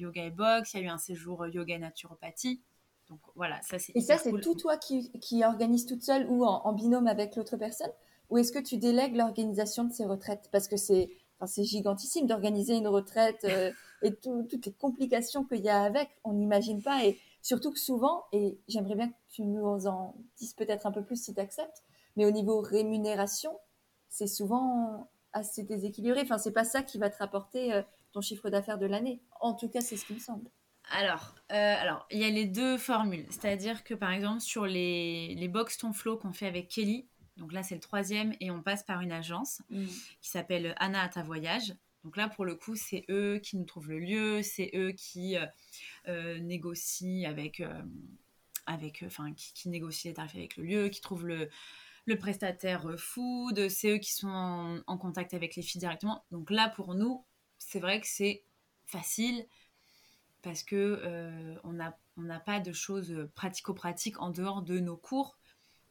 yoga 0.00 0.24
et 0.24 0.30
boxe, 0.30 0.74
il 0.74 0.80
y 0.80 0.82
a 0.82 0.86
eu 0.86 0.88
un 0.88 0.98
séjour 0.98 1.42
euh, 1.42 1.48
yoga 1.48 1.74
et 1.74 1.78
naturopathie. 1.78 2.62
Donc 3.08 3.20
voilà, 3.34 3.60
ça 3.62 3.78
c'est. 3.78 3.92
Et 3.96 4.00
ça, 4.00 4.18
c'est 4.18 4.32
tout 4.40 4.54
toi 4.54 4.76
qui, 4.76 5.10
qui 5.20 5.44
organise 5.44 5.86
toute 5.86 6.02
seule 6.02 6.26
ou 6.28 6.44
en, 6.44 6.72
binôme 6.72 7.06
avec 7.06 7.36
l'autre 7.36 7.56
personne? 7.56 7.90
Ou 8.30 8.38
est-ce 8.38 8.52
que 8.52 8.60
tu 8.60 8.76
délègues 8.76 9.16
l'organisation 9.16 9.84
de 9.84 9.92
ces 9.92 10.04
retraites? 10.04 10.48
Parce 10.52 10.68
que 10.68 10.76
c'est 10.76 11.10
c'est 11.46 11.64
gigantissime 11.64 12.26
d'organiser 12.26 12.76
une 12.76 12.86
retraite 12.86 13.44
euh, 13.44 13.72
et 14.02 14.14
toutes 14.14 14.66
les 14.66 14.72
complications 14.72 15.42
qu'il 15.42 15.62
y 15.62 15.70
a 15.70 15.82
avec, 15.82 16.10
on 16.22 16.34
n'imagine 16.34 16.82
pas. 16.82 17.06
Et 17.06 17.18
surtout 17.40 17.72
que 17.72 17.78
souvent, 17.78 18.24
et 18.32 18.58
j'aimerais 18.68 18.94
bien 18.94 19.08
que 19.08 19.14
tu 19.30 19.42
nous 19.42 19.86
en 19.86 20.14
dises 20.36 20.52
peut-être 20.52 20.86
un 20.86 20.92
peu 20.92 21.02
plus 21.02 21.16
si 21.16 21.32
tu 21.32 21.40
acceptes, 21.40 21.82
mais 22.16 22.26
au 22.26 22.30
niveau 22.30 22.60
rémunération, 22.60 23.58
c'est 24.10 24.26
souvent 24.26 25.08
assez 25.32 25.62
déséquilibré. 25.62 26.20
Enfin, 26.20 26.36
c'est 26.36 26.52
pas 26.52 26.64
ça 26.64 26.82
qui 26.82 26.98
va 26.98 27.08
te 27.08 27.16
rapporter 27.16 27.82
ton 28.12 28.20
chiffre 28.20 28.50
d'affaires 28.50 28.78
de 28.78 28.86
l'année. 28.86 29.20
En 29.40 29.54
tout 29.54 29.68
cas, 29.68 29.80
c'est 29.80 29.96
ce 29.96 30.04
qui 30.04 30.14
me 30.14 30.18
semble. 30.18 30.50
Alors, 30.90 31.36
euh, 31.52 31.74
alors, 31.78 32.06
il 32.10 32.18
y 32.18 32.24
a 32.24 32.30
les 32.30 32.46
deux 32.46 32.76
formules. 32.76 33.26
C'est-à-dire 33.30 33.84
que, 33.84 33.94
par 33.94 34.10
exemple, 34.10 34.40
sur 34.40 34.66
les, 34.66 35.34
les 35.36 35.48
box 35.48 35.78
ton 35.78 35.92
flow 35.92 36.16
qu'on 36.16 36.32
fait 36.32 36.46
avec 36.46 36.68
Kelly, 36.68 37.06
donc 37.36 37.52
là, 37.52 37.62
c'est 37.62 37.74
le 37.74 37.80
troisième, 37.80 38.34
et 38.40 38.50
on 38.50 38.62
passe 38.62 38.82
par 38.82 39.00
une 39.00 39.12
agence 39.12 39.62
mm. 39.70 39.86
qui 40.20 40.30
s'appelle 40.30 40.74
Anna 40.78 41.02
à 41.02 41.08
ta 41.08 41.22
voyage. 41.22 41.74
Donc 42.04 42.16
là, 42.16 42.28
pour 42.28 42.44
le 42.44 42.54
coup, 42.54 42.76
c'est 42.76 43.04
eux 43.08 43.38
qui 43.42 43.56
nous 43.56 43.64
trouvent 43.64 43.90
le 43.90 43.98
lieu, 43.98 44.42
c'est 44.42 44.70
eux 44.74 44.92
qui 44.92 45.36
euh, 45.36 45.46
euh, 46.08 46.38
négocient 46.38 47.28
avec, 47.28 47.62
avec 48.66 49.04
enfin, 49.06 49.32
qui, 49.34 49.52
qui, 49.52 49.68
négocient 49.68 50.10
les 50.10 50.14
tarifs 50.14 50.34
avec 50.34 50.56
le 50.56 50.64
lieu, 50.64 50.88
qui 50.88 51.00
trouvent 51.00 51.26
le, 51.26 51.50
le 52.06 52.18
prestataire 52.18 52.94
food, 52.98 53.68
c'est 53.68 53.90
eux 53.90 53.98
qui 53.98 54.12
sont 54.12 54.28
en, 54.28 54.80
en, 54.86 54.98
contact 54.98 55.34
avec 55.34 55.56
les 55.56 55.62
filles 55.62 55.78
directement. 55.78 56.24
Donc 56.30 56.50
là, 56.50 56.70
pour 56.70 56.94
nous, 56.94 57.24
c'est 57.60 57.78
vrai 57.78 58.00
que 58.00 58.06
c'est 58.08 58.42
facile 58.86 59.46
parce 60.42 60.62
que 60.62 61.00
euh, 61.04 61.54
on 61.62 61.74
n'a 61.74 61.96
on 62.16 62.26
pas 62.44 62.58
de 62.60 62.72
choses 62.72 63.28
pratico-pratiques 63.34 64.20
en 64.20 64.30
dehors 64.30 64.62
de 64.62 64.78
nos 64.80 64.96
cours 64.96 65.38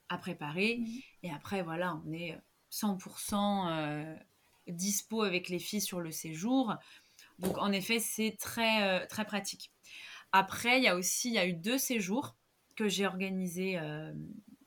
à 0.09 0.17
préparer. 0.17 0.77
Mhm. 0.79 1.01
Et 1.23 1.31
après, 1.31 1.61
voilà, 1.61 2.01
on 2.05 2.11
est 2.11 2.37
100% 2.71 3.69
euh, 3.69 4.15
dispo 4.67 5.21
avec 5.21 5.49
les 5.49 5.59
filles 5.59 5.81
sur 5.81 6.01
le 6.01 6.11
séjour. 6.11 6.75
Donc, 7.37 7.57
en 7.57 7.71
effet, 7.71 7.99
c'est 7.99 8.35
très, 8.39 8.83
euh, 8.83 9.05
très 9.07 9.25
pratique. 9.25 9.71
Après, 10.31 10.79
il 10.79 10.83
y 10.83 10.87
a 10.87 10.95
aussi, 10.95 11.29
il 11.29 11.35
y 11.35 11.39
a 11.39 11.47
eu 11.47 11.53
deux 11.53 11.77
séjours 11.77 12.35
que 12.75 12.87
j'ai 12.87 13.05
organisé, 13.07 13.79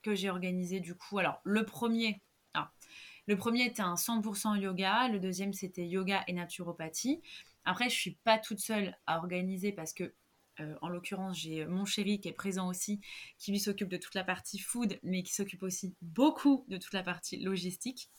que 0.03 0.13
j'ai 0.13 0.29
organisé 0.29 0.81
du 0.81 0.93
coup. 0.93 1.17
Alors, 1.17 1.39
le 1.45 1.65
premier, 1.65 2.21
le 3.27 3.37
premier 3.37 3.65
était 3.65 3.81
un 3.81 3.95
100% 3.95 4.59
yoga, 4.59 5.07
le 5.07 5.19
deuxième 5.19 5.53
c'était 5.53 5.87
yoga 5.87 6.23
et 6.27 6.33
naturopathie. 6.33 7.21
Après, 7.65 7.89
je 7.89 7.95
suis 7.95 8.17
pas 8.23 8.37
toute 8.37 8.59
seule 8.59 8.97
à 9.07 9.17
organiser 9.17 9.71
parce 9.71 9.93
que, 9.93 10.13
euh, 10.59 10.75
en 10.81 10.89
l'occurrence, 10.89 11.39
j'ai 11.39 11.65
mon 11.65 11.85
chéri 11.85 12.19
qui 12.19 12.27
est 12.27 12.33
présent 12.33 12.67
aussi, 12.67 12.99
qui 13.39 13.51
lui 13.51 13.59
s'occupe 13.59 13.87
de 13.89 13.97
toute 13.97 14.15
la 14.15 14.23
partie 14.23 14.59
food, 14.59 14.99
mais 15.03 15.23
qui 15.23 15.33
s'occupe 15.33 15.63
aussi 15.63 15.95
beaucoup 16.01 16.65
de 16.67 16.77
toute 16.77 16.93
la 16.93 17.03
partie 17.03 17.37
logistique. 17.37 18.09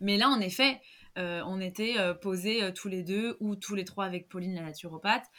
Mais 0.00 0.16
là, 0.18 0.28
en 0.28 0.40
effet, 0.40 0.80
on 1.16 1.60
était 1.60 1.96
posés 2.20 2.72
tous 2.74 2.88
les 2.88 3.02
deux 3.02 3.36
ou 3.40 3.56
tous 3.56 3.74
les 3.74 3.84
trois 3.84 4.04
avec 4.04 4.28
Pauline, 4.28 4.54
la 4.54 4.62
naturopathe, 4.62 5.30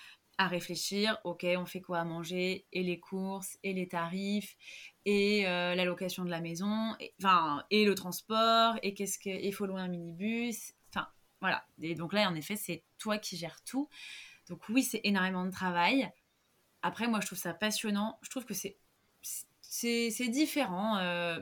à 0.42 0.48
réfléchir, 0.48 1.20
ok, 1.24 1.46
on 1.58 1.68
fait 1.68 1.82
quoi 1.82 2.00
à 2.00 2.04
manger, 2.04 2.66
et 2.74 2.82
les 2.82 3.00
courses, 3.00 3.60
et 3.62 3.74
les 3.74 3.88
tarifs, 3.88 4.58
et 5.06 5.44
la 5.44 5.86
location 5.86 6.26
de 6.26 6.30
la 6.30 6.42
maison, 6.42 6.96
et, 7.00 7.14
enfin, 7.20 7.64
et 7.72 7.86
le 7.86 7.96
transport, 7.96 8.76
et 8.84 8.94
qu'est-ce 8.94 9.18
qu'il 9.20 9.54
faut 9.54 9.66
louer 9.66 9.82
un 9.82 9.88
minibus, 9.88 10.74
enfin, 10.90 11.08
voilà. 11.40 11.66
Et 11.82 11.96
donc 11.96 12.14
là, 12.14 12.30
en 12.30 12.36
effet, 12.36 12.56
c'est 12.56 12.84
toi 12.98 13.18
qui 13.18 13.38
gères 13.38 13.64
tout. 13.64 13.90
Donc 14.50 14.68
oui, 14.70 14.84
c'est 14.84 15.02
énormément 15.04 15.46
de 15.46 15.52
travail. 15.52 16.12
Après, 16.82 17.08
moi, 17.08 17.20
je 17.22 17.28
trouve 17.28 17.40
ça 17.40 17.54
passionnant. 17.54 18.20
Je 18.22 18.30
trouve 18.30 18.46
que 18.46 18.54
c'est 18.54 18.78
c'est 19.62 20.28
différent. 20.28 20.98
Euh, 20.98 21.40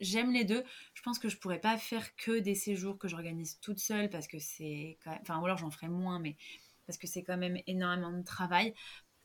j'aime 0.00 0.32
les 0.32 0.44
deux. 0.44 0.64
Je 0.94 1.02
pense 1.02 1.18
que 1.18 1.28
je 1.28 1.36
pourrais 1.36 1.60
pas 1.60 1.78
faire 1.78 2.16
que 2.16 2.38
des 2.38 2.54
séjours 2.54 2.98
que 2.98 3.08
j'organise 3.08 3.60
toute 3.60 3.78
seule 3.78 4.10
parce 4.10 4.26
que 4.26 4.38
c'est. 4.38 4.98
Enfin, 5.06 5.38
ou 5.40 5.44
alors 5.44 5.58
j'en 5.58 5.70
ferai 5.70 5.88
moins, 5.88 6.18
mais 6.18 6.36
parce 6.86 6.98
que 6.98 7.06
c'est 7.06 7.22
quand 7.22 7.36
même 7.36 7.58
énormément 7.66 8.12
de 8.12 8.24
travail. 8.24 8.74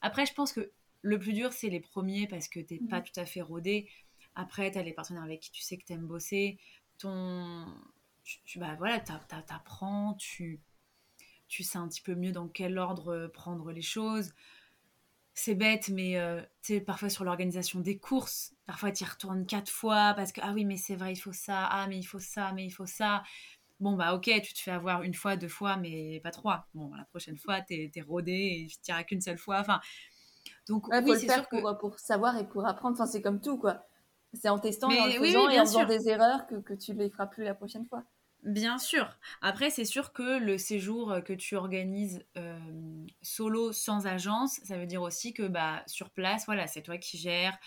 Après, 0.02 0.26
je 0.26 0.34
pense 0.34 0.54
que 0.54 0.72
le 1.02 1.20
plus 1.20 1.34
dur, 1.34 1.54
c'est 1.54 1.70
les 1.70 1.80
premiers 1.80 2.28
parce 2.28 2.48
que 2.48 2.60
t'es 2.60 2.80
pas 2.90 3.00
mmh. 3.00 3.04
tout 3.04 3.20
à 3.20 3.26
fait 3.26 3.42
rodé. 3.42 3.90
Après, 4.36 4.72
tu 4.72 4.78
as 4.78 4.84
les 4.84 4.94
partenaires 4.94 5.24
avec 5.24 5.42
qui 5.42 5.52
tu 5.52 5.62
sais 5.62 5.78
que 5.78 5.86
tu 5.86 5.94
aimes 5.94 6.08
bosser. 6.08 6.58
Ton... 6.98 7.66
Tu, 8.24 8.60
bah 8.60 8.76
voilà, 8.78 9.00
t'apprends, 9.00 10.14
tu, 10.14 10.60
tu 11.48 11.64
sais 11.64 11.80
un 11.80 11.88
petit 11.88 12.02
peu 12.02 12.14
mieux 12.16 12.32
dans 12.32 12.48
quel 12.48 12.78
ordre 12.78 13.28
prendre 13.34 13.72
les 13.72 13.82
choses 13.82 14.32
c'est 15.34 15.56
bête, 15.56 15.90
mais 15.90 16.18
euh, 16.18 16.42
tu 16.62 16.76
sais, 16.76 16.82
parfois 16.82 17.10
sur 17.10 17.24
l'organisation 17.24 17.80
des 17.80 17.98
courses, 17.98 18.54
parfois 18.66 18.92
tu 18.92 19.04
y 19.04 19.08
retournes 19.08 19.46
quatre 19.46 19.72
fois 19.72 20.14
parce 20.16 20.32
que, 20.32 20.42
ah 20.44 20.52
oui, 20.54 20.66
mais 20.66 20.78
c'est 20.78 20.96
vrai, 20.96 21.14
il 21.14 21.18
faut 21.18 21.34
ça, 21.34 21.66
ah, 21.66 21.88
mais 21.88 21.98
il 21.98 22.04
faut 22.04 22.20
ça, 22.20 22.52
mais 22.54 22.66
il 22.66 22.70
faut 22.72 22.86
ça. 22.86 23.24
Bon, 23.80 23.94
bah 23.96 24.14
ok, 24.14 24.30
tu 24.44 24.54
te 24.54 24.60
fais 24.60 24.72
avoir 24.72 25.04
une 25.04 25.14
fois, 25.16 25.38
deux 25.38 25.48
fois, 25.48 25.78
mais 25.78 26.20
pas 26.22 26.32
trois. 26.32 26.68
Bon, 26.76 26.94
la 26.94 27.06
prochaine 27.06 27.38
fois, 27.38 27.62
t'es 27.62 27.92
es 27.96 28.02
rodé 28.02 28.34
et 28.34 28.68
tu 28.68 28.78
t'iras 28.80 29.04
qu'une 29.04 29.22
seule 29.22 29.40
fois. 29.40 29.60
Enfin, 29.60 29.82
donc, 30.68 30.88
oui, 30.88 31.14
c'est 31.20 31.32
sûr 31.32 31.48
pour, 31.50 31.78
pour, 31.78 32.00
savoir 32.00 32.38
et 32.38 32.48
pour 32.48 32.66
apprendre. 32.66 32.96
Enfin, 32.96 33.06
c'est 33.06 33.22
comme 33.22 33.42
tout, 33.42 33.58
quoi. 33.58 33.86
C'est 34.34 34.50
en 34.50 34.60
testant 34.60 34.90
et 34.90 35.00
en 35.00 35.06
faisant 35.06 35.50
et 35.50 35.60
en 35.60 35.66
faisant 35.66 35.86
des 35.86 36.08
erreurs 36.08 36.48
que, 36.48 36.56
que 36.56 36.74
tu 36.74 36.94
ne 36.94 37.00
les 37.00 37.10
feras 37.10 37.28
plus 37.28 37.44
la 37.44 37.54
prochaine 37.54 37.86
fois. 37.86 38.04
Bien 38.44 38.80
sûr. 38.80 39.20
Après, 39.42 39.70
c'est 39.70 39.86
sûr 39.86 40.14
que 40.14 40.40
le 40.40 40.58
séjour 40.58 41.22
que 41.24 41.34
tu 41.34 41.56
organises 41.56 42.26
euh, 42.38 42.58
solo 43.22 43.72
sans 43.72 44.08
agence, 44.08 44.60
ça 44.64 44.78
veut 44.78 44.88
dire 44.88 45.04
aussi 45.04 45.34
que 45.34 45.44
bah, 45.44 45.84
sur 45.86 46.10
place, 46.10 46.46
voilà, 46.46 46.66
c'est 46.66 46.82
toi 46.82 46.98
qui 46.98 47.18
gères. 47.20 47.58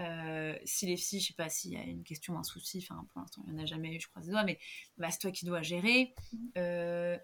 Euh, 0.00 0.56
si 0.64 0.86
les 0.86 0.96
filles, 0.96 1.20
je 1.20 1.28
sais 1.28 1.34
pas 1.34 1.48
s'il 1.48 1.72
y 1.72 1.76
a 1.76 1.84
une 1.84 2.02
question, 2.02 2.36
un 2.36 2.42
souci, 2.42 2.84
enfin 2.84 3.06
pour 3.12 3.20
l'instant, 3.20 3.44
il 3.46 3.54
n'y 3.54 3.60
en 3.60 3.62
a 3.62 3.66
jamais 3.66 3.94
eu, 3.94 4.00
je 4.00 4.08
croise 4.08 4.26
les 4.26 4.32
doigts, 4.32 4.42
mais 4.42 4.58
bah, 4.98 5.08
c'est 5.10 5.20
toi 5.20 5.30
qui 5.30 5.44
dois 5.44 5.62
gérer. 5.62 6.14
Mmh. 6.32 6.38
Euh, 6.58 7.16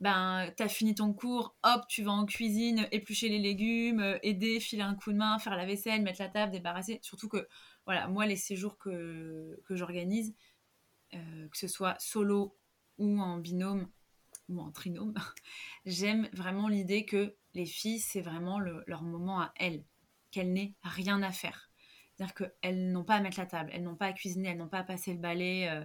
ben, 0.00 0.52
t'as 0.56 0.68
fini 0.68 0.94
ton 0.94 1.12
cours, 1.14 1.56
hop, 1.62 1.82
tu 1.88 2.02
vas 2.02 2.12
en 2.12 2.26
cuisine, 2.26 2.86
éplucher 2.92 3.28
les 3.28 3.38
légumes, 3.38 4.18
aider, 4.22 4.60
filer 4.60 4.82
un 4.82 4.94
coup 4.94 5.12
de 5.12 5.16
main, 5.16 5.38
faire 5.38 5.56
la 5.56 5.64
vaisselle, 5.64 6.02
mettre 6.02 6.20
la 6.20 6.28
table, 6.28 6.52
débarrasser. 6.52 6.98
Surtout 7.02 7.28
que, 7.28 7.48
voilà, 7.86 8.06
moi, 8.08 8.26
les 8.26 8.36
séjours 8.36 8.76
que, 8.76 9.58
que 9.64 9.74
j'organise, 9.74 10.34
euh, 11.14 11.48
que 11.48 11.56
ce 11.56 11.68
soit 11.68 11.96
solo 11.98 12.56
ou 12.98 13.20
en 13.20 13.38
binôme 13.38 13.88
ou 14.48 14.60
en 14.60 14.70
trinôme, 14.70 15.14
j'aime 15.86 16.28
vraiment 16.32 16.68
l'idée 16.68 17.06
que 17.06 17.34
les 17.54 17.66
filles, 17.66 18.00
c'est 18.00 18.20
vraiment 18.20 18.58
leur 18.58 19.02
moment 19.02 19.40
à 19.40 19.52
elles, 19.56 19.84
qu'elles 20.30 20.52
n'aient 20.52 20.74
rien 20.82 21.22
à 21.22 21.32
faire. 21.32 21.70
C'est-à-dire 22.16 22.34
qu'elles 22.34 22.92
n'ont 22.92 23.04
pas 23.04 23.16
à 23.16 23.20
mettre 23.20 23.38
la 23.38 23.46
table, 23.46 23.70
elles 23.72 23.82
n'ont 23.82 23.96
pas 23.96 24.06
à 24.06 24.12
cuisiner, 24.12 24.48
elles 24.48 24.58
n'ont 24.58 24.68
pas 24.68 24.80
à 24.80 24.84
passer 24.84 25.12
le 25.12 25.18
balai. 25.18 25.68
Euh, 25.68 25.84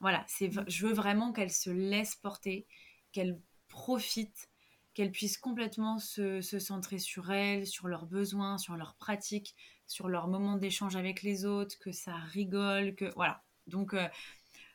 voilà, 0.00 0.24
c'est, 0.26 0.50
je 0.68 0.86
veux 0.86 0.92
vraiment 0.92 1.32
qu'elles 1.32 1.52
se 1.52 1.70
laissent 1.70 2.16
porter, 2.16 2.66
qu'elles 3.12 3.40
profitent, 3.68 4.50
qu'elles 4.94 5.12
puissent 5.12 5.38
complètement 5.38 5.98
se, 5.98 6.40
centrer 6.42 6.98
sur 6.98 7.30
elles, 7.30 7.66
sur 7.66 7.88
leurs 7.88 8.06
besoins, 8.06 8.58
sur 8.58 8.76
leurs 8.76 8.94
pratiques, 8.94 9.54
sur 9.86 10.08
leurs 10.08 10.28
moments 10.28 10.56
d'échange 10.56 10.96
avec 10.96 11.22
les 11.22 11.44
autres, 11.44 11.78
que 11.78 11.92
ça 11.92 12.14
rigole, 12.14 12.94
que 12.94 13.12
voilà. 13.14 13.42
Donc, 13.66 13.94
euh, 13.94 14.08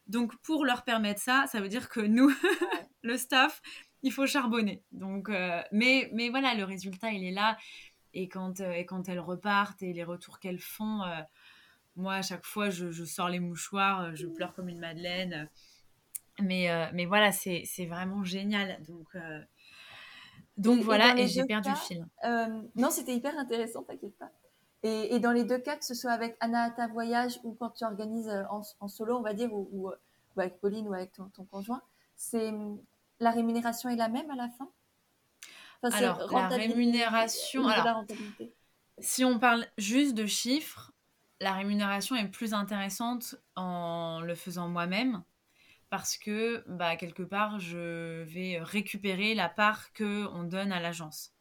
donc 0.08 0.36
pour 0.41 0.65
leur 0.65 0.84
permettre 0.84 1.21
ça, 1.21 1.45
ça 1.52 1.62
veut 1.62 1.69
dire 1.69 1.89
que 1.89 2.00
nous, 2.00 2.32
le 3.04 3.17
staff, 3.17 3.62
il 4.04 4.12
faut 4.12 4.26
charbonner. 4.26 4.84
Donc, 4.91 5.30
euh, 5.30 5.62
mais, 5.71 6.10
mais 6.13 6.30
voilà, 6.30 6.54
le 6.56 6.63
résultat, 6.63 7.12
il 7.12 7.24
est 7.24 7.32
là. 7.32 7.58
Et 8.13 8.30
quand, 8.30 8.62
euh, 8.62 8.71
et 8.71 8.86
quand 8.86 9.10
elles 9.10 9.19
repartent 9.19 9.84
et 9.84 9.93
les 9.93 10.04
retours 10.04 10.39
qu'elles 10.39 10.60
font, 10.60 11.02
moi, 11.95 12.15
à 12.15 12.21
chaque 12.21 12.45
fois, 12.45 12.69
je, 12.69 13.06
sors 13.06 13.30
les 13.30 13.39
mouchoirs, 13.39 14.15
je 14.15 14.28
pleure 14.28 14.54
comme 14.54 14.69
une 14.69 14.80
madeleine. 14.80 15.50
Mais, 16.41 16.69
mais 16.93 17.06
voilà, 17.06 17.32
c'est 17.32 17.86
vraiment 17.88 18.24
génial. 18.24 18.78
Donc, 18.88 19.15
donc 20.58 20.82
voilà, 20.82 21.17
et 21.17 21.28
j'ai 21.28 21.43
perdu 21.43 21.69
le 21.69 21.76
fil. 21.76 22.06
non, 22.76 22.89
c'était 22.89 23.15
hyper 23.15 23.38
intéressant, 23.38 23.84
t'inquiète 23.84 24.17
pas. 24.17 24.32
Et, 24.88 25.17
dans 25.17 25.32
les 25.32 25.43
deux 25.43 25.58
cas, 25.58 25.78
que 25.78 25.84
ce 25.84 25.95
soit 25.95 26.12
avec 26.12 26.38
Anna 26.41 26.69
ta 26.69 26.86
voyage 26.86 27.39
ou 27.43 27.56
quand 27.56 27.71
tu 27.71 27.84
organises 27.84 28.30
euh, 28.30 28.43
en, 28.52 28.88
solo, 28.88 29.17
on 29.17 29.21
va 29.21 29.34
dire, 29.34 29.50
ou, 29.52 29.89
avec 30.38 30.60
Pauline 30.60 30.88
ou 30.88 30.93
avec 30.93 31.12
ton, 31.12 31.30
conjoint, 31.50 31.82
c'est 32.15 32.54
la 33.19 33.32
rémunération 33.32 33.89
est 33.89 33.95
la 33.95 34.10
même 34.10 34.30
à 34.30 34.36
la 34.36 34.48
fin? 34.50 34.69
Alors, 35.82 36.32
la 36.32 36.50
rémunération. 36.50 37.67
Alors, 37.67 38.06
si 39.00 39.26
on 39.26 39.39
parle 39.39 39.65
juste 39.80 40.13
de 40.13 40.28
chiffres, 40.28 40.91
la 41.41 41.54
rémunération 41.54 42.15
est 42.15 42.28
plus 42.28 42.54
intéressante 42.54 43.36
en 43.56 44.21
le 44.21 44.36
faisant 44.36 44.67
moi-même 44.67 45.24
parce 45.89 46.17
que 46.17 46.63
bah, 46.67 46.95
quelque 46.95 47.24
part, 47.24 47.60
je 47.60 48.24
vais 48.24 48.60
récupérer 48.60 49.36
la 49.36 49.50
part 49.50 49.93
que 49.93 50.28
on 50.34 50.43
donne 50.43 50.71
à 50.71 50.80
l'agence. 50.80 51.32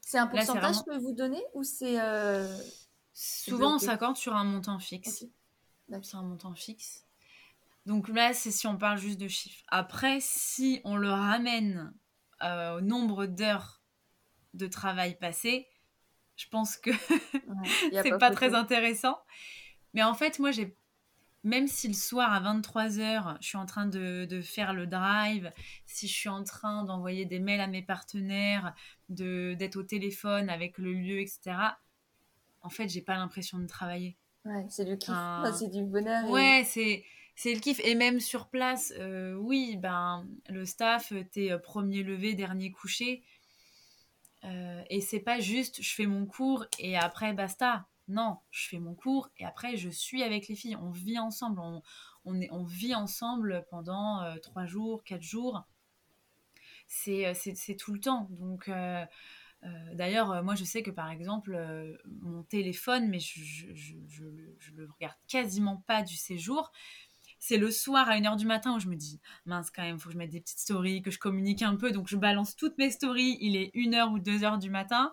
C'est 0.00 0.18
un 0.18 0.26
pourcentage 0.26 0.82
que 0.84 0.98
vous 0.98 1.12
donnez 1.12 1.42
ou 1.54 1.62
c'est 1.62 2.00
euh, 2.00 2.46
Souvent, 3.14 3.76
on 3.76 3.78
s'accorde 3.78 4.16
sur 4.16 4.34
un 4.34 4.44
montant 4.44 4.78
fixe. 4.78 5.26
C'est 6.02 6.16
un 6.16 6.22
montant 6.22 6.54
fixe. 6.54 7.06
Donc 7.84 8.08
là, 8.08 8.32
c'est 8.32 8.50
si 8.50 8.66
on 8.66 8.78
parle 8.78 8.98
juste 8.98 9.20
de 9.20 9.28
chiffres. 9.28 9.62
Après, 9.68 10.18
si 10.20 10.80
on 10.84 10.96
le 10.96 11.10
ramène 11.10 11.92
euh, 12.42 12.76
au 12.76 12.80
nombre 12.80 13.26
d'heures 13.26 13.82
de 14.54 14.66
travail 14.66 15.18
passé, 15.18 15.68
je 16.36 16.46
pense 16.48 16.76
que 16.76 16.90
c'est 17.92 18.18
pas, 18.18 18.30
très 18.30 18.54
intéressant. 18.54 19.18
Mais 19.94 20.02
en 20.02 20.14
fait, 20.14 20.38
moi, 20.38 20.52
j'ai 20.52 20.76
même 21.44 21.66
si 21.66 21.88
le 21.88 21.94
soir 21.94 22.32
à 22.32 22.40
23h, 22.40 23.36
je 23.40 23.46
suis 23.46 23.58
en 23.58 23.66
train 23.66 23.86
de, 23.86 24.26
de, 24.26 24.40
faire 24.40 24.72
le 24.72 24.86
drive, 24.86 25.52
si 25.86 26.06
je 26.06 26.12
suis 26.12 26.28
en 26.28 26.44
train 26.44 26.84
d'envoyer 26.84 27.24
des 27.24 27.40
mails 27.40 27.60
à 27.60 27.66
mes 27.66 27.82
partenaires, 27.82 28.74
d'être 29.08 29.76
au 29.76 29.82
téléphone 29.82 30.48
avec 30.48 30.78
le 30.78 30.92
lieu, 30.92 31.20
etc., 31.20 31.56
en 32.62 32.70
fait, 32.70 32.88
j'ai 32.88 33.02
pas 33.02 33.16
l'impression 33.16 33.58
de 33.58 33.66
travailler. 33.66 34.16
Ouais, 34.44 34.66
c'est 34.68 34.84
du 34.84 34.96
kiff, 34.96 35.14
c'est 35.54 35.68
du 35.70 35.82
bonheur. 35.82 36.28
Ouais, 36.30 36.62
c'est 36.64 37.04
c'est 37.34 37.54
le 37.54 37.60
kiff. 37.60 37.80
Et 37.84 37.94
même 37.94 38.20
sur 38.20 38.48
place, 38.48 38.92
euh, 38.98 39.34
oui, 39.34 39.76
ben 39.76 40.26
le 40.48 40.64
staff, 40.64 41.12
t'es 41.32 41.50
euh, 41.50 41.58
premier 41.58 42.02
levé, 42.02 42.34
dernier 42.34 42.70
couché. 42.70 43.22
Euh, 44.44 44.82
et 44.90 45.00
c'est 45.00 45.20
pas 45.20 45.38
juste 45.38 45.80
je 45.82 45.94
fais 45.94 46.06
mon 46.06 46.26
cours 46.26 46.66
et 46.78 46.96
après 46.96 47.32
basta. 47.32 47.86
Non, 48.12 48.38
je 48.50 48.68
fais 48.68 48.78
mon 48.78 48.94
cours 48.94 49.30
et 49.38 49.44
après 49.44 49.76
je 49.76 49.88
suis 49.88 50.22
avec 50.22 50.48
les 50.48 50.54
filles. 50.54 50.76
On 50.76 50.90
vit 50.90 51.18
ensemble. 51.18 51.60
On, 52.24 52.40
est, 52.40 52.48
on 52.50 52.64
vit 52.64 52.94
ensemble 52.94 53.64
pendant 53.70 54.22
euh, 54.22 54.66
jours, 54.66 55.02
quatre 55.04 55.22
jours. 55.22 55.64
C'est 56.86 57.76
tout 57.78 57.92
le 57.92 58.00
temps. 58.00 58.28
Donc 58.30 58.70
euh, 59.64 59.94
d'ailleurs, 59.94 60.32
euh, 60.32 60.42
moi, 60.42 60.54
je 60.54 60.64
sais 60.64 60.82
que 60.82 60.90
par 60.90 61.10
exemple, 61.10 61.54
euh, 61.54 61.96
mon 62.20 62.42
téléphone, 62.42 63.08
mais 63.08 63.20
je, 63.20 63.40
je, 63.74 64.24
le 64.74 64.88
regarde 64.92 65.16
quasiment 65.28 65.84
pas 65.86 66.02
du 66.02 66.16
séjour. 66.16 66.72
C'est 67.38 67.58
le 67.58 67.70
soir 67.70 68.08
à 68.08 68.16
1h 68.16 68.36
du 68.36 68.46
matin 68.46 68.74
où 68.76 68.78
je 68.78 68.88
me 68.88 68.94
dis, 68.94 69.20
mince, 69.46 69.70
quand 69.70 69.82
même, 69.82 69.96
il 69.96 70.00
faut 70.00 70.08
que 70.08 70.12
je 70.12 70.18
mette 70.18 70.30
des 70.30 70.40
petites 70.40 70.60
stories, 70.60 71.02
que 71.02 71.10
je 71.10 71.18
communique 71.18 71.62
un 71.62 71.76
peu. 71.76 71.90
Donc, 71.90 72.08
je 72.08 72.16
balance 72.16 72.56
toutes 72.56 72.78
mes 72.78 72.90
stories. 72.90 73.36
Il 73.40 73.56
est 73.56 73.74
1h 73.74 74.12
ou 74.12 74.18
2h 74.18 74.58
du 74.58 74.70
matin. 74.70 75.12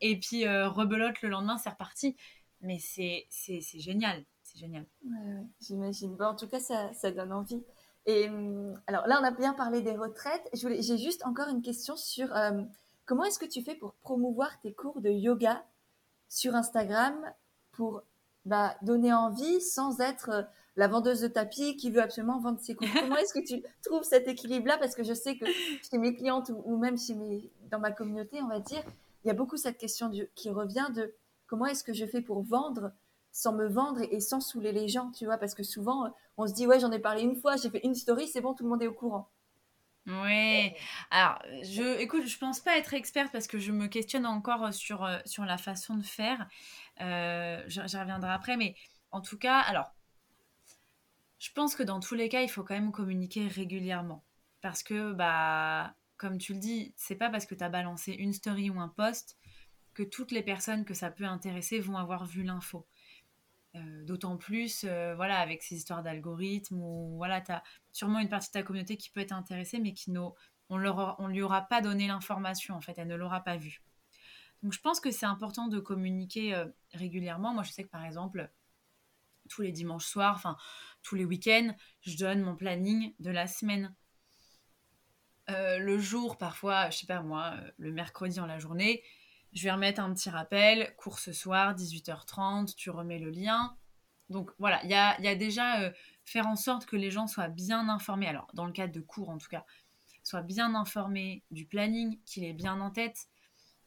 Et 0.00 0.18
puis, 0.18 0.46
rebelote 0.46 1.20
le 1.22 1.28
lendemain, 1.28 1.58
c'est 1.58 1.70
reparti. 1.70 2.16
Mais 2.60 2.78
c'est 2.80 3.26
génial. 3.74 4.24
C'est 4.42 4.58
génial. 4.58 4.86
Ouais, 5.04 5.44
J'imagine. 5.60 6.16
Bon, 6.16 6.26
en 6.26 6.36
tout 6.36 6.48
cas, 6.48 6.60
ça, 6.60 6.92
ça 6.94 7.10
donne 7.10 7.32
envie. 7.32 7.62
Et 8.06 8.28
hum, 8.28 8.80
alors 8.86 9.06
là, 9.06 9.18
on 9.20 9.24
a 9.24 9.30
bien 9.30 9.52
parlé 9.54 9.82
des 9.82 9.96
retraites. 9.96 10.48
J'ai 10.54 10.98
juste 10.98 11.24
encore 11.26 11.48
une 11.48 11.62
question 11.62 11.96
sur 11.96 12.32
Comment 13.08 13.24
est-ce 13.24 13.38
que 13.38 13.46
tu 13.46 13.62
fais 13.62 13.74
pour 13.74 13.94
promouvoir 13.94 14.60
tes 14.60 14.74
cours 14.74 15.00
de 15.00 15.08
yoga 15.08 15.64
sur 16.28 16.54
Instagram 16.54 17.14
pour 17.72 18.02
bah, 18.44 18.76
donner 18.82 19.14
envie 19.14 19.62
sans 19.62 20.00
être 20.00 20.28
euh, 20.28 20.42
la 20.76 20.88
vendeuse 20.88 21.22
de 21.22 21.28
tapis 21.28 21.74
qui 21.76 21.90
veut 21.90 22.02
absolument 22.02 22.38
vendre 22.38 22.60
ses 22.60 22.74
cours? 22.74 22.86
Comment 23.00 23.16
est-ce 23.16 23.32
que 23.32 23.46
tu 23.46 23.62
trouves 23.82 24.02
cet 24.02 24.28
équilibre-là? 24.28 24.76
Parce 24.76 24.94
que 24.94 25.04
je 25.04 25.14
sais 25.14 25.38
que 25.38 25.46
chez 25.46 25.96
mes 25.96 26.14
clientes 26.14 26.52
ou, 26.66 26.76
même 26.76 26.98
chez 26.98 27.14
mes, 27.14 27.50
dans 27.70 27.78
ma 27.78 27.92
communauté, 27.92 28.42
on 28.42 28.48
va 28.48 28.60
dire, 28.60 28.82
il 29.28 29.32
y 29.32 29.34
a 29.34 29.36
beaucoup 29.36 29.58
cette 29.58 29.76
question 29.76 30.10
qui 30.34 30.48
revient 30.48 30.88
de 30.94 31.14
comment 31.46 31.66
est-ce 31.66 31.84
que 31.84 31.92
je 31.92 32.06
fais 32.06 32.22
pour 32.22 32.42
vendre 32.42 32.92
sans 33.30 33.52
me 33.52 33.68
vendre 33.68 34.00
et 34.10 34.20
sans 34.20 34.40
saouler 34.40 34.72
les 34.72 34.88
gens, 34.88 35.10
tu 35.10 35.26
vois? 35.26 35.36
Parce 35.36 35.54
que 35.54 35.62
souvent, 35.62 36.14
on 36.38 36.46
se 36.46 36.54
dit, 36.54 36.66
ouais, 36.66 36.80
j'en 36.80 36.90
ai 36.92 36.98
parlé 36.98 37.22
une 37.22 37.36
fois, 37.36 37.56
j'ai 37.56 37.68
fait 37.68 37.82
une 37.84 37.94
story, 37.94 38.26
c'est 38.26 38.40
bon, 38.40 38.54
tout 38.54 38.64
le 38.64 38.70
monde 38.70 38.82
est 38.82 38.86
au 38.86 38.94
courant. 38.94 39.28
Oui. 40.06 40.72
Alors, 41.10 41.42
je, 41.62 42.00
écoute, 42.00 42.26
je 42.26 42.38
pense 42.38 42.60
pas 42.60 42.78
être 42.78 42.94
experte 42.94 43.30
parce 43.30 43.46
que 43.46 43.58
je 43.58 43.70
me 43.70 43.86
questionne 43.86 44.24
encore 44.24 44.72
sur, 44.72 45.04
euh, 45.04 45.18
sur 45.26 45.44
la 45.44 45.58
façon 45.58 45.96
de 45.96 46.02
faire. 46.02 46.48
Euh, 47.02 47.62
J'y 47.66 47.98
reviendrai 47.98 48.30
après, 48.30 48.56
mais 48.56 48.76
en 49.10 49.20
tout 49.20 49.36
cas, 49.36 49.58
alors, 49.58 49.92
je 51.38 51.52
pense 51.52 51.74
que 51.74 51.82
dans 51.82 52.00
tous 52.00 52.14
les 52.14 52.30
cas, 52.30 52.40
il 52.40 52.48
faut 52.48 52.62
quand 52.62 52.72
même 52.72 52.92
communiquer 52.92 53.46
régulièrement. 53.46 54.24
Parce 54.62 54.82
que, 54.82 55.12
bah, 55.12 55.94
comme 56.18 56.38
tu 56.38 56.52
le 56.52 56.58
dis, 56.58 56.92
c'est 56.96 57.16
pas 57.16 57.30
parce 57.30 57.46
que 57.46 57.54
tu 57.54 57.64
as 57.64 57.68
balancé 57.68 58.12
une 58.12 58.32
story 58.32 58.70
ou 58.70 58.80
un 58.80 58.88
post 58.88 59.38
que 59.94 60.02
toutes 60.02 60.32
les 60.32 60.42
personnes 60.42 60.84
que 60.84 60.94
ça 60.94 61.10
peut 61.10 61.24
intéresser 61.24 61.80
vont 61.80 61.96
avoir 61.96 62.26
vu 62.26 62.42
l'info. 62.42 62.86
Euh, 63.74 64.04
d'autant 64.04 64.36
plus, 64.36 64.84
euh, 64.84 65.14
voilà, 65.14 65.38
avec 65.38 65.62
ces 65.62 65.76
histoires 65.76 66.02
d'algorithmes, 66.02 66.80
où 66.80 67.16
voilà, 67.16 67.40
tu 67.40 67.52
as 67.52 67.62
sûrement 67.92 68.18
une 68.18 68.28
partie 68.28 68.48
de 68.48 68.52
ta 68.52 68.62
communauté 68.62 68.96
qui 68.96 69.10
peut 69.10 69.20
être 69.20 69.32
intéressée, 69.32 69.78
mais 69.78 69.94
qui 69.94 70.12
on 70.70 70.78
ne 70.78 71.32
lui 71.32 71.42
aura 71.42 71.62
pas 71.62 71.80
donné 71.80 72.06
l'information, 72.06 72.74
en 72.74 72.80
fait, 72.80 72.98
elle 72.98 73.08
ne 73.08 73.16
l'aura 73.16 73.40
pas 73.42 73.56
vue. 73.56 73.82
Donc 74.62 74.72
je 74.72 74.80
pense 74.80 75.00
que 75.00 75.10
c'est 75.10 75.26
important 75.26 75.68
de 75.68 75.78
communiquer 75.78 76.54
euh, 76.54 76.66
régulièrement. 76.92 77.54
Moi, 77.54 77.62
je 77.62 77.70
sais 77.70 77.84
que 77.84 77.90
par 77.90 78.04
exemple, 78.04 78.50
tous 79.48 79.62
les 79.62 79.72
dimanches 79.72 80.06
soirs, 80.06 80.34
enfin 80.34 80.56
tous 81.02 81.14
les 81.14 81.24
week-ends, 81.24 81.74
je 82.02 82.16
donne 82.16 82.42
mon 82.42 82.56
planning 82.56 83.14
de 83.18 83.30
la 83.30 83.46
semaine. 83.46 83.94
Le 85.48 85.98
jour, 85.98 86.36
parfois, 86.36 86.90
je 86.90 86.98
sais 86.98 87.06
pas 87.06 87.20
moi, 87.22 87.54
le 87.78 87.92
mercredi 87.92 88.36
dans 88.36 88.46
la 88.46 88.58
journée, 88.58 89.02
je 89.52 89.64
vais 89.64 89.70
remettre 89.70 90.00
un 90.00 90.12
petit 90.12 90.30
rappel, 90.30 90.94
cours 90.96 91.18
ce 91.18 91.32
soir, 91.32 91.74
18h30, 91.74 92.74
tu 92.74 92.90
remets 92.90 93.18
le 93.18 93.30
lien. 93.30 93.76
Donc 94.28 94.50
voilà, 94.58 94.80
il 94.84 94.90
y 94.90 94.94
a, 94.94 95.34
déjà 95.34 95.80
euh, 95.80 95.90
faire 96.24 96.46
en 96.46 96.56
sorte 96.56 96.84
que 96.84 96.96
les 96.96 97.10
gens 97.10 97.26
soient 97.26 97.48
bien 97.48 97.88
informés, 97.88 98.28
alors 98.28 98.48
dans 98.52 98.66
le 98.66 98.72
cadre 98.72 98.92
de 98.92 99.00
cours 99.00 99.30
en 99.30 99.38
tout 99.38 99.48
cas, 99.48 99.64
soient 100.22 100.42
bien 100.42 100.74
informés 100.74 101.42
du 101.50 101.64
planning, 101.64 102.18
qu'il 102.26 102.44
est 102.44 102.52
bien 102.52 102.80
en 102.80 102.90
tête. 102.90 103.28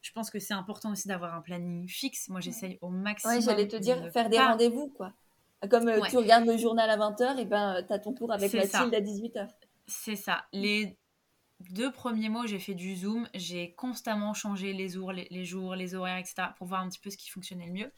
Je 0.01 0.11
pense 0.13 0.31
que 0.31 0.39
c'est 0.39 0.55
important 0.55 0.91
aussi 0.91 1.07
d'avoir 1.07 1.35
un 1.35 1.41
planning 1.41 1.87
fixe. 1.87 2.27
Moi, 2.29 2.39
j'essaye 2.39 2.79
au 2.81 2.89
maximum. 2.89 3.37
Oui, 3.37 3.43
j'allais 3.43 3.67
te 3.67 3.75
dire, 3.75 4.11
faire 4.11 4.29
des 4.29 4.39
rendez-vous, 4.39 4.87
quoi. 4.87 5.13
Comme 5.69 5.87
euh, 5.87 6.01
tu 6.09 6.17
regardes 6.17 6.47
le 6.47 6.57
journal 6.57 6.89
à 6.89 6.97
20h, 6.97 7.37
et 7.37 7.45
ben, 7.45 7.83
tu 7.85 7.93
as 7.93 7.99
ton 7.99 8.13
tour 8.13 8.31
avec 8.31 8.51
Mathilde 8.51 8.95
à 8.95 8.99
18h. 8.99 9.47
C'est 9.85 10.15
ça. 10.15 10.45
Les 10.53 10.97
deux 11.69 11.91
premiers 11.91 12.29
mois, 12.29 12.45
j'ai 12.45 12.59
fait 12.59 12.73
du 12.73 12.95
Zoom. 12.95 13.27
J'ai 13.33 13.73
constamment 13.73 14.33
changé 14.33 14.73
les 14.73 14.89
jours, 14.89 15.11
les, 15.13 15.95
horaires, 15.95 16.17
etc. 16.17 16.49
pour 16.57 16.67
voir 16.67 16.81
un 16.81 16.89
petit 16.89 16.99
peu 16.99 17.09
ce 17.09 17.17
qui 17.17 17.29
fonctionnait 17.29 17.67
le 17.67 17.73
mieux. 17.73 17.91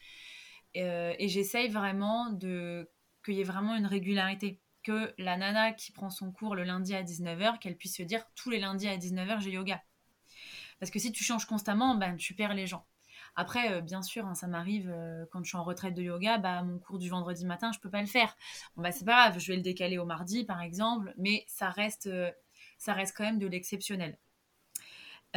Euh, 0.77 1.13
et 1.19 1.27
j'essaye 1.27 1.69
vraiment 1.69 2.29
de 2.29 2.89
qu'il 3.23 3.35
y 3.35 3.41
ait 3.41 3.45
vraiment 3.45 3.75
une 3.75 3.85
régularité. 3.85 4.59
Que 4.83 5.13
la 5.17 5.37
nana 5.37 5.71
qui 5.71 5.93
prend 5.93 6.09
son 6.09 6.31
cours 6.33 6.55
le 6.55 6.63
lundi 6.63 6.93
à 6.93 7.03
19h, 7.03 7.59
qu'elle 7.59 7.77
puisse 7.77 7.95
se 7.95 8.03
dire 8.03 8.25
tous 8.35 8.49
les 8.49 8.59
lundis 8.59 8.89
à 8.89 8.97
19h, 8.97 9.39
j'ai 9.39 9.51
yoga. 9.51 9.81
Parce 10.79 10.91
que 10.91 10.99
si 10.99 11.13
tu 11.13 11.23
changes 11.23 11.45
constamment, 11.45 11.95
ben, 11.95 12.17
tu 12.17 12.33
perds 12.33 12.53
les 12.53 12.67
gens. 12.67 12.85
Après, 13.35 13.71
euh, 13.71 13.81
bien 13.81 14.01
sûr, 14.01 14.27
hein, 14.27 14.35
ça 14.35 14.47
m'arrive 14.47 14.89
euh, 14.89 15.25
quand 15.31 15.41
je 15.43 15.49
suis 15.49 15.57
en 15.57 15.63
retraite 15.63 15.93
de 15.93 16.03
yoga, 16.03 16.37
bah, 16.37 16.61
mon 16.63 16.79
cours 16.79 16.99
du 16.99 17.09
vendredi 17.09 17.45
matin, 17.45 17.71
je 17.71 17.79
peux 17.79 17.89
pas 17.89 18.01
le 18.01 18.07
faire. 18.07 18.35
Bon, 18.75 18.83
bah, 18.83 18.91
c'est 18.91 19.05
pas 19.05 19.29
grave, 19.29 19.39
je 19.39 19.51
vais 19.51 19.55
le 19.55 19.63
décaler 19.63 19.97
au 19.97 20.05
mardi, 20.05 20.43
par 20.43 20.61
exemple, 20.61 21.13
mais 21.17 21.45
ça 21.47 21.69
reste 21.69 22.09
ça 22.83 22.93
reste 22.93 23.15
quand 23.15 23.23
même 23.23 23.39
de 23.39 23.47
l'exceptionnel. 23.47 24.17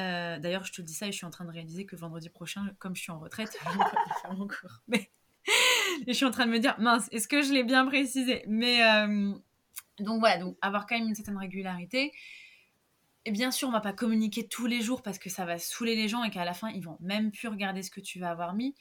Euh, 0.01 0.39
d'ailleurs, 0.41 0.65
je 0.65 0.73
te 0.73 0.83
dis 0.83 0.93
ça 0.93 1.07
et 1.07 1.13
je 1.13 1.17
suis 1.17 1.27
en 1.27 1.31
train 1.31 1.45
de 1.45 1.53
réaliser 1.53 1.87
que 1.87 1.95
vendredi 1.95 2.29
prochain, 2.29 2.67
comme 2.81 2.97
je 2.97 3.03
suis 3.03 3.13
en 3.13 3.21
retraite, 3.21 3.57
je 3.65 3.79
vais 3.79 4.21
faire 4.21 4.35
mon 4.35 4.49
cours. 4.49 4.83
Mais 4.89 5.11
je 6.09 6.13
suis 6.13 6.25
en 6.25 6.33
train 6.33 6.47
de 6.47 6.51
me 6.51 6.59
dire, 6.59 6.75
mince, 6.81 7.09
est-ce 7.13 7.29
que 7.29 7.43
je 7.43 7.53
l'ai 7.53 7.63
bien 7.63 7.87
précisé? 7.87 8.43
Mais 8.49 8.83
euh, 8.83 9.33
donc 10.01 10.19
voilà, 10.19 10.39
donc 10.39 10.57
avoir 10.61 10.87
quand 10.87 10.99
même 10.99 11.07
une 11.09 11.15
certaine 11.15 11.39
régularité. 11.39 12.13
Et 13.27 13.31
bien 13.31 13.53
sûr, 13.53 13.69
on 13.69 13.73
va 13.73 13.81
pas 13.81 13.93
communiquer 13.93 14.49
tous 14.49 14.67
les 14.67 14.81
jours 14.81 15.03
parce 15.03 15.19
que 15.19 15.31
ça 15.31 15.45
va 15.45 15.59
saouler 15.59 15.95
les 15.95 16.09
gens 16.09 16.25
et 16.25 16.31
qu'à 16.31 16.45
la 16.45 16.53
fin, 16.53 16.71
ils 16.71 16.83
vont 16.83 16.99
même 17.01 17.31
plus 17.31 17.47
regarder 17.47 17.83
ce 17.83 17.93
que 17.93 18.01
tu 18.01 18.19
vas 18.19 18.31
avoir 18.31 18.55
mis. 18.55 18.75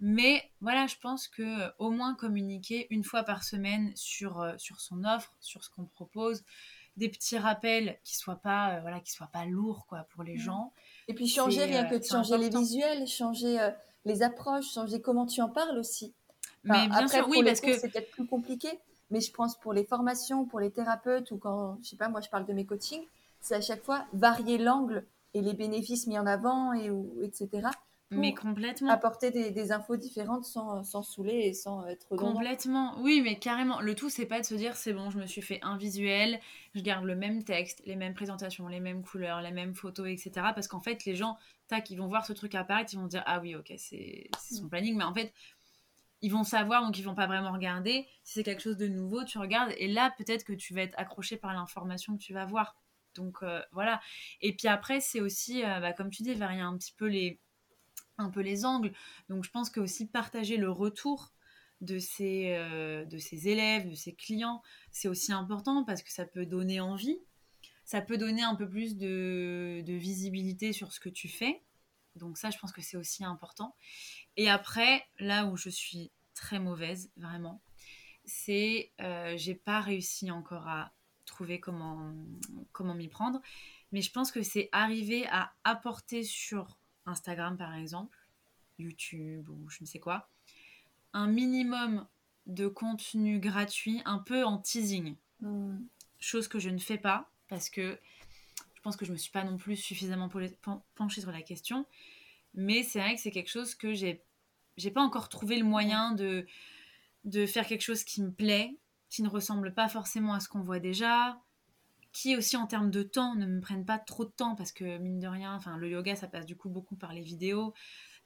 Mais 0.00 0.50
voilà, 0.60 0.86
je 0.86 0.96
pense 1.00 1.28
que 1.28 1.70
au 1.78 1.90
moins 1.90 2.14
communiquer 2.14 2.88
une 2.90 3.04
fois 3.04 3.22
par 3.22 3.42
semaine 3.42 3.90
sur, 3.94 4.40
euh, 4.40 4.54
sur 4.58 4.80
son 4.80 5.04
offre, 5.04 5.34
sur 5.40 5.64
ce 5.64 5.70
qu'on 5.70 5.86
propose, 5.86 6.44
des 6.96 7.08
petits 7.08 7.38
rappels 7.38 7.98
qui 8.04 8.16
soient 8.16 8.36
pas 8.36 8.74
euh, 8.74 8.80
voilà 8.80 9.00
qui 9.00 9.12
soient 9.12 9.30
pas 9.32 9.44
lourds 9.44 9.86
quoi 9.88 10.06
pour 10.14 10.22
les 10.22 10.34
mm. 10.34 10.40
gens. 10.40 10.72
Et 11.08 11.14
puis 11.14 11.26
changer 11.26 11.64
rien 11.64 11.84
que 11.84 11.94
de 11.94 12.04
euh, 12.04 12.08
changer 12.08 12.38
les 12.38 12.50
visuels 12.50 13.06
changer 13.06 13.60
euh, 13.60 13.70
les 14.04 14.22
approches 14.22 14.72
changer 14.72 15.00
comment 15.00 15.26
tu 15.26 15.40
en 15.40 15.48
parles 15.48 15.78
aussi. 15.78 16.14
Mais 16.64 16.88
bien 16.88 17.08
sûr 17.08 17.26
oui 17.28 17.42
parce 17.44 17.60
que 17.60 17.76
c'est 17.78 17.88
peut-être 17.88 18.10
plus 18.10 18.26
compliqué 18.26 18.68
mais 19.10 19.20
je 19.20 19.32
pense 19.32 19.58
pour 19.58 19.72
les 19.72 19.84
formations 19.84 20.44
pour 20.44 20.60
les 20.60 20.70
thérapeutes 20.70 21.30
ou 21.30 21.38
quand 21.38 21.78
je 21.82 21.88
sais 21.88 21.96
pas 21.96 22.08
moi 22.08 22.20
je 22.20 22.28
parle 22.28 22.46
de 22.46 22.52
mes 22.52 22.66
coachings 22.66 23.04
c'est 23.40 23.54
à 23.54 23.60
chaque 23.60 23.82
fois 23.82 24.06
varier 24.12 24.58
l'angle 24.58 25.04
et 25.34 25.40
les 25.40 25.54
bénéfices 25.54 26.06
mis 26.06 26.18
en 26.18 26.26
avant 26.26 26.72
et 26.72 26.90
ou, 26.90 27.10
etc 27.22 27.68
mais 28.12 28.34
complètement. 28.34 28.90
Apporter 28.90 29.30
des, 29.30 29.72
infos 29.72 29.96
différentes 29.96 30.44
sans, 30.44 30.82
sans, 30.84 31.02
saouler 31.02 31.46
et 31.46 31.54
sans 31.54 31.86
être 31.86 32.06
Complètement, 32.16 32.94
oui, 33.00 33.20
mais 33.22 33.38
carrément. 33.38 33.80
Le 33.80 33.94
tout, 33.94 34.10
c'est 34.10 34.26
pas 34.26 34.40
de 34.40 34.46
se 34.46 34.54
dire 34.54 34.76
c'est 34.76 34.92
bon, 34.92 35.10
je 35.10 35.18
me 35.18 35.26
suis 35.26 35.42
fait 35.42 35.58
un 35.62 35.76
visuel, 35.76 36.40
je 36.74 36.80
garde 36.80 37.04
le 37.04 37.16
même 37.16 37.44
texte, 37.44 37.82
les 37.86 37.96
mêmes 37.96 38.14
présentations, 38.14 38.68
les 38.68 38.80
mêmes 38.80 39.02
couleurs, 39.02 39.42
les 39.42 39.52
mêmes 39.52 39.74
photos, 39.74 40.08
etc. 40.08 40.30
Parce 40.54 40.68
qu'en 40.68 40.80
fait, 40.80 41.04
les 41.04 41.14
gens, 41.14 41.36
tac, 41.68 41.90
ils 41.90 41.96
vont 41.96 42.08
voir 42.08 42.26
ce 42.26 42.32
truc 42.32 42.54
apparaître, 42.54 42.92
ils 42.92 42.98
vont 42.98 43.06
dire 43.06 43.22
ah 43.26 43.40
oui, 43.40 43.54
ok, 43.54 43.72
c'est 43.76 44.28
son 44.50 44.64
mm. 44.64 44.68
planning, 44.68 44.96
mais 44.96 45.04
en 45.04 45.14
fait, 45.14 45.32
ils 46.22 46.30
vont 46.30 46.44
savoir, 46.44 46.84
donc 46.84 46.98
ils 46.98 47.02
vont 47.02 47.16
pas 47.16 47.26
vraiment 47.26 47.52
regarder. 47.52 48.06
Si 48.22 48.34
c'est 48.34 48.44
quelque 48.44 48.62
chose 48.62 48.76
de 48.76 48.86
nouveau, 48.86 49.24
tu 49.24 49.38
regardes, 49.38 49.72
et 49.76 49.88
là, 49.88 50.14
peut-être 50.16 50.44
que 50.44 50.52
tu 50.52 50.72
vas 50.72 50.82
être 50.82 50.98
accroché 50.98 51.36
par 51.36 51.52
l'information 51.52 52.16
que 52.16 52.22
tu 52.22 52.32
vas 52.32 52.46
voir. 52.46 52.76
Donc 53.14 53.38
euh, 53.42 53.60
voilà. 53.72 54.00
Et 54.40 54.54
puis 54.54 54.68
après, 54.68 55.00
c'est 55.00 55.20
aussi, 55.20 55.64
euh, 55.64 55.80
bah, 55.80 55.92
comme 55.92 56.10
tu 56.10 56.22
dis, 56.22 56.34
varier 56.34 56.60
un 56.60 56.76
petit 56.76 56.92
peu 56.92 57.06
les 57.06 57.40
un 58.18 58.30
peu 58.30 58.40
les 58.40 58.64
angles. 58.64 58.92
Donc 59.28 59.44
je 59.44 59.50
pense 59.50 59.70
que 59.70 59.80
aussi 59.80 60.06
partager 60.06 60.56
le 60.56 60.70
retour 60.70 61.32
de 61.82 61.98
ses, 61.98 62.54
euh, 62.54 63.04
de 63.04 63.18
élèves, 63.48 63.90
de 63.90 63.94
ses 63.94 64.14
clients, 64.14 64.62
c'est 64.92 65.08
aussi 65.08 65.32
important 65.32 65.84
parce 65.84 66.02
que 66.02 66.12
ça 66.12 66.24
peut 66.24 66.46
donner 66.46 66.80
envie, 66.80 67.18
ça 67.84 68.00
peut 68.00 68.16
donner 68.16 68.42
un 68.42 68.54
peu 68.54 68.68
plus 68.68 68.96
de, 68.96 69.82
visibilité 69.86 70.72
sur 70.72 70.92
ce 70.92 71.00
que 71.00 71.08
tu 71.08 71.28
fais. 71.28 71.60
Donc 72.14 72.38
ça, 72.38 72.50
je 72.50 72.58
pense 72.58 72.72
que 72.72 72.80
c'est 72.82 72.96
aussi 72.96 73.24
important. 73.24 73.74
Et 74.36 74.48
après, 74.48 75.04
là 75.18 75.46
où 75.46 75.56
je 75.56 75.70
suis 75.70 76.12
très 76.34 76.60
mauvaise, 76.60 77.10
vraiment, 77.16 77.60
c'est 78.24 78.92
euh, 79.00 79.34
j'ai 79.36 79.54
pas 79.54 79.80
réussi 79.80 80.30
encore 80.30 80.68
à 80.68 80.92
trouver 81.24 81.58
comment 81.58 82.14
comment 82.72 82.94
m'y 82.94 83.08
prendre, 83.08 83.40
mais 83.90 84.02
je 84.02 84.12
pense 84.12 84.30
que 84.30 84.42
c'est 84.42 84.68
arriver 84.72 85.26
à 85.28 85.52
apporter 85.64 86.22
sur 86.22 86.78
Instagram 87.06 87.56
par 87.56 87.74
exemple, 87.74 88.16
YouTube 88.78 89.48
ou 89.48 89.68
je 89.68 89.78
ne 89.80 89.86
sais 89.86 89.98
quoi, 89.98 90.28
un 91.12 91.26
minimum 91.26 92.06
de 92.46 92.66
contenu 92.66 93.38
gratuit, 93.38 94.02
un 94.04 94.18
peu 94.18 94.44
en 94.44 94.58
teasing. 94.58 95.16
Hmm. 95.40 95.78
Chose 96.18 96.48
que 96.48 96.58
je 96.58 96.70
ne 96.70 96.78
fais 96.78 96.98
pas 96.98 97.30
parce 97.48 97.68
que 97.68 97.98
je 98.74 98.80
pense 98.82 98.96
que 98.96 99.04
je 99.04 99.12
me 99.12 99.16
suis 99.16 99.30
pas 99.30 99.44
non 99.44 99.56
plus 99.56 99.76
suffisamment 99.76 100.28
penchée 100.96 101.20
sur 101.20 101.30
la 101.30 101.42
question. 101.42 101.86
Mais 102.54 102.82
c'est 102.82 102.98
vrai 102.98 103.14
que 103.14 103.20
c'est 103.20 103.30
quelque 103.30 103.50
chose 103.50 103.74
que 103.74 103.94
j'ai 103.94 104.22
j'ai 104.76 104.90
pas 104.90 105.02
encore 105.02 105.28
trouvé 105.28 105.58
le 105.58 105.64
moyen 105.64 106.12
de, 106.12 106.46
de 107.24 107.46
faire 107.46 107.66
quelque 107.66 107.82
chose 107.82 108.04
qui 108.04 108.22
me 108.22 108.32
plaît, 108.32 108.76
qui 109.10 109.22
ne 109.22 109.28
ressemble 109.28 109.74
pas 109.74 109.88
forcément 109.88 110.34
à 110.34 110.40
ce 110.40 110.48
qu'on 110.48 110.62
voit 110.62 110.78
déjà, 110.78 111.38
qui 112.12 112.36
aussi 112.36 112.56
en 112.56 112.66
termes 112.66 112.90
de 112.90 113.02
temps 113.02 113.34
ne 113.34 113.46
me 113.46 113.60
prennent 113.60 113.86
pas 113.86 113.98
trop 113.98 114.24
de 114.24 114.30
temps 114.30 114.54
parce 114.54 114.72
que 114.72 114.98
mine 114.98 115.18
de 115.18 115.26
rien, 115.26 115.54
enfin 115.54 115.76
le 115.76 115.88
yoga 115.88 116.14
ça 116.14 116.28
passe 116.28 116.46
du 116.46 116.56
coup 116.56 116.68
beaucoup 116.68 116.96
par 116.96 117.12
les 117.12 117.22
vidéos, 117.22 117.72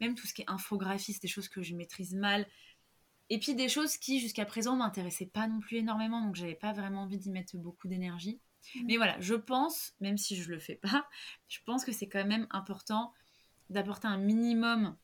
même 0.00 0.14
tout 0.14 0.26
ce 0.26 0.34
qui 0.34 0.42
est 0.42 0.50
infographie, 0.50 1.12
c'est 1.12 1.22
des 1.22 1.28
choses 1.28 1.48
que 1.48 1.62
je 1.62 1.74
maîtrise 1.74 2.14
mal. 2.14 2.46
Et 3.28 3.38
puis 3.38 3.54
des 3.54 3.68
choses 3.68 3.96
qui 3.96 4.20
jusqu'à 4.20 4.44
présent 4.44 4.76
m'intéressaient 4.76 5.26
pas 5.26 5.48
non 5.48 5.60
plus 5.60 5.78
énormément, 5.78 6.20
donc 6.20 6.36
j'avais 6.36 6.54
pas 6.54 6.72
vraiment 6.72 7.02
envie 7.02 7.18
d'y 7.18 7.30
mettre 7.30 7.56
beaucoup 7.56 7.88
d'énergie. 7.88 8.40
Mmh. 8.74 8.80
Mais 8.86 8.96
voilà, 8.96 9.16
je 9.20 9.34
pense, 9.34 9.94
même 10.00 10.18
si 10.18 10.36
je 10.36 10.50
le 10.50 10.58
fais 10.58 10.76
pas, 10.76 11.08
je 11.48 11.58
pense 11.64 11.84
que 11.84 11.92
c'est 11.92 12.08
quand 12.08 12.24
même 12.24 12.46
important 12.50 13.12
d'apporter 13.70 14.06
un 14.06 14.18
minimum 14.18 14.96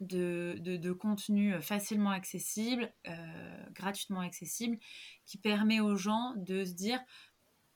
de, 0.00 0.56
de, 0.60 0.92
contenu 0.92 1.60
facilement 1.60 2.10
accessible, 2.10 2.92
euh, 3.08 3.64
gratuitement 3.72 4.20
accessible, 4.20 4.78
qui 5.26 5.38
permet 5.38 5.80
aux 5.80 5.96
gens 5.96 6.34
de 6.36 6.64
se 6.64 6.72
dire 6.72 7.00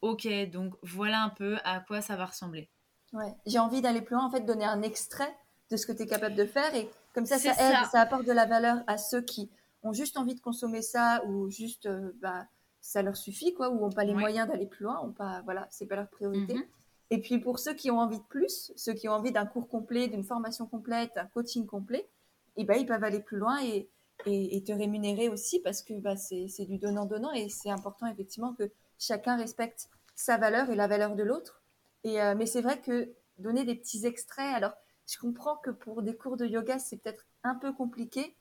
ok, 0.03 0.29
donc 0.51 0.75
voilà 0.83 1.23
un 1.23 1.31
peu 1.31 1.57
à 1.65 1.81
quoi 1.81 2.01
ça 2.01 2.17
va 2.17 2.27
ressembler. 2.27 2.69
Ouais, 3.13 3.35
j'ai 3.47 3.59
envie 3.59 3.81
d'aller 3.81 4.03
plus 4.03 4.15
loin, 4.15 4.25
en 4.25 4.31
fait, 4.31 4.41
donner 4.41 4.65
un 4.65 4.83
extrait 4.83 5.35
de 5.71 5.77
ce 5.77 5.87
que 5.87 5.93
tu 5.93 6.03
es 6.03 6.07
capable 6.07 6.35
de 6.35 6.45
faire 6.45 6.75
et 6.75 6.91
comme 7.15 7.27
ça, 7.27 7.39
ça 7.39 7.51
aide, 7.51 7.87
ça. 7.91 8.01
apporte 8.01 8.25
de 8.25 8.33
la 8.33 8.47
valeur 8.47 8.83
à 8.87 8.97
ceux 8.99 9.21
qui 9.21 9.51
ont 9.83 9.93
juste 9.93 10.17
envie 10.17 10.35
de 10.35 10.41
consommer 10.41 10.83
ça 10.83 11.23
ou 11.27 11.51
juste 11.51 11.87
euh, 11.87 12.13
bah, 12.21 12.47
ça 12.81 13.03
leur 13.03 13.17
suffit, 13.17 13.55
quoi, 13.55 13.71
ou 13.71 13.81
n'ont 13.81 13.91
pas 13.91 14.05
les 14.05 14.15
moyens 14.15 14.49
d'aller 14.49 14.67
plus 14.67 14.85
loin, 14.85 15.01
ont 15.01 15.13
pas, 15.13 15.43
voilà, 15.45 15.67
c'est 15.71 15.87
pas 15.87 15.97
leur 15.97 16.09
priorité. 16.09 16.55
Mhm. 16.55 16.65
Et 17.11 17.21
puis 17.21 17.39
pour 17.39 17.59
ceux 17.59 17.75
qui 17.75 17.91
ont 17.91 17.99
envie 17.99 18.19
de 18.19 18.25
plus, 18.25 18.73
ceux 18.77 18.95
qui 18.95 19.09
ont 19.09 19.13
envie 19.13 19.33
d'un 19.33 19.45
cours 19.45 19.69
complet, 19.69 20.09
d'une 20.09 20.25
formation 20.25 20.67
complète, 20.67 21.13
un 21.17 21.27
coaching 21.27 21.67
complet, 21.67 22.09
et 22.57 22.63
eh 22.63 22.65
ben, 22.65 22.75
ils 22.75 22.87
peuvent 22.87 23.05
aller 23.05 23.21
plus 23.21 23.39
loin 23.39 23.63
et, 23.63 23.89
et, 24.27 24.63
te 24.63 24.73
rémunérer 24.73 25.29
aussi 25.29 25.61
parce 25.61 25.83
que 25.83 25.95
bah, 25.95 26.17
c'est 26.17 26.67
du 26.67 26.79
donnant-donnant 26.79 27.33
et 27.33 27.49
c'est 27.49 27.71
important 27.71 28.07
effectivement 28.07 28.53
que 28.53 28.71
chacun 29.03 29.37
respecte 29.37 29.89
sa 30.15 30.37
valeur 30.37 30.71
et 30.71 30.77
la 30.77 30.87
valeur 30.87 31.17
de 31.17 31.23
l'autre 31.23 31.63
Et, 32.05 32.21
euh, 32.21 32.35
mais 32.37 32.47
c'est 32.47 32.63
vrai 32.63 32.81
que 32.81 33.13
donner 33.39 33.65
des 33.65 33.75
petits 33.75 34.07
extraits, 34.07 34.55
alors 34.55 34.75
je 35.11 35.19
comprends 35.19 35.57
que 35.57 35.71
pour 35.71 36.03
des 36.03 36.17
cours 36.17 36.37
de 36.37 36.47
yoga, 36.47 36.79
c'est 36.79 36.99
peut-être 36.99 37.27
un 37.43 37.57
peu 37.57 37.73
compliqué. 37.73 38.37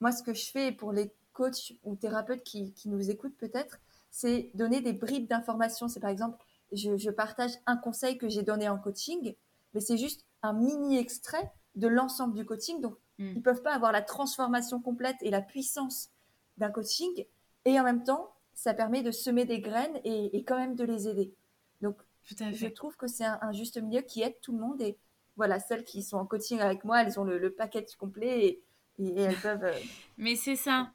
Moi, 0.00 0.10
ce 0.10 0.22
que 0.22 0.34
je 0.34 0.50
fais 0.50 0.72
pour 0.72 0.92
les 0.92 1.12
coachs 1.32 1.72
ou 1.84 1.94
thérapeutes 1.94 2.42
qui, 2.42 2.72
qui 2.72 2.88
nous 2.88 3.10
écoutent 3.10 3.36
peut-être, 3.36 3.78
c'est 4.10 4.50
donner 4.54 4.80
des 4.80 4.92
bribes 4.92 5.28
d'informations. 5.28 5.86
C'est 5.86 6.00
par 6.00 6.10
exemple, 6.10 6.42
je, 6.72 6.96
je, 6.96 7.10
partage 7.10 7.52
un 7.66 7.76
conseil 7.76 8.18
que 8.18 8.28
j'ai 8.28 8.42
donné 8.42 8.68
en 8.68 8.78
coaching, 8.78 9.36
mais 9.72 9.80
c'est 9.80 9.96
juste 9.96 10.26
un 10.42 10.52
mini 10.52 10.98
extrait 10.98 11.52
de 11.76 11.86
l'ensemble 11.86 12.34
du 12.34 12.44
coaching. 12.44 12.80
Donc, 12.80 12.96
mm. 13.18 13.26
ils 13.26 13.36
ne 13.36 13.42
peuvent 13.42 13.62
pas 13.62 13.74
avoir 13.74 13.92
la 13.92 14.02
transformation 14.02 14.80
complète 14.80 15.16
et 15.20 15.30
la 15.30 15.42
puissance 15.42 16.10
d'un 16.56 16.70
coaching. 16.70 17.24
Et 17.64 17.78
en 17.78 17.84
même 17.84 18.02
temps, 18.02 18.34
ça 18.60 18.74
permet 18.74 19.02
de 19.02 19.10
semer 19.10 19.46
des 19.46 19.60
graines 19.60 19.98
et, 20.04 20.36
et 20.36 20.44
quand 20.44 20.58
même 20.58 20.76
de 20.76 20.84
les 20.84 21.08
aider. 21.08 21.32
Donc, 21.80 21.96
je 22.24 22.66
trouve 22.66 22.94
que 22.94 23.06
c'est 23.06 23.24
un, 23.24 23.52
juste 23.52 23.80
milieu 23.80 24.02
qui 24.02 24.20
aide 24.20 24.38
tout 24.42 24.52
le 24.52 24.58
monde. 24.58 24.82
Et 24.82 24.98
voilà, 25.36 25.58
celles 25.58 25.82
qui 25.82 26.02
sont 26.02 26.18
en 26.18 26.26
coaching 26.26 26.60
avec 26.60 26.84
moi, 26.84 27.02
elles 27.02 27.18
ont 27.18 27.24
le, 27.24 27.38
le 27.38 27.50
package 27.54 27.96
complet 27.96 28.44
et, 28.44 28.62
et, 28.98 29.18
elles 29.18 29.36
peuvent. 29.36 29.64
Euh, 29.64 29.72
Mais 30.18 30.36
c'est 30.36 30.56
ça. 30.56 30.92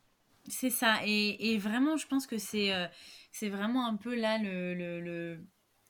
C'est 0.47 0.69
ça. 0.69 0.99
Et, 1.07 1.57
vraiment, 1.57 1.97
je 1.97 2.05
pense 2.05 2.27
que 2.27 2.37
c'est 2.37 2.71
euh, 2.71 2.85
c'est 3.31 3.49
vraiment 3.49 3.87
un 3.87 3.95
peu 3.95 4.13
là 4.13 4.37
le, 4.37 5.39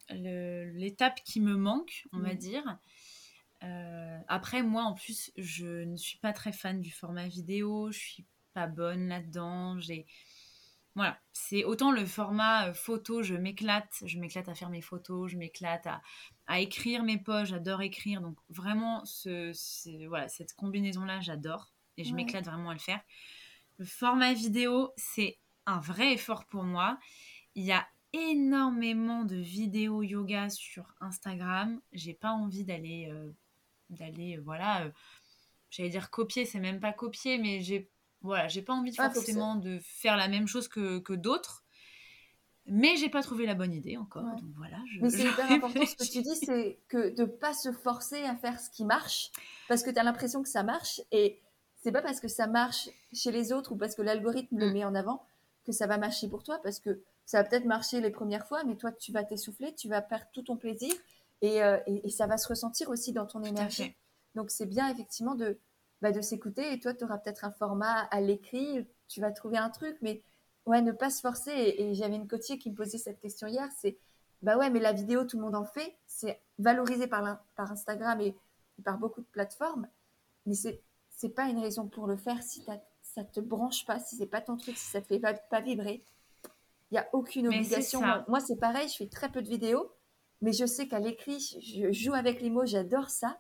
l'étape 0.10 1.20
qui 1.26 1.42
me 1.42 1.58
manque, 1.58 2.08
on 2.14 2.20
va 2.20 2.36
mm. 2.36 2.38
dire. 2.38 2.80
Euh, 3.64 4.18
après, 4.30 4.64
moi, 4.64 4.84
en 4.84 4.94
plus, 4.94 5.30
je 5.36 5.84
ne 5.84 5.98
suis 5.98 6.20
pas 6.20 6.32
très 6.32 6.54
fan 6.54 6.80
du 6.80 6.92
format 6.92 7.28
vidéo. 7.28 7.92
Je 7.92 8.00
suis 8.00 8.26
pas 8.54 8.68
bonne 8.68 9.10
là-dedans. 9.10 9.78
J'ai 9.82 10.06
voilà, 10.96 11.20
c'est 11.34 11.66
autant 11.66 11.92
le 11.92 12.06
format 12.06 12.70
euh, 12.70 12.74
photo, 12.74 13.22
je 13.22 13.36
m'éclate, 13.36 14.04
je 14.06 14.18
m'éclate 14.18 14.48
à 14.48 14.56
faire 14.56 14.70
mes 14.70 14.82
photos, 14.82 15.30
je 15.30 15.38
m'éclate 15.38 15.88
à, 16.48 16.60
écrire 16.60 17.04
mes 17.04 17.18
posts, 17.18 17.52
j'adore 17.52 17.82
écrire. 17.82 18.22
Donc 18.22 18.38
vraiment, 18.50 19.04
ce, 19.04 20.08
voilà, 20.08 20.30
cette 20.30 20.54
combinaison-là, 20.54 21.20
j'adore 21.20 21.74
et 21.98 22.06
je 22.06 22.14
m'éclate 22.14 22.46
vraiment 22.46 22.70
à 22.70 22.74
le 22.74 22.80
faire. 22.80 23.02
Le 23.78 23.86
format 23.86 24.34
vidéo, 24.34 24.94
c'est 24.96 25.38
un 25.66 25.80
vrai 25.80 26.14
effort 26.14 26.46
pour 26.46 26.64
moi. 26.64 26.98
Il 27.56 27.66
y 27.66 27.74
a 27.74 27.86
énormément 28.14 29.26
de 29.26 29.36
vidéos 29.36 30.02
yoga 30.02 30.50
sur 30.50 30.96
Instagram. 31.02 31.82
J'ai 31.92 32.14
pas 32.14 32.32
envie 32.32 32.64
d'aller, 32.64 33.10
euh, 33.12 33.32
d'aller, 33.90 34.38
voilà, 34.38 34.84
euh, 34.84 34.92
j'allais 35.70 35.90
dire 35.90 36.10
copier, 36.10 36.46
c'est 36.46 36.62
même 36.62 36.80
pas 36.80 36.94
copier, 36.94 37.38
mais 37.38 37.62
j'ai 37.62 37.90
voilà, 38.26 38.48
j'ai 38.48 38.62
pas 38.62 38.74
envie 38.74 38.94
forcément 38.94 39.56
de 39.56 39.80
faire 39.82 40.18
la 40.18 40.28
même 40.28 40.48
chose 40.48 40.68
que, 40.68 41.00
que 41.00 41.14
d'autres. 41.14 41.64
Mais 42.68 42.96
j'ai 42.96 43.10
pas 43.10 43.22
trouvé 43.22 43.46
la 43.46 43.54
bonne 43.54 43.74
idée 43.74 43.96
encore. 43.96 44.24
Donc 44.24 44.52
voilà, 44.58 44.78
mais 45.00 45.10
c'est 45.12 45.24
hyper 45.30 45.52
important 45.52 45.86
ce 45.86 45.96
que 45.96 46.12
tu 46.12 46.22
dis, 46.24 46.36
c'est 46.36 46.80
que 46.88 47.14
de 47.16 47.26
pas 47.26 47.54
se 47.54 47.72
forcer 47.72 48.24
à 48.24 48.36
faire 48.36 48.60
ce 48.60 48.72
qui 48.72 48.86
marche, 48.86 49.32
parce 49.68 49.84
que 49.84 49.92
tu 49.92 50.00
as 50.00 50.04
l'impression 50.04 50.42
que 50.42 50.50
ça 50.50 50.64
marche, 50.64 51.00
et 51.12 51.40
c'est 51.84 51.92
pas 51.92 52.02
parce 52.02 52.20
que 52.20 52.28
ça 52.28 52.48
marche 52.48 52.90
chez 53.14 53.32
les 53.32 53.54
autres 53.54 53.74
ou 53.74 53.76
parce 53.76 53.94
que 53.94 54.02
l'algorithme 54.02 54.58
le 54.58 54.70
mm. 54.70 54.74
met 54.74 54.84
en 54.84 54.96
avant 54.96 55.24
que 55.64 55.72
ça 55.72 55.86
va 55.86 56.00
marcher 56.00 56.28
pour 56.28 56.42
toi, 56.42 56.60
parce 56.64 56.80
que 56.80 57.04
ça 57.28 57.42
va 57.42 57.48
peut-être 57.48 57.66
marcher 57.66 58.02
les 58.02 58.10
premières 58.10 58.48
fois, 58.48 58.64
mais 58.64 58.76
toi 58.76 58.92
tu 58.92 59.12
vas 59.12 59.24
t'essouffler, 59.24 59.76
tu 59.76 59.88
vas 59.88 60.02
perdre 60.02 60.26
tout 60.34 60.42
ton 60.42 60.58
plaisir, 60.58 60.92
et, 61.42 61.62
euh, 61.62 61.78
et, 61.86 62.08
et 62.08 62.10
ça 62.10 62.26
va 62.26 62.38
se 62.38 62.48
ressentir 62.48 62.90
aussi 62.90 63.14
dans 63.14 63.28
ton 63.28 63.44
énergie. 63.44 63.94
Donc 64.34 64.50
c'est 64.50 64.66
bien 64.66 64.90
effectivement 64.90 65.36
de, 65.36 65.60
bah, 66.06 66.12
de 66.12 66.22
s'écouter. 66.22 66.72
Et 66.72 66.80
toi, 66.80 66.94
tu 66.94 67.04
auras 67.04 67.18
peut-être 67.18 67.46
un 67.46 67.52
format 67.52 68.02
à 68.12 68.22
l'écrit, 68.22 68.86
tu 69.08 69.22
vas 69.22 69.32
trouver 69.32 69.58
un 69.58 69.72
truc, 69.72 69.98
mais 70.04 70.22
ouais, 70.68 70.84
ne 70.84 70.92
pas 70.92 71.10
se 71.10 71.20
forcer. 71.20 71.52
Et, 71.52 71.96
j'avais 71.96 72.16
une 72.16 72.28
coachée 72.28 72.60
qui 72.60 72.70
me 72.70 72.76
posait 72.76 73.00
cette 73.00 73.20
question 73.20 73.48
hier, 73.48 73.68
c'est 73.80 73.98
bah 74.44 74.56
ouais, 74.56 74.70
mais 74.70 74.80
la 74.80 74.94
vidéo, 74.94 75.24
tout 75.24 75.38
le 75.38 75.44
monde 75.44 75.56
en 75.56 75.66
fait, 75.66 75.96
c'est 76.06 76.40
valorisé 76.60 77.08
par, 77.08 77.40
par 77.56 77.72
Instagram 77.72 78.22
et, 78.22 78.36
par 78.84 79.00
beaucoup 79.00 79.22
de 79.22 79.26
plateformes, 79.32 79.88
mais 80.46 80.54
c'est 80.54 80.82
c'est 81.10 81.30
pas 81.30 81.48
une 81.48 81.60
raison 81.60 81.88
pour 81.88 82.08
le 82.08 82.18
faire 82.18 82.44
si 82.44 82.64
ça 83.02 83.24
te 83.24 83.40
branche 83.40 83.86
pas, 83.86 84.00
si 84.00 84.18
c'est 84.18 84.26
pas 84.28 84.42
ton 84.42 84.58
truc, 84.58 84.78
si 84.78 84.92
ça 84.92 85.02
te 85.02 85.08
fait 85.08 85.20
pas, 85.20 85.34
pas 85.34 85.62
vibrer. 85.62 86.04
Il 86.92 86.96
y 86.96 86.98
a 86.98 87.08
aucune 87.14 87.48
obligation. 87.48 88.02
Moi, 88.28 88.42
c'est 88.42 88.58
pareil, 88.58 88.90
je 88.90 88.98
fais 88.98 89.08
très 89.08 89.32
peu 89.32 89.42
de 89.42 89.48
vidéos, 89.48 89.90
mais 90.42 90.52
je 90.52 90.66
sais 90.66 90.90
qu'à 90.90 91.00
l'écrit, 91.00 91.40
je 91.40 91.92
joue 91.94 92.14
avec 92.14 92.42
les 92.42 92.50
mots, 92.50 92.66
j'adore 92.66 93.10
ça. 93.10 93.40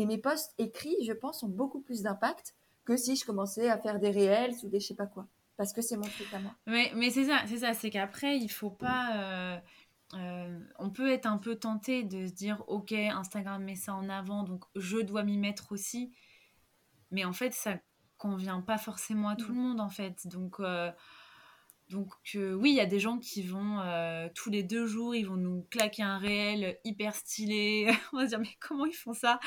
Et 0.00 0.06
mes 0.06 0.16
posts 0.16 0.54
écrits, 0.56 0.96
je 1.04 1.12
pense, 1.12 1.42
ont 1.42 1.48
beaucoup 1.48 1.82
plus 1.82 2.00
d'impact 2.00 2.54
que 2.86 2.96
si 2.96 3.16
je 3.16 3.26
commençais 3.26 3.68
à 3.68 3.76
faire 3.76 4.00
des 4.00 4.08
réels 4.08 4.54
ou 4.62 4.68
des 4.70 4.80
je 4.80 4.86
sais 4.86 4.94
pas 4.94 5.06
quoi. 5.06 5.26
Parce 5.58 5.74
que 5.74 5.82
c'est 5.82 5.98
mon 5.98 6.08
truc 6.08 6.32
à 6.32 6.38
moi. 6.38 6.54
Mais, 6.66 6.90
mais 6.96 7.10
c'est 7.10 7.26
ça, 7.26 7.42
c'est 7.46 7.58
ça, 7.58 7.74
c'est 7.74 7.90
qu'après, 7.90 8.38
il 8.38 8.48
faut 8.48 8.70
pas. 8.70 9.16
Euh, 9.18 9.58
euh, 10.14 10.58
on 10.78 10.88
peut 10.88 11.10
être 11.10 11.26
un 11.26 11.36
peu 11.36 11.56
tenté 11.56 12.02
de 12.02 12.26
se 12.26 12.32
dire, 12.32 12.64
ok, 12.66 12.92
Instagram 12.92 13.62
met 13.62 13.74
ça 13.74 13.94
en 13.94 14.08
avant, 14.08 14.42
donc 14.42 14.64
je 14.74 14.96
dois 14.96 15.22
m'y 15.22 15.36
mettre 15.36 15.70
aussi. 15.70 16.14
Mais 17.10 17.26
en 17.26 17.34
fait, 17.34 17.52
ça 17.52 17.74
convient 18.16 18.62
pas 18.62 18.78
forcément 18.78 19.28
à 19.28 19.36
tout 19.36 19.52
mm. 19.52 19.54
le 19.54 19.60
monde, 19.60 19.80
en 19.82 19.90
fait. 19.90 20.26
Donc. 20.28 20.60
Euh, 20.60 20.90
donc 21.90 22.12
oui, 22.34 22.70
il 22.70 22.76
y 22.76 22.80
a 22.80 22.86
des 22.86 23.00
gens 23.00 23.18
qui 23.18 23.42
vont 23.42 23.80
euh, 23.80 24.28
tous 24.34 24.48
les 24.48 24.62
deux 24.62 24.86
jours, 24.86 25.14
ils 25.14 25.26
vont 25.26 25.36
nous 25.36 25.66
claquer 25.70 26.04
un 26.04 26.18
réel 26.18 26.78
hyper 26.84 27.14
stylé. 27.16 27.90
On 28.12 28.18
va 28.18 28.24
se 28.24 28.28
dire 28.30 28.38
mais 28.38 28.56
comment 28.60 28.86
ils 28.86 28.94
font 28.94 29.12
ça? 29.12 29.40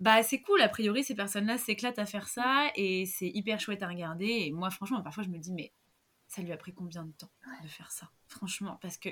Bah 0.00 0.22
c'est 0.22 0.40
cool, 0.40 0.62
a 0.62 0.68
priori 0.70 1.04
ces 1.04 1.14
personnes-là 1.14 1.58
s'éclatent 1.58 1.98
à 1.98 2.06
faire 2.06 2.28
ça 2.28 2.70
et 2.76 3.04
c'est 3.04 3.28
hyper 3.28 3.60
chouette 3.60 3.82
à 3.82 3.88
regarder. 3.88 4.26
Et 4.26 4.52
moi 4.52 4.70
franchement, 4.70 5.02
parfois 5.02 5.22
je 5.22 5.28
me 5.28 5.38
dis 5.38 5.52
mais 5.52 5.72
ça 6.28 6.40
lui 6.40 6.50
a 6.50 6.56
pris 6.56 6.72
combien 6.72 7.04
de 7.04 7.12
temps 7.12 7.30
de 7.62 7.68
faire 7.68 7.92
ça? 7.92 8.10
Franchement, 8.26 8.78
parce 8.80 8.96
que 8.96 9.10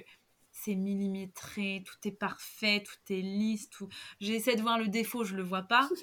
c'est 0.50 0.74
millimétré, 0.74 1.84
tout 1.84 2.08
est 2.08 2.12
parfait, 2.12 2.82
tout 2.82 3.12
est 3.12 3.20
lisse, 3.20 3.68
tout. 3.68 3.88
J'essaie 4.20 4.56
de 4.56 4.62
voir 4.62 4.78
le 4.78 4.88
défaut, 4.88 5.22
je 5.22 5.36
le 5.36 5.42
vois 5.42 5.62
pas. 5.62 5.88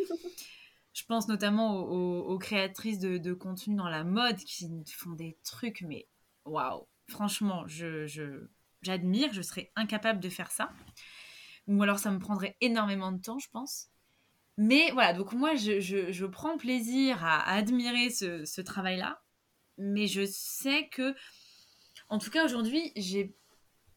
Je 0.94 1.04
pense 1.04 1.28
notamment 1.28 1.82
aux, 1.82 2.38
créatrices 2.38 3.00
de, 3.00 3.18
de, 3.18 3.34
contenu 3.34 3.76
dans 3.76 3.90
la 3.90 4.06
mode 4.06 4.38
qui 4.38 4.66
font 4.94 5.12
des 5.12 5.38
trucs 5.44 5.82
mais 5.82 6.08
waouh, 6.46 6.88
franchement, 7.08 7.68
je, 7.68 8.06
j'admire, 8.82 9.34
je, 9.34 9.42
serais 9.42 9.72
incapable 9.76 10.20
de 10.20 10.30
faire 10.30 10.52
ça. 10.52 10.72
Ou 11.68 11.82
alors 11.82 12.00
ça 12.00 12.12
me 12.12 12.20
prendrait 12.20 12.56
énormément 12.62 13.12
de 13.12 13.22
temps, 13.22 13.40
je 13.40 13.50
pense. 13.50 13.88
Mais 14.58 14.92
voilà, 14.92 15.14
donc 15.14 15.34
moi, 15.34 15.56
je, 15.56 16.26
prends 16.26 16.58
plaisir 16.58 17.24
à, 17.26 17.52
admirer 17.52 18.10
ce, 18.10 18.62
travail-là. 18.62 19.22
Mais 19.78 20.08
je 20.08 20.26
sais 20.26 20.88
que, 20.90 21.14
en 22.10 22.20
tout 22.20 22.30
cas 22.30 22.46
aujourd'hui, 22.46 22.92
j'ai, 22.96 23.36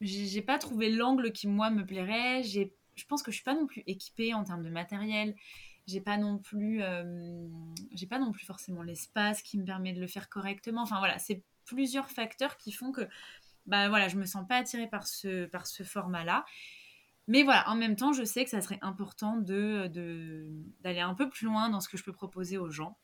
j'ai 0.00 0.42
pas 0.42 0.58
trouvé 0.58 0.90
l'angle 0.90 1.32
qui, 1.32 1.46
moi, 1.46 1.70
me 1.70 1.84
plairait. 1.84 2.42
J'ai, 2.42 2.74
je 2.96 3.04
pense 3.04 3.22
que 3.22 3.30
je 3.30 3.36
suis 3.36 3.44
pas 3.44 3.54
non 3.54 3.66
plus 3.66 3.84
équipée 3.86 4.34
en 4.34 4.42
termes 4.44 4.64
de 4.64 4.70
matériel. 4.70 5.36
J'ai 5.86 6.00
pas 6.00 6.18
non 6.18 6.38
plus, 6.38 6.82
euh, 6.82 7.48
j'ai 7.92 8.06
pas 8.06 8.18
non 8.18 8.32
plus 8.32 8.44
forcément 8.44 8.82
l'espace 8.82 9.40
qui 9.42 9.58
me 9.58 9.64
permet 9.64 9.92
de 9.92 10.00
le 10.00 10.06
faire 10.06 10.28
correctement. 10.28 10.82
Enfin 10.82 10.98
voilà, 10.98 11.18
c'est 11.18 11.42
plusieurs 11.68 12.10
facteurs 12.10 12.56
qui 12.56 12.72
font 12.72 12.92
que 12.92 13.06
bah 13.66 13.88
voilà, 13.88 14.08
je 14.08 14.16
me 14.16 14.24
sens 14.24 14.46
pas 14.48 14.56
attirée 14.56 14.88
par 14.88 15.06
ce, 15.06 15.44
par 15.46 15.66
ce 15.66 15.82
format-là. 15.82 16.44
Mais 17.26 17.42
voilà, 17.42 17.68
en 17.68 17.76
même 17.76 17.94
temps, 17.94 18.14
je 18.14 18.24
sais 18.24 18.42
que 18.44 18.50
ça 18.50 18.62
serait 18.62 18.78
important 18.80 19.36
de, 19.36 19.86
d'aller 20.80 21.00
un 21.00 21.14
peu 21.14 21.28
plus 21.28 21.44
loin 21.44 21.68
dans 21.68 21.80
ce 21.80 21.88
que 21.88 21.98
je 21.98 22.04
peux 22.04 22.12
proposer 22.12 22.56
aux 22.56 22.70
gens. 22.70 22.96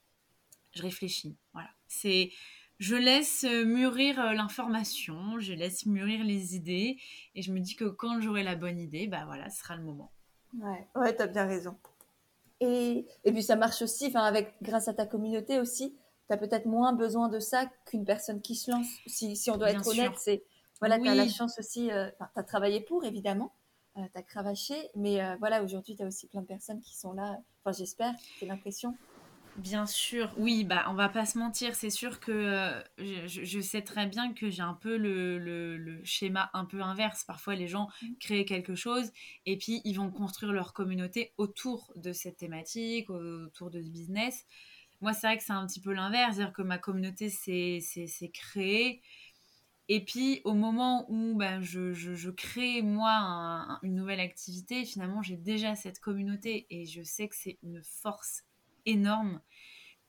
Je 0.75 0.81
réfléchis. 0.81 1.37
Voilà. 1.53 1.69
C'est, 1.87 2.33
je 2.79 2.97
laisse 2.97 3.45
mûrir 3.45 4.19
euh, 4.19 4.33
l'information, 4.33 5.39
je 5.39 5.53
laisse 5.53 5.85
mûrir 5.85 6.25
les 6.25 6.57
idées, 6.57 6.99
et 7.35 7.43
je 7.43 7.53
me 7.53 7.61
dis 7.61 7.77
que 7.77 7.85
quand 7.85 8.23
j'aurai 8.23 8.43
la 8.43 8.57
bonne 8.57 8.81
idée, 8.81 9.07
bah 9.07 9.25
voilà, 9.27 9.51
ce 9.51 9.59
sera 9.61 9.77
le 9.77 9.83
moment. 9.83 10.11
Ouais, 10.59 10.89
ouais, 10.97 11.21
as 11.21 11.27
bien 11.27 11.47
raison. 11.47 11.77
Et, 12.61 13.07
et 13.25 13.33
puis 13.33 13.43
ça 13.43 13.57
marche 13.57 13.83
aussi, 13.83 14.07
enfin 14.07 14.25
avec 14.25 14.55
grâce 14.63 14.89
à 14.89 14.95
ta 14.95 15.05
communauté 15.05 15.61
aussi, 15.61 15.95
tu 16.29 16.35
as 16.35 16.37
peut-être 16.37 16.67
moins 16.67 16.93
besoin 16.93 17.29
de 17.29 17.39
ça 17.39 17.67
qu'une 17.87 18.05
personne 18.05 18.41
qui 18.41 18.55
se 18.55 18.71
lance. 18.71 18.87
Si, 19.07 19.37
si 19.37 19.51
on 19.51 19.57
doit 19.57 19.71
être 19.71 19.87
honnête, 19.87 20.15
c'est 20.17 20.45
voilà, 20.81 20.99
tu 20.99 21.09
as 21.09 21.15
la 21.15 21.29
chance 21.29 21.59
aussi, 21.59 21.91
euh, 21.91 22.11
tu 22.19 22.41
as 22.41 22.43
travaillé 22.43 22.81
pour 22.81 23.05
évidemment, 23.05 23.55
euh, 23.97 24.03
tu 24.13 24.19
as 24.19 24.23
cravaché, 24.23 24.75
mais 24.95 25.23
euh, 25.23 25.37
voilà, 25.39 25.63
aujourd'hui 25.63 25.97
tu 25.97 26.03
as 26.03 26.07
aussi 26.07 26.27
plein 26.27 26.43
de 26.43 26.47
personnes 26.47 26.81
qui 26.81 26.97
sont 26.97 27.13
là, 27.13 27.39
enfin 27.65 27.77
j'espère, 27.77 28.13
j'ai 28.39 28.47
l'impression. 28.47 28.97
Bien 29.57 29.87
sûr, 29.87 30.35
oui, 30.37 30.65
bah 30.65 30.85
on 30.89 30.95
va 30.95 31.09
pas 31.09 31.27
se 31.27 31.39
mentir, 31.39 31.77
c'est 31.77 31.89
sûr 31.89 32.19
que 32.19 32.73
je, 32.99 33.27
je, 33.27 33.61
sais 33.61 33.83
très 33.83 34.07
bien 34.07 34.33
que 34.33 34.51
j'ai 34.51 34.63
un 34.63 34.75
peu 34.75 34.97
le, 34.97 35.39
le, 35.39 35.77
le, 35.77 36.05
schéma 36.05 36.51
un 36.55 36.65
peu 36.65 36.83
inverse. 36.83 37.23
Parfois 37.23 37.55
les 37.55 37.69
gens 37.69 37.87
mmh. 38.03 38.07
créent 38.19 38.45
quelque 38.45 38.75
chose 38.75 39.13
et 39.47 39.57
puis 39.57 39.81
ils 39.85 39.95
vont 39.95 40.11
construire 40.11 40.53
leur 40.53 40.73
communauté 40.73 41.35
autour 41.39 41.93
de 41.95 42.13
cette 42.13 42.39
thématique, 42.39 43.11
autour 43.11 43.71
de 43.71 43.81
ce 43.81 43.91
business. 43.91 44.45
Moi, 45.05 45.13
c'est 45.13 45.27
vrai 45.27 45.37
que 45.37 45.45
c'est 45.45 45.53
un 45.53 45.67
petit 45.67 45.81
peu 45.81 45.93
l'inverse, 45.93 46.37
c'est-à-dire 46.37 46.55
que 46.55 46.63
ma 46.63 46.79
communauté 46.79 47.29
s'est 47.29 48.31
créée. 48.33 49.03
Et 49.91 50.03
puis, 50.03 50.41
au 50.45 50.55
moment 50.55 51.05
où 51.11 51.35
ben, 51.35 51.61
je, 51.61 51.93
je, 51.93 52.31
crée, 52.31 52.81
moi, 52.81 53.79
une 53.83 53.97
nouvelle 53.97 54.21
activité, 54.21 54.87
finalement, 54.87 55.21
j'ai 55.21 55.37
déjà 55.37 55.75
cette 55.75 56.01
communauté 56.01 56.67
et 56.71 56.87
je 56.87 57.03
sais 57.03 57.29
que 57.29 57.37
c'est 57.37 57.59
une 57.63 57.83
force 57.83 58.45
énorme. 58.87 59.43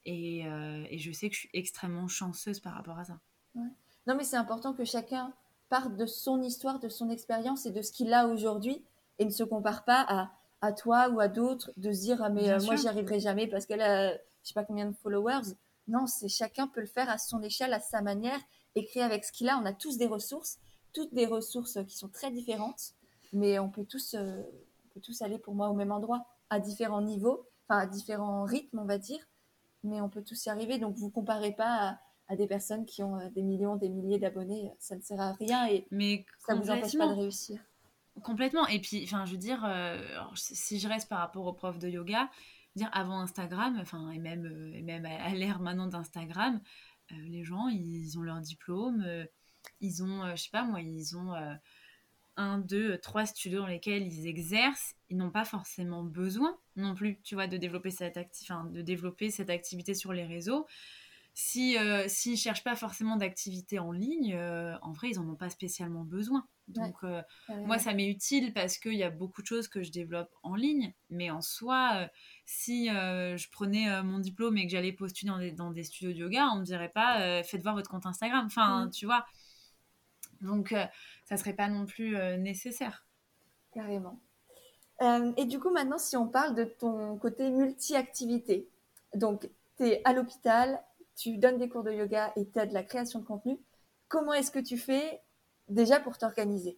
Et, 0.05 0.47
euh, 0.47 0.85
et, 0.89 0.97
je 0.97 1.11
sais 1.11 1.27
que 1.27 1.35
je 1.35 1.41
suis 1.41 1.49
extrêmement 1.51 2.07
chanceuse 2.07 2.61
par 2.61 2.73
rapport 2.73 2.97
à 2.97 3.03
ça. 3.03 3.19
Non, 3.55 4.15
mais 4.15 4.23
c'est 4.23 4.37
important 4.37 4.71
que 4.71 4.85
chacun 4.85 5.33
parte 5.67 5.97
de 5.97 6.05
son 6.05 6.41
histoire, 6.41 6.79
de 6.79 6.87
son 6.87 7.09
expérience 7.09 7.65
et 7.65 7.71
de 7.71 7.81
ce 7.81 7.91
qu'il 7.91 8.13
a 8.13 8.27
aujourd'hui 8.27 8.81
et 9.19 9.25
ne 9.25 9.29
se 9.29 9.43
compare 9.43 9.83
pas 9.83 10.05
à, 10.07 10.31
à 10.61 10.71
toi 10.71 11.09
ou 11.09 11.19
à 11.19 11.27
d'autres 11.27 11.71
de 11.75 11.91
se 11.91 11.99
dire 12.01 12.21
ah, 12.23 12.29
mais 12.29 12.49
euh, 12.49 12.59
moi 12.63 12.77
j'y 12.77 12.87
arriverai 12.87 13.19
jamais 13.19 13.47
parce 13.47 13.65
qu'elle 13.65 13.81
a 13.81 14.13
je 14.45 14.49
sais 14.49 14.53
pas 14.53 14.63
combien 14.63 14.85
de 14.85 14.95
followers. 14.95 15.55
Non, 15.87 16.05
c'est 16.05 16.29
chacun 16.29 16.67
peut 16.67 16.81
le 16.81 16.87
faire 16.87 17.09
à 17.09 17.17
son 17.17 17.41
échelle, 17.41 17.73
à 17.73 17.79
sa 17.79 18.01
manière, 18.01 18.39
et 18.75 18.85
créer 18.85 19.03
avec 19.03 19.25
ce 19.25 19.31
qu'il 19.31 19.49
a. 19.49 19.57
On 19.57 19.65
a 19.65 19.73
tous 19.73 19.97
des 19.97 20.05
ressources, 20.05 20.59
toutes 20.93 21.13
des 21.13 21.25
ressources 21.25 21.79
qui 21.87 21.97
sont 21.97 22.09
très 22.09 22.31
différentes, 22.31 22.93
mais 23.33 23.59
on 23.59 23.69
peut 23.69 23.85
tous, 23.85 24.13
euh, 24.13 24.41
on 24.85 24.93
peut 24.93 25.01
tous 25.01 25.21
aller 25.23 25.39
pour 25.39 25.55
moi 25.55 25.69
au 25.69 25.73
même 25.73 25.91
endroit, 25.91 26.25
à 26.51 26.59
différents 26.59 27.01
niveaux, 27.01 27.47
enfin 27.67 27.79
à 27.81 27.85
différents 27.87 28.43
rythmes, 28.45 28.79
on 28.79 28.85
va 28.85 28.99
dire, 28.99 29.19
mais 29.83 29.99
on 29.99 30.09
peut 30.09 30.23
tous 30.23 30.45
y 30.45 30.49
arriver. 30.49 30.77
Donc 30.77 30.95
vous 30.95 31.09
comparez 31.09 31.51
pas 31.51 31.89
à, 31.89 31.99
à 32.27 32.35
des 32.35 32.47
personnes 32.47 32.85
qui 32.85 33.01
ont 33.01 33.19
euh, 33.19 33.29
des 33.29 33.41
millions, 33.41 33.75
des 33.75 33.89
milliers 33.89 34.19
d'abonnés, 34.19 34.71
ça 34.79 34.95
ne 34.95 35.01
sert 35.01 35.19
à 35.19 35.33
rien 35.33 35.67
et 35.67 35.87
Mais 35.89 36.25
ça 36.45 36.53
vous 36.53 36.69
empêche 36.69 36.97
pas 36.97 37.07
de 37.07 37.13
réussir. 37.13 37.59
Complètement. 38.23 38.65
Et 38.67 38.79
puis, 38.79 39.03
enfin, 39.03 39.25
je 39.25 39.31
veux 39.33 39.37
dire, 39.37 39.63
euh, 39.65 40.01
si 40.35 40.79
je 40.79 40.87
reste 40.87 41.09
par 41.09 41.19
rapport 41.19 41.45
aux 41.45 41.53
profs 41.53 41.79
de 41.79 41.89
yoga, 41.89 42.29
dire 42.75 42.89
avant 42.93 43.21
Instagram, 43.21 43.77
enfin, 43.81 44.11
et 44.11 44.19
même, 44.19 44.45
euh, 44.45 44.73
et 44.73 44.81
même 44.81 45.05
à, 45.05 45.29
l'ère 45.29 45.59
maintenant 45.59 45.87
d'Instagram, 45.87 46.61
euh, 47.11 47.15
les 47.27 47.43
gens, 47.43 47.67
ils 47.67 48.17
ont 48.17 48.21
leur 48.21 48.41
diplôme, 48.41 49.03
euh, 49.05 49.25
ils 49.81 50.03
ont, 50.03 50.29
je 50.35 50.41
sais 50.43 50.49
pas 50.51 50.63
moi, 50.63 50.81
ils 50.81 51.17
ont 51.17 51.33
un, 52.37 52.59
deux, 52.59 52.97
trois 52.99 53.25
studios 53.25 53.59
dans 53.59 53.67
lesquels 53.67 54.03
ils 54.03 54.27
exercent. 54.27 54.93
Ils 55.09 55.17
n'ont 55.17 55.31
pas 55.31 55.45
forcément 55.45 56.03
besoin 56.03 56.55
non 56.75 56.93
plus, 56.93 57.19
tu 57.23 57.35
vois, 57.35 57.47
de 57.47 57.57
développer 57.57 57.89
cette, 57.89 58.17
acti- 58.17 58.71
de 58.71 58.81
développer 58.81 59.31
cette 59.31 59.49
activité 59.49 59.95
sur 59.95 60.13
les 60.13 60.25
réseaux. 60.25 60.67
Si, 61.37 61.77
euh, 61.77 62.07
s'ils 62.07 62.37
cherchent 62.37 62.63
pas 62.63 62.77
forcément 62.77 63.17
d'activité 63.17 63.77
en 63.77 63.91
ligne, 63.91 64.33
euh, 64.35 64.77
en 64.81 64.93
vrai, 64.93 65.09
ils 65.09 65.19
en 65.19 65.27
ont 65.27 65.35
pas 65.35 65.49
spécialement 65.49 66.05
besoin. 66.05 66.47
Donc, 66.69 66.95
euh, 67.03 67.21
moi, 67.49 67.77
ça 67.77 67.93
m'est 67.93 68.07
utile 68.07 68.53
parce 68.53 68.77
qu'il 68.77 68.93
y 68.95 69.03
a 69.03 69.09
beaucoup 69.09 69.41
de 69.41 69.45
choses 69.47 69.67
que 69.67 69.83
je 69.83 69.91
développe 69.91 70.33
en 70.43 70.55
ligne, 70.55 70.93
mais 71.09 71.29
en 71.31 71.41
soi, 71.41 71.91
euh, 71.95 72.07
si 72.45 72.87
je 72.87 73.49
prenais 73.51 74.01
mon 74.01 74.19
diplôme 74.19 74.57
et 74.57 74.65
que 74.65 74.71
j'allais 74.71 74.93
postuler 74.93 75.29
dans 75.29 75.37
des, 75.37 75.51
dans 75.51 75.71
des 75.71 75.83
studios 75.83 76.13
de 76.13 76.17
yoga, 76.19 76.47
on 76.53 76.59
me 76.59 76.63
dirait 76.63 76.89
pas 76.89 77.43
faites 77.43 77.61
voir 77.61 77.75
votre 77.75 77.89
compte 77.89 78.05
Instagram. 78.05 78.45
Enfin, 78.45 78.85
Mhm. 78.85 78.91
tu 78.91 79.05
vois. 79.05 79.25
Donc, 80.39 80.73
ça 81.25 81.35
serait 81.35 81.53
pas 81.53 81.67
non 81.67 81.85
plus 81.85 82.17
nécessaire. 82.37 83.05
Carrément. 83.73 84.19
Et 85.35 85.45
du 85.45 85.59
coup, 85.59 85.69
maintenant, 85.69 85.97
si 85.97 86.15
on 86.15 86.29
parle 86.29 86.55
de 86.55 86.63
ton 86.63 87.17
côté 87.17 87.51
multi-activité, 87.51 88.69
donc 89.13 89.49
tu 89.77 89.83
es 89.83 90.01
à 90.05 90.13
l'hôpital, 90.13 90.81
tu 91.15 91.37
donnes 91.37 91.57
des 91.57 91.69
cours 91.69 91.83
de 91.83 91.91
yoga 91.91 92.31
et 92.35 92.47
tu 92.49 92.59
as 92.59 92.65
de 92.65 92.73
la 92.73 92.83
création 92.83 93.19
de 93.19 93.25
contenu, 93.25 93.59
comment 94.07 94.33
est-ce 94.33 94.51
que 94.51 94.59
tu 94.59 94.77
fais 94.77 95.21
déjà 95.69 95.99
pour 95.99 96.17
t'organiser? 96.17 96.77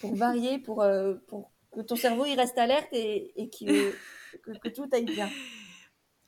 Pour 0.00 0.14
varier, 0.16 0.58
pour, 0.58 0.82
euh, 0.82 1.14
pour 1.28 1.50
que 1.72 1.80
ton 1.82 1.96
cerveau 1.96 2.24
il 2.24 2.36
reste 2.38 2.58
alerte 2.58 2.88
et, 2.92 3.50
que, 3.58 3.98
que 4.62 4.68
tout 4.68 4.88
aille 4.92 5.06
bien? 5.08 5.30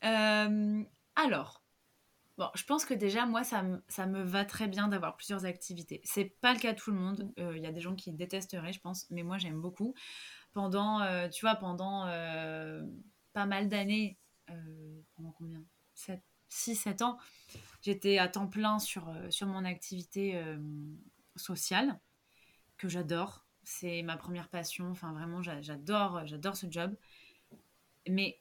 Euh, 0.05 0.83
alors, 1.16 1.62
bon, 2.39 2.49
je 2.55 2.64
pense 2.64 2.85
que 2.85 2.95
déjà, 2.95 3.27
moi, 3.27 3.45
ça, 3.45 3.62
me- 3.62 3.83
ça 3.89 4.07
me 4.07 4.23
va 4.23 4.45
très 4.45 4.68
bien 4.68 4.89
d'avoir 4.89 5.16
plusieurs 5.16 5.45
activités. 5.47 6.01
C'est 6.05 6.37
pas 6.41 6.55
le 6.55 6.61
cas 6.61 6.73
de 6.73 6.79
tout 6.79 6.91
le 6.91 6.99
monde. 6.99 7.33
Euh, 7.39 7.57
Il 7.57 7.62
y 7.62 7.66
a 7.66 7.73
des 7.73 7.81
gens 7.81 7.95
qui 7.97 8.12
détesteraient, 8.12 8.73
je 8.73 8.81
pense, 8.81 9.07
mais 9.11 9.23
moi, 9.23 9.39
j'aime 9.39 9.61
beaucoup. 9.61 9.95
Pendant, 10.55 11.01
tu 11.31 11.43
vois, 11.45 11.57
pendant 11.57 12.07
pas 13.33 13.47
mal 13.47 13.68
d'années, 13.68 14.18
pendant 15.16 15.33
combien? 15.33 15.62
6-7 16.51 17.03
ans, 17.03 17.18
j'étais 17.82 18.18
à 18.18 18.28
temps 18.28 18.48
plein 18.48 18.78
sur, 18.80 19.09
euh, 19.11 19.30
sur 19.30 19.48
mon 19.48 19.64
activité 19.64 20.36
euh, 20.36 20.59
sociale, 21.36 22.01
que 22.78 22.88
j'adore. 22.88 23.46
C'est 23.64 24.03
ma 24.03 24.16
première 24.16 24.48
passion. 24.48 24.90
Enfin, 24.90 25.12
vraiment, 25.12 25.42
j'a- 25.42 25.62
j'adore, 25.62 26.26
j'adore 26.26 26.57
ce 26.57 26.66
job. 26.70 26.96
Mais 28.09 28.40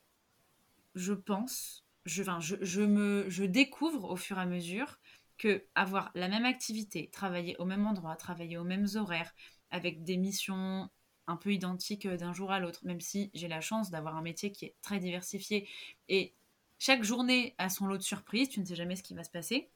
je 0.95 1.13
pense, 1.13 1.85
je, 2.05 2.21
enfin, 2.23 2.39
je, 2.39 2.55
je 2.61 2.81
me, 2.81 3.25
je 3.29 3.43
découvre 3.43 4.09
au 4.11 4.15
fur 4.15 4.37
et 4.37 4.41
à 4.41 4.45
mesure 4.45 4.99
que 5.37 5.65
avoir 5.75 6.11
la 6.15 6.27
même 6.29 6.45
activité, 6.45 7.09
travailler 7.11 7.57
au 7.59 7.65
même 7.65 7.87
endroit, 7.87 8.15
travailler 8.15 8.57
aux 8.57 8.63
mêmes 8.65 8.87
horaires, 8.95 9.33
avec 9.71 10.03
des 10.03 10.17
missions 10.17 10.89
un 11.27 11.37
peu 11.37 11.53
identiques 11.53 12.05
euh, 12.07 12.17
d'un 12.17 12.33
jour 12.33 12.51
à 12.51 12.59
l'autre, 12.59 12.81
même 12.85 13.01
si 13.01 13.31
j'ai 13.33 13.47
la 13.47 13.61
chance 13.61 13.91
d'avoir 13.91 14.17
un 14.17 14.21
métier 14.21 14.51
qui 14.51 14.65
est 14.65 14.75
très 14.81 14.99
diversifié 14.99 15.69
et 16.09 16.35
chaque 16.79 17.03
journée 17.03 17.53
a 17.57 17.69
son 17.69 17.85
lot 17.85 17.97
de 17.97 18.01
surprises, 18.03 18.49
tu 18.49 18.61
ne 18.61 18.65
sais 18.65 18.75
jamais 18.75 18.95
ce 18.95 19.03
qui 19.03 19.13
va 19.13 19.23
se 19.23 19.29
passer. 19.29 19.69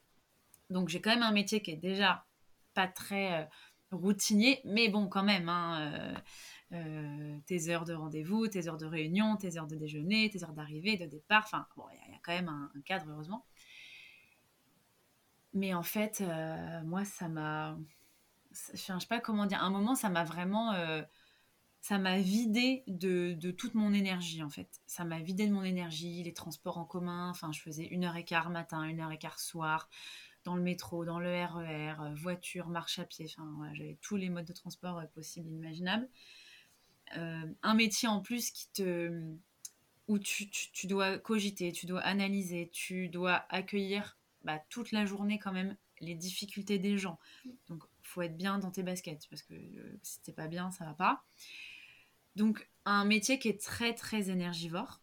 Donc 0.70 0.88
j'ai 0.88 1.00
quand 1.00 1.10
même 1.10 1.22
un 1.22 1.32
métier 1.32 1.62
qui 1.62 1.70
est 1.70 1.76
déjà 1.76 2.24
pas 2.72 2.88
très 2.88 3.42
euh, 3.42 3.44
routinier, 3.92 4.60
mais 4.64 4.88
bon 4.88 5.06
quand 5.08 5.22
même, 5.22 5.48
hein, 5.50 5.92
euh, 6.72 6.76
euh, 6.76 7.38
tes 7.46 7.68
heures 7.68 7.84
de 7.84 7.92
rendez-vous, 7.92 8.48
tes 8.48 8.66
heures 8.68 8.78
de 8.78 8.86
réunion, 8.86 9.36
tes 9.36 9.58
heures 9.58 9.66
de 9.66 9.76
déjeuner, 9.76 10.30
tes 10.30 10.42
heures 10.42 10.54
d'arrivée, 10.54 10.96
de 10.96 11.06
départ, 11.06 11.42
enfin 11.44 11.66
bon, 11.76 11.84
il 11.92 12.12
y, 12.12 12.16
a- 12.16 12.18
quand 12.22 12.32
même 12.32 12.48
un, 12.48 12.72
cadre 12.86 13.06
heureusement. 13.10 13.44
Mais 15.52 15.74
en 15.74 15.84
fait, 15.84 16.24
moi 16.84 17.04
ça 17.04 17.28
m'a, 17.28 17.78
je 18.50 18.76
sais 18.76 19.06
pas 19.08 19.20
comment 19.20 19.46
dire, 19.46 19.62
à 19.62 19.66
un 19.66 19.70
moment 19.70 19.94
ça 19.94 20.08
m'a 20.08 20.24
vraiment, 20.24 20.72
ça 21.84 21.98
m'a 21.98 22.18
vidé 22.18 22.82
de, 22.86 23.50
toute 23.50 23.74
mon 23.74 23.92
énergie 23.92 24.42
en 24.42 24.48
fait. 24.48 24.80
Ça 24.86 25.04
m'a 25.04 25.20
vidé 25.20 25.46
de 25.46 25.52
mon 25.52 25.64
énergie, 25.64 26.22
les 26.22 26.32
transports 26.32 26.78
en 26.78 26.86
commun, 26.86 27.28
enfin 27.28 27.52
je 27.52 27.60
faisais 27.60 27.84
une 27.84 28.04
heure 28.04 28.16
et 28.16 28.24
quart 28.24 28.48
matin, 28.48 28.84
une 28.84 29.00
heure 29.00 29.12
et 29.12 29.18
quart 29.18 29.38
soir, 29.38 29.90
dans 30.44 30.56
le 30.56 30.62
métro, 30.62 31.04
dans 31.04 31.18
le 31.18 31.28
RER, 31.28 31.96
euh, 32.00 32.14
voiture, 32.14 32.68
marche 32.68 32.98
à 33.00 33.04
pied, 33.04 33.26
enfin 33.28 33.70
j'avais 33.74 33.98
tous 34.00 34.16
les 34.16 34.30
modes 34.30 34.46
de 34.46 34.54
transport 34.54 34.96
euh, 34.96 35.04
possibles, 35.14 35.50
imaginables. 35.50 36.08
Euh, 37.18 37.44
un 37.62 37.74
métier 37.74 38.08
en 38.08 38.22
plus 38.22 38.50
qui 38.50 38.66
te 38.72 39.22
où 40.08 40.18
tu 40.18 40.86
dois 40.86 41.18
cogiter, 41.18 41.70
tu 41.70 41.84
dois 41.84 42.00
analyser, 42.00 42.70
tu 42.72 43.10
dois 43.10 43.44
accueillir 43.50 44.16
bah, 44.42 44.58
toute 44.70 44.90
la 44.90 45.04
journée 45.04 45.38
quand 45.38 45.52
même 45.52 45.76
les 46.00 46.14
difficultés 46.14 46.78
des 46.78 46.96
gens. 46.96 47.18
Donc 47.68 47.84
faut 48.02 48.22
être 48.22 48.36
bien 48.36 48.58
dans 48.58 48.70
tes 48.70 48.82
baskets 48.82 49.26
parce 49.28 49.42
que 49.42 49.54
euh, 49.54 49.98
si 50.02 50.20
t'es 50.22 50.32
pas 50.32 50.46
bien, 50.46 50.70
ça 50.70 50.84
va 50.84 50.94
pas. 50.94 51.24
Donc 52.36 52.68
un 52.84 53.04
métier 53.04 53.38
qui 53.38 53.48
est 53.48 53.60
très 53.60 53.94
très 53.94 54.30
énergivore. 54.30 55.00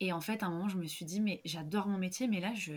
Et 0.00 0.12
en 0.12 0.20
fait, 0.20 0.42
à 0.42 0.46
un 0.46 0.50
moment, 0.50 0.68
je 0.68 0.76
me 0.76 0.86
suis 0.86 1.06
dit, 1.06 1.20
mais 1.20 1.40
j'adore 1.44 1.86
mon 1.86 1.96
métier, 1.96 2.28
mais 2.28 2.40
là, 2.40 2.52
je, 2.54 2.72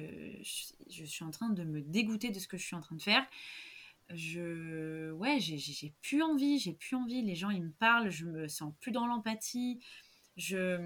je, 0.90 1.04
suis 1.04 1.26
en 1.26 1.32
train 1.32 1.50
de 1.50 1.64
me 1.64 1.82
dégoûter 1.82 2.30
de 2.30 2.40
ce 2.40 2.48
que 2.48 2.58
je 2.58 2.64
suis 2.66 2.76
en 2.78 2.80
train 2.82 2.96
de 2.96 3.02
faire. 3.02 3.26
Je, 4.10 5.12
ouais, 5.12 5.40
j'ai- 5.40 5.94
plus 6.02 6.24
envie, 6.24 6.60
j'ai 6.60 6.74
plus 6.74 6.96
envie. 6.96 7.22
Les 7.22 7.36
gens, 7.36 7.50
ils 7.50 7.62
me 7.64 7.72
parlent, 7.72 8.10
je 8.10 8.26
me 8.26 8.48
sens 8.48 8.74
plus 8.80 8.92
dans 8.92 9.06
l'empathie. 9.06 9.82
Je, 10.38 10.78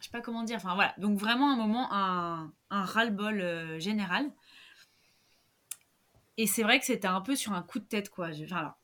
je 0.00 0.04
sais 0.04 0.10
pas 0.10 0.20
comment 0.20 0.42
dire. 0.42 0.56
Enfin 0.56 0.74
voilà. 0.74 0.94
Donc 0.98 1.18
vraiment 1.18 1.52
un 1.52 1.56
moment, 1.56 1.92
un, 1.92 2.52
un 2.70 2.84
ras-le-bol 2.84 3.40
euh, 3.40 3.78
général. 3.78 4.30
Et 6.36 6.46
c'est 6.46 6.62
vrai 6.64 6.78
que 6.80 6.86
c'était 6.86 7.06
un 7.06 7.20
peu 7.20 7.36
sur 7.36 7.52
un 7.52 7.62
coup 7.62 7.78
de 7.78 7.84
tête, 7.84 8.10
quoi. 8.10 8.28
Enfin, 8.30 8.56
alors, 8.56 8.79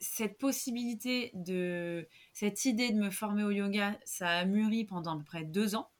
cette 0.00 0.38
possibilité 0.38 1.30
de, 1.34 2.08
cette 2.32 2.64
idée 2.64 2.90
de 2.92 2.98
me 2.98 3.10
former 3.10 3.44
au 3.44 3.50
yoga, 3.50 3.98
ça 4.04 4.28
a 4.30 4.44
mûri 4.44 4.84
pendant 4.84 5.14
à 5.14 5.18
peu 5.18 5.24
près 5.24 5.44
deux 5.44 5.74
ans. 5.74 5.90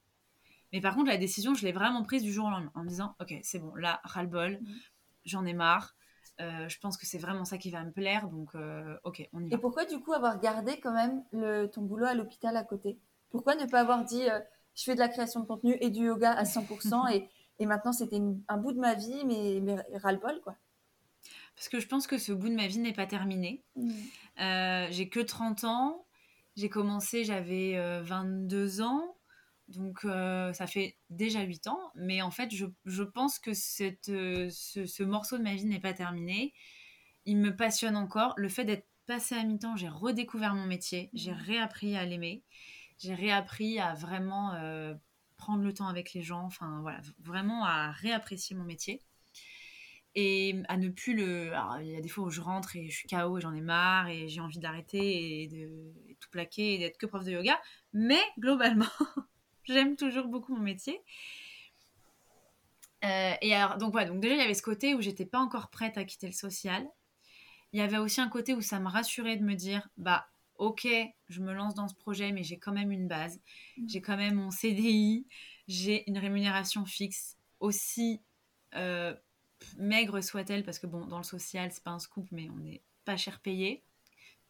Mais 0.72 0.80
par 0.80 0.94
contre, 0.94 1.08
la 1.08 1.16
décision, 1.18 1.54
je 1.54 1.64
l'ai 1.66 1.72
vraiment 1.72 2.02
prise 2.02 2.22
du 2.22 2.32
jour 2.32 2.46
au 2.46 2.50
lendemain, 2.50 2.72
en 2.74 2.84
me 2.84 2.88
disant, 2.88 3.14
ok, 3.20 3.34
c'est 3.42 3.58
bon, 3.58 3.74
là, 3.74 4.00
ras-le-bol, 4.04 4.60
Mhm. 4.60 4.80
j'en 5.24 5.44
ai 5.46 5.54
marre. 5.54 5.96
Euh, 6.40 6.68
je 6.68 6.78
pense 6.80 6.96
que 6.96 7.06
c'est 7.06 7.18
vraiment 7.18 7.44
ça 7.44 7.58
qui 7.58 7.70
va 7.70 7.84
me 7.84 7.92
plaire, 7.92 8.28
donc 8.28 8.54
euh, 8.54 8.96
ok, 9.04 9.28
on 9.32 9.44
y 9.44 9.50
Et 9.50 9.56
va. 9.56 9.58
pourquoi 9.58 9.84
du 9.84 10.00
coup 10.00 10.14
avoir 10.14 10.40
gardé 10.40 10.80
quand 10.80 10.92
même 10.92 11.22
le, 11.32 11.66
ton 11.66 11.82
boulot 11.82 12.06
à 12.06 12.14
l'hôpital 12.14 12.56
à 12.56 12.64
côté? 12.64 12.98
Pourquoi 13.30 13.54
ne 13.54 13.66
pas 13.66 13.80
avoir 13.80 14.02
dit 14.04 14.28
euh, 14.30 14.40
je 14.74 14.84
fais 14.84 14.94
de 14.94 14.98
la 15.00 15.08
création 15.08 15.40
de 15.40 15.46
contenu 15.46 15.76
et 15.80 15.90
du 15.90 16.04
yoga 16.06 16.32
à 16.32 16.44
100% 16.46 17.06
et, 17.08 17.28
et 17.58 17.66
maintenant 17.66 17.92
c'était 17.92 18.20
un 18.48 18.56
bout 18.56 18.72
de 18.72 18.78
ma 18.78 18.94
vie 18.94 19.24
mais, 19.26 19.60
mais 19.62 19.76
ras-le-bol 19.98 20.40
quoi? 20.42 20.56
Parce 21.60 21.68
que 21.68 21.78
je 21.78 21.86
pense 21.86 22.06
que 22.06 22.16
ce 22.16 22.32
bout 22.32 22.48
de 22.48 22.54
ma 22.54 22.68
vie 22.68 22.78
n'est 22.78 22.94
pas 22.94 23.04
terminé. 23.04 23.62
Euh, 24.40 24.86
j'ai 24.90 25.10
que 25.10 25.20
30 25.20 25.64
ans. 25.64 26.06
J'ai 26.56 26.70
commencé, 26.70 27.22
j'avais 27.22 27.76
euh, 27.76 28.00
22 28.02 28.80
ans. 28.80 29.18
Donc 29.68 30.06
euh, 30.06 30.54
ça 30.54 30.66
fait 30.66 30.96
déjà 31.10 31.42
8 31.42 31.66
ans. 31.66 31.92
Mais 31.96 32.22
en 32.22 32.30
fait, 32.30 32.50
je, 32.50 32.64
je 32.86 33.02
pense 33.02 33.38
que 33.38 33.52
cette, 33.52 34.08
euh, 34.08 34.48
ce, 34.50 34.86
ce 34.86 35.02
morceau 35.02 35.36
de 35.36 35.42
ma 35.42 35.54
vie 35.54 35.66
n'est 35.66 35.80
pas 35.80 35.92
terminé. 35.92 36.54
Il 37.26 37.36
me 37.36 37.54
passionne 37.54 37.94
encore. 37.94 38.32
Le 38.38 38.48
fait 38.48 38.64
d'être 38.64 38.88
passé 39.04 39.34
à 39.34 39.44
mi-temps, 39.44 39.76
j'ai 39.76 39.90
redécouvert 39.90 40.54
mon 40.54 40.64
métier. 40.64 41.10
J'ai 41.12 41.32
réappris 41.32 41.94
à 41.94 42.06
l'aimer. 42.06 42.42
J'ai 42.96 43.12
réappris 43.12 43.78
à 43.78 43.92
vraiment 43.92 44.54
prendre 45.36 45.62
le 45.62 45.74
temps 45.74 45.88
avec 45.88 46.14
les 46.14 46.22
gens. 46.22 46.46
Enfin 46.46 46.78
voilà, 46.80 47.02
vraiment 47.18 47.66
à 47.66 47.90
réapprécier 47.90 48.56
mon 48.56 48.64
métier 48.64 49.02
et 50.14 50.56
à 50.68 50.76
ne 50.76 50.88
plus 50.88 51.14
le. 51.14 51.52
Alors, 51.52 51.78
il 51.80 51.88
y 51.88 51.96
a 51.96 52.00
des 52.00 52.08
fois 52.08 52.24
où 52.24 52.30
je 52.30 52.40
rentre 52.40 52.76
et 52.76 52.88
je 52.88 52.96
suis 52.96 53.08
KO 53.08 53.38
et 53.38 53.40
j'en 53.40 53.54
ai 53.54 53.60
marre 53.60 54.08
et 54.08 54.28
j'ai 54.28 54.40
envie 54.40 54.58
d'arrêter 54.58 55.42
et 55.42 55.48
de 55.48 55.92
et 56.08 56.16
tout 56.18 56.28
plaquer 56.30 56.74
et 56.74 56.78
d'être 56.78 56.98
que 56.98 57.06
prof 57.06 57.24
de 57.24 57.30
yoga. 57.30 57.60
Mais 57.92 58.20
globalement, 58.38 58.86
j'aime 59.64 59.96
toujours 59.96 60.26
beaucoup 60.26 60.54
mon 60.54 60.62
métier. 60.62 61.00
Euh, 63.04 63.32
et 63.40 63.54
alors, 63.54 63.78
donc 63.78 63.92
voilà, 63.92 64.08
donc 64.08 64.20
déjà 64.20 64.34
il 64.34 64.40
y 64.40 64.44
avait 64.44 64.54
ce 64.54 64.62
côté 64.62 64.94
où 64.94 65.00
j'étais 65.00 65.24
pas 65.24 65.38
encore 65.38 65.70
prête 65.70 65.96
à 65.96 66.04
quitter 66.04 66.26
le 66.26 66.32
social. 66.32 66.86
Il 67.72 67.78
y 67.78 67.82
avait 67.82 67.98
aussi 67.98 68.20
un 68.20 68.28
côté 68.28 68.52
où 68.52 68.60
ça 68.60 68.80
me 68.80 68.88
rassurait 68.88 69.36
de 69.36 69.44
me 69.44 69.54
dire, 69.54 69.88
bah 69.96 70.26
ok, 70.56 70.86
je 71.28 71.40
me 71.40 71.54
lance 71.54 71.74
dans 71.74 71.88
ce 71.88 71.94
projet, 71.94 72.32
mais 72.32 72.42
j'ai 72.42 72.58
quand 72.58 72.72
même 72.72 72.92
une 72.92 73.08
base, 73.08 73.40
mm. 73.78 73.88
j'ai 73.88 74.00
quand 74.02 74.16
même 74.16 74.34
mon 74.34 74.50
CDI, 74.50 75.26
j'ai 75.68 76.08
une 76.10 76.18
rémunération 76.18 76.84
fixe 76.84 77.38
aussi 77.60 78.20
euh, 78.74 79.14
maigre 79.78 80.20
soit-elle, 80.20 80.64
parce 80.64 80.78
que 80.78 80.86
bon, 80.86 81.06
dans 81.06 81.18
le 81.18 81.24
social, 81.24 81.70
c'est 81.72 81.82
pas 81.82 81.90
un 81.90 81.98
scoop, 81.98 82.26
mais 82.32 82.48
on 82.50 82.56
n'est 82.56 82.82
pas 83.04 83.16
cher 83.16 83.40
payé. 83.40 83.82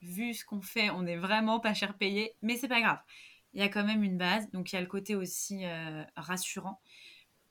Vu 0.02 0.34
ce 0.34 0.44
qu'on 0.44 0.62
fait, 0.62 0.90
on 0.90 1.02
n'est 1.02 1.16
vraiment 1.16 1.60
pas 1.60 1.74
cher 1.74 1.94
payé, 1.96 2.34
mais 2.42 2.56
c'est 2.56 2.68
pas 2.68 2.80
grave. 2.80 3.00
Il 3.52 3.60
y 3.60 3.62
a 3.62 3.68
quand 3.68 3.84
même 3.84 4.02
une 4.02 4.16
base, 4.16 4.50
donc 4.50 4.72
il 4.72 4.76
y 4.76 4.78
a 4.78 4.80
le 4.80 4.86
côté 4.86 5.14
aussi 5.14 5.64
euh, 5.64 6.04
rassurant. 6.16 6.80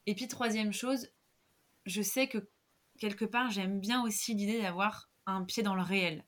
Et 0.06 0.16
puis 0.16 0.28
troisième 0.28 0.74
chose, 0.74 1.10
je 1.86 2.02
sais 2.02 2.28
que 2.28 2.50
quelque 3.00 3.26
part, 3.26 3.52
j'aime 3.52 3.80
bien 3.80 4.04
aussi 4.04 4.34
l'idée 4.34 4.62
d'avoir 4.62 5.10
un 5.26 5.44
pied 5.44 5.64
dans 5.64 5.76
le 5.76 5.82
réel. 5.82 6.24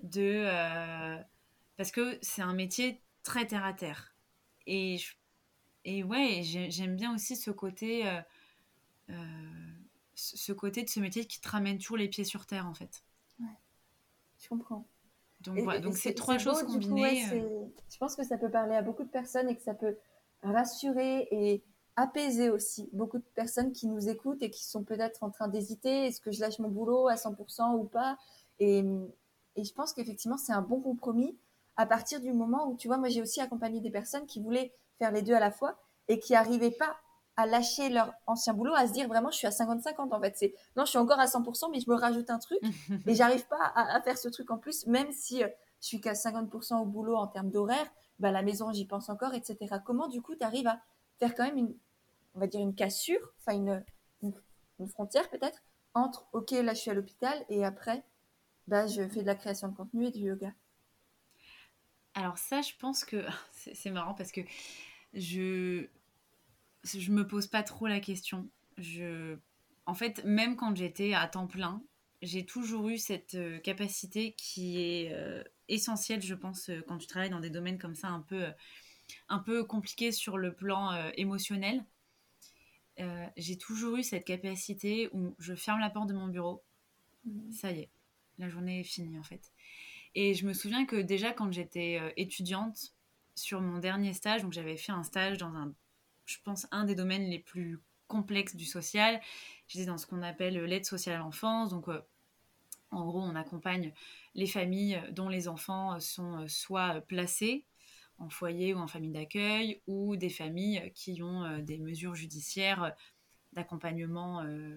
De, 0.00 0.44
euh, 0.46 1.18
parce 1.76 1.90
que 1.90 2.18
c'est 2.22 2.42
un 2.42 2.54
métier 2.54 3.02
très 3.22 3.46
terre 3.46 3.64
à 3.64 3.72
terre. 3.72 4.14
Et, 4.66 4.98
et 5.84 6.02
ouais, 6.04 6.42
j'aime 6.42 6.96
bien 6.96 7.14
aussi 7.14 7.36
ce 7.36 7.50
côté, 7.50 8.06
euh, 9.10 9.12
ce 10.14 10.52
côté 10.52 10.82
de 10.82 10.88
ce 10.88 11.00
métier 11.00 11.26
qui 11.26 11.40
te 11.40 11.48
ramène 11.48 11.78
toujours 11.78 11.96
les 11.96 12.08
pieds 12.08 12.24
sur 12.24 12.46
terre, 12.46 12.66
en 12.66 12.74
fait. 12.74 13.04
Ouais, 13.40 13.46
je 14.38 14.48
comprends. 14.48 14.86
Donc, 15.40 15.58
voilà, 15.58 15.80
donc 15.80 15.96
c'est 15.96 16.14
trois 16.14 16.38
choses 16.38 16.62
combinées. 16.62 17.26
je 17.26 17.98
pense 17.98 18.16
que 18.16 18.24
ça 18.24 18.38
peut 18.38 18.50
parler 18.50 18.74
à 18.74 18.82
beaucoup 18.82 19.04
de 19.04 19.08
personnes 19.08 19.48
et 19.48 19.56
que 19.56 19.62
ça 19.62 19.74
peut 19.74 19.96
rassurer 20.42 21.28
et 21.30 21.62
apaiser 21.96 22.50
aussi 22.50 22.88
beaucoup 22.92 23.18
de 23.18 23.24
personnes 23.34 23.72
qui 23.72 23.86
nous 23.86 24.08
écoutent 24.08 24.42
et 24.42 24.50
qui 24.50 24.64
sont 24.64 24.82
peut-être 24.82 25.22
en 25.22 25.30
train 25.30 25.48
d'hésiter, 25.48 26.06
est-ce 26.06 26.20
que 26.20 26.32
je 26.32 26.40
lâche 26.40 26.58
mon 26.58 26.68
boulot 26.68 27.08
à 27.08 27.14
100% 27.14 27.76
ou 27.76 27.84
pas? 27.84 28.18
Et, 28.58 28.84
et, 29.56 29.64
je 29.64 29.72
pense 29.72 29.92
qu'effectivement, 29.92 30.36
c'est 30.36 30.52
un 30.52 30.62
bon 30.62 30.80
compromis 30.80 31.36
à 31.76 31.86
partir 31.86 32.20
du 32.20 32.32
moment 32.32 32.68
où, 32.68 32.76
tu 32.76 32.88
vois, 32.88 32.98
moi 32.98 33.08
j'ai 33.08 33.20
aussi 33.20 33.40
accompagné 33.40 33.80
des 33.80 33.90
personnes 33.90 34.26
qui 34.26 34.40
voulaient 34.40 34.72
faire 34.98 35.12
les 35.12 35.22
deux 35.22 35.34
à 35.34 35.40
la 35.40 35.50
fois 35.50 35.78
et 36.08 36.18
qui 36.18 36.32
n'arrivaient 36.32 36.70
pas 36.70 36.96
à 37.36 37.46
lâcher 37.46 37.88
leur 37.88 38.12
ancien 38.26 38.54
boulot, 38.54 38.74
à 38.74 38.86
se 38.86 38.92
dire 38.92 39.08
vraiment 39.08 39.30
je 39.30 39.38
suis 39.38 39.46
à 39.46 39.50
50-50 39.50 40.14
en 40.14 40.20
fait. 40.20 40.34
C'est 40.36 40.54
non, 40.76 40.84
je 40.84 40.90
suis 40.90 40.98
encore 40.98 41.18
à 41.18 41.26
100%, 41.26 41.70
mais 41.70 41.80
je 41.80 41.90
me 41.90 41.96
rajoute 41.96 42.30
un 42.30 42.38
truc 42.38 42.58
et 43.06 43.14
j'arrive 43.14 43.46
pas 43.46 43.72
à, 43.74 44.00
faire 44.02 44.18
ce 44.18 44.28
truc 44.28 44.50
en 44.50 44.58
plus, 44.58 44.86
même 44.86 45.10
si 45.12 45.42
euh, 45.42 45.48
je 45.80 45.88
suis 45.88 46.00
qu'à 46.00 46.12
50% 46.12 46.80
au 46.80 46.84
boulot 46.84 47.16
en 47.16 47.26
termes 47.26 47.50
d'horaire, 47.50 47.86
bah, 48.18 48.30
la 48.30 48.42
maison 48.42 48.72
j'y 48.72 48.86
pense 48.86 49.08
encore, 49.08 49.34
etc. 49.34 49.56
Comment 49.84 50.08
du 50.08 50.22
coup 50.22 50.34
tu 50.34 50.44
arrives 50.44 50.66
à 50.66 50.80
faire 51.18 51.34
quand 51.34 51.44
même 51.44 51.58
une, 51.58 51.74
on 52.34 52.40
va 52.40 52.46
dire 52.46 52.60
une 52.60 52.74
cassure, 52.74 53.32
enfin 53.40 53.56
une, 53.56 53.84
une, 54.78 54.88
frontière 54.88 55.28
peut-être, 55.30 55.62
entre 55.94 56.26
ok, 56.32 56.50
là 56.52 56.74
je 56.74 56.80
suis 56.80 56.90
à 56.90 56.94
l'hôpital 56.94 57.44
et 57.48 57.64
après, 57.64 58.04
bah, 58.68 58.86
je 58.86 59.08
fais 59.08 59.22
de 59.22 59.26
la 59.26 59.34
création 59.34 59.68
de 59.68 59.76
contenu 59.76 60.06
et 60.06 60.10
du 60.10 60.20
yoga? 60.20 60.52
Alors 62.14 62.38
ça, 62.38 62.62
je 62.62 62.72
pense 62.78 63.04
que 63.04 63.24
c'est 63.52 63.90
marrant 63.90 64.14
parce 64.14 64.30
que 64.30 64.40
je 65.14 65.88
je 66.84 67.10
me 67.10 67.26
pose 67.26 67.46
pas 67.46 67.62
trop 67.62 67.86
la 67.86 68.00
question. 68.00 68.48
Je 68.78 69.36
en 69.86 69.94
fait, 69.94 70.24
même 70.24 70.56
quand 70.56 70.74
j'étais 70.76 71.14
à 71.14 71.26
temps 71.28 71.46
plein, 71.46 71.82
j'ai 72.22 72.46
toujours 72.46 72.88
eu 72.88 72.96
cette 72.96 73.34
euh, 73.34 73.58
capacité 73.58 74.32
qui 74.32 74.80
est 74.80 75.12
euh, 75.12 75.44
essentielle, 75.68 76.22
je 76.22 76.34
pense, 76.34 76.70
euh, 76.70 76.80
quand 76.88 76.96
tu 76.96 77.06
travailles 77.06 77.30
dans 77.30 77.40
des 77.40 77.50
domaines 77.50 77.78
comme 77.78 77.94
ça 77.94 78.08
un 78.08 78.20
peu 78.20 78.46
un 79.28 79.38
peu 79.38 79.64
compliqués 79.64 80.12
sur 80.12 80.38
le 80.38 80.54
plan 80.54 81.10
émotionnel. 81.16 81.84
Euh, 83.00 83.26
j'ai 83.36 83.58
toujours 83.58 83.96
eu 83.96 84.02
cette 84.02 84.24
capacité 84.24 85.10
où 85.12 85.34
je 85.38 85.54
ferme 85.54 85.80
la 85.80 85.90
porte 85.90 86.08
de 86.08 86.14
mon 86.14 86.28
bureau, 86.28 86.62
mhm. 87.26 87.52
ça 87.52 87.70
y 87.70 87.80
est, 87.80 87.90
la 88.38 88.48
journée 88.48 88.80
est 88.80 88.84
finie 88.84 89.18
en 89.18 89.22
fait. 89.22 89.52
Et 90.14 90.32
je 90.32 90.46
me 90.46 90.54
souviens 90.54 90.86
que 90.86 90.96
déjà 90.96 91.32
quand 91.32 91.52
j'étais 91.52 92.00
étudiante, 92.16 92.94
sur 93.34 93.60
mon 93.60 93.78
dernier 93.78 94.12
stage, 94.12 94.42
donc 94.42 94.52
j'avais 94.52 94.76
fait 94.76 94.92
un 94.92 95.02
stage 95.02 95.38
dans 95.38 95.54
un, 95.54 95.74
je 96.26 96.38
pense, 96.44 96.66
un 96.70 96.84
des 96.84 96.94
domaines 96.94 97.24
les 97.24 97.38
plus 97.38 97.80
complexes 98.06 98.56
du 98.56 98.64
social. 98.64 99.20
J'étais 99.68 99.86
dans 99.86 99.98
ce 99.98 100.06
qu'on 100.06 100.22
appelle 100.22 100.62
l'aide 100.64 100.84
sociale 100.84 101.16
à 101.16 101.18
l'enfance, 101.18 101.70
donc 101.70 101.88
euh, 101.88 102.00
en 102.90 103.04
gros 103.04 103.20
on 103.20 103.34
accompagne 103.34 103.92
les 104.34 104.46
familles 104.46 105.02
dont 105.12 105.28
les 105.28 105.48
enfants 105.48 105.98
sont 106.00 106.46
soit 106.48 107.00
placés 107.02 107.64
en 108.18 108.28
foyer 108.28 108.74
ou 108.74 108.78
en 108.78 108.86
famille 108.86 109.10
d'accueil, 109.10 109.80
ou 109.86 110.16
des 110.16 110.30
familles 110.30 110.92
qui 110.94 111.22
ont 111.22 111.44
euh, 111.44 111.60
des 111.60 111.78
mesures 111.78 112.14
judiciaires 112.14 112.94
d'accompagnement 113.52 114.42
euh, 114.42 114.76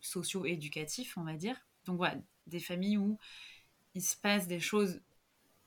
socio-éducatif, 0.00 1.16
on 1.16 1.24
va 1.24 1.34
dire. 1.34 1.56
Donc 1.84 1.96
voilà, 1.96 2.16
des 2.46 2.60
familles 2.60 2.98
où 2.98 3.18
il 3.94 4.02
se 4.02 4.16
passe 4.16 4.46
des 4.46 4.60
choses 4.60 5.00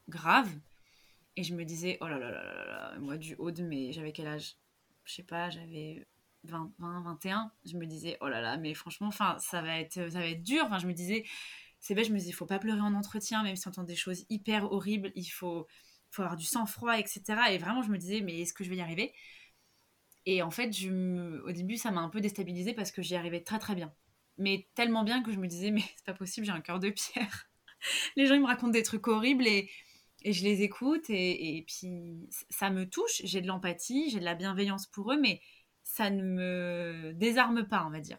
graves. 0.09 0.51
Et 1.35 1.43
je 1.43 1.53
me 1.53 1.65
disais, 1.65 1.97
oh 2.01 2.07
là 2.07 2.17
là 2.17 2.31
là 2.31 2.43
là 2.43 2.65
là, 2.65 2.99
moi 2.99 3.17
du 3.17 3.35
haut 3.35 3.51
de 3.51 3.61
mes... 3.61 3.91
J'avais 3.91 4.11
quel 4.11 4.27
âge? 4.27 4.55
Je 5.05 5.13
sais 5.13 5.23
pas, 5.23 5.49
j'avais 5.49 6.05
20, 6.43 6.73
20, 6.79 7.01
21. 7.03 7.51
Je 7.65 7.77
me 7.77 7.85
disais, 7.85 8.17
oh 8.21 8.27
là 8.27 8.41
là, 8.41 8.57
mais 8.57 8.73
franchement, 8.73 9.07
enfin, 9.07 9.37
ça 9.39 9.61
va 9.61 9.79
être, 9.79 9.93
ça 10.11 10.19
va 10.19 10.27
être 10.27 10.43
dur. 10.43 10.63
Enfin, 10.65 10.79
je 10.79 10.87
me 10.87 10.93
disais, 10.93 11.25
c'est 11.79 11.95
bête, 11.95 12.07
je 12.07 12.11
me 12.11 12.17
disais, 12.17 12.29
il 12.31 12.33
faut 12.33 12.45
pas 12.45 12.59
pleurer 12.59 12.81
en 12.81 12.93
entretien, 12.93 13.43
même 13.43 13.55
si 13.55 13.67
on 13.67 13.71
entend 13.71 13.83
des 13.83 13.95
choses 13.95 14.25
hyper 14.29 14.71
horribles, 14.71 15.11
il 15.15 15.25
faut 15.25 15.67
faut 16.11 16.21
avoir 16.21 16.37
du 16.37 16.45
sang-froid, 16.45 16.97
etc. 16.97 17.21
Et 17.51 17.57
vraiment, 17.57 17.81
je 17.81 17.89
me 17.89 17.97
disais, 17.97 18.21
mais 18.21 18.39
est-ce 18.39 18.53
que 18.53 18.63
je 18.63 18.69
vais 18.69 18.77
y 18.77 18.81
arriver? 18.81 19.13
Et 20.25 20.41
en 20.41 20.51
fait, 20.51 20.71
je 20.71 21.41
au 21.43 21.51
début, 21.51 21.77
ça 21.77 21.91
m'a 21.91 22.01
un 22.01 22.09
peu 22.09 22.21
déstabilisée 22.21 22.73
parce 22.73 22.91
que 22.91 23.01
j'y 23.01 23.15
arrivais 23.15 23.41
très 23.41 23.59
très 23.59 23.75
bien. 23.75 23.93
Mais 24.37 24.67
tellement 24.75 25.03
bien 25.03 25.23
que 25.23 25.31
je 25.31 25.39
me 25.39 25.47
disais, 25.47 25.71
mais 25.71 25.81
c'est 25.97 26.05
pas 26.05 26.13
possible, 26.13 26.45
j'ai 26.45 26.51
un 26.53 26.61
cœur 26.61 26.79
de 26.79 26.89
pierre. 26.89 27.49
les 28.15 28.25
gens, 28.25 28.35
ils 28.35 28.41
me 28.41 28.47
racontent 28.47 28.71
des 28.71 28.83
trucs 28.83 29.07
horribles 29.07 29.45
et, 29.47 29.69
et 30.25 30.33
je 30.33 30.43
les 30.43 30.63
écoute 30.63 31.05
et, 31.09 31.63
puis 31.67 32.27
ça 32.49 32.71
me 32.71 32.89
touche. 32.89 33.21
J'ai 33.23 33.41
de 33.41 33.47
l'empathie, 33.47 34.09
j'ai 34.09 34.19
de 34.19 34.25
la 34.25 34.33
bienveillance 34.33 34.87
pour 34.87 35.13
eux, 35.13 35.19
mais 35.21 35.39
ça 35.83 36.09
ne 36.09 36.23
me 36.23 37.13
désarme 37.13 37.67
pas, 37.67 37.85
on 37.85 37.91
va 37.91 37.99
dire. 37.99 38.17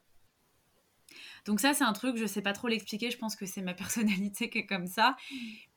Donc 1.47 1.59
ça, 1.59 1.75
c'est 1.75 1.83
un 1.83 1.93
truc, 1.93 2.17
je 2.17 2.27
sais 2.27 2.43
pas 2.43 2.53
trop 2.53 2.69
l'expliquer, 2.69 3.11
je 3.11 3.19
pense 3.19 3.35
que 3.35 3.45
c'est 3.45 3.61
ma 3.61 3.75
personnalité 3.75 4.49
qui 4.49 4.59
est 4.59 4.67
comme 4.67 4.87
ça. 4.87 5.17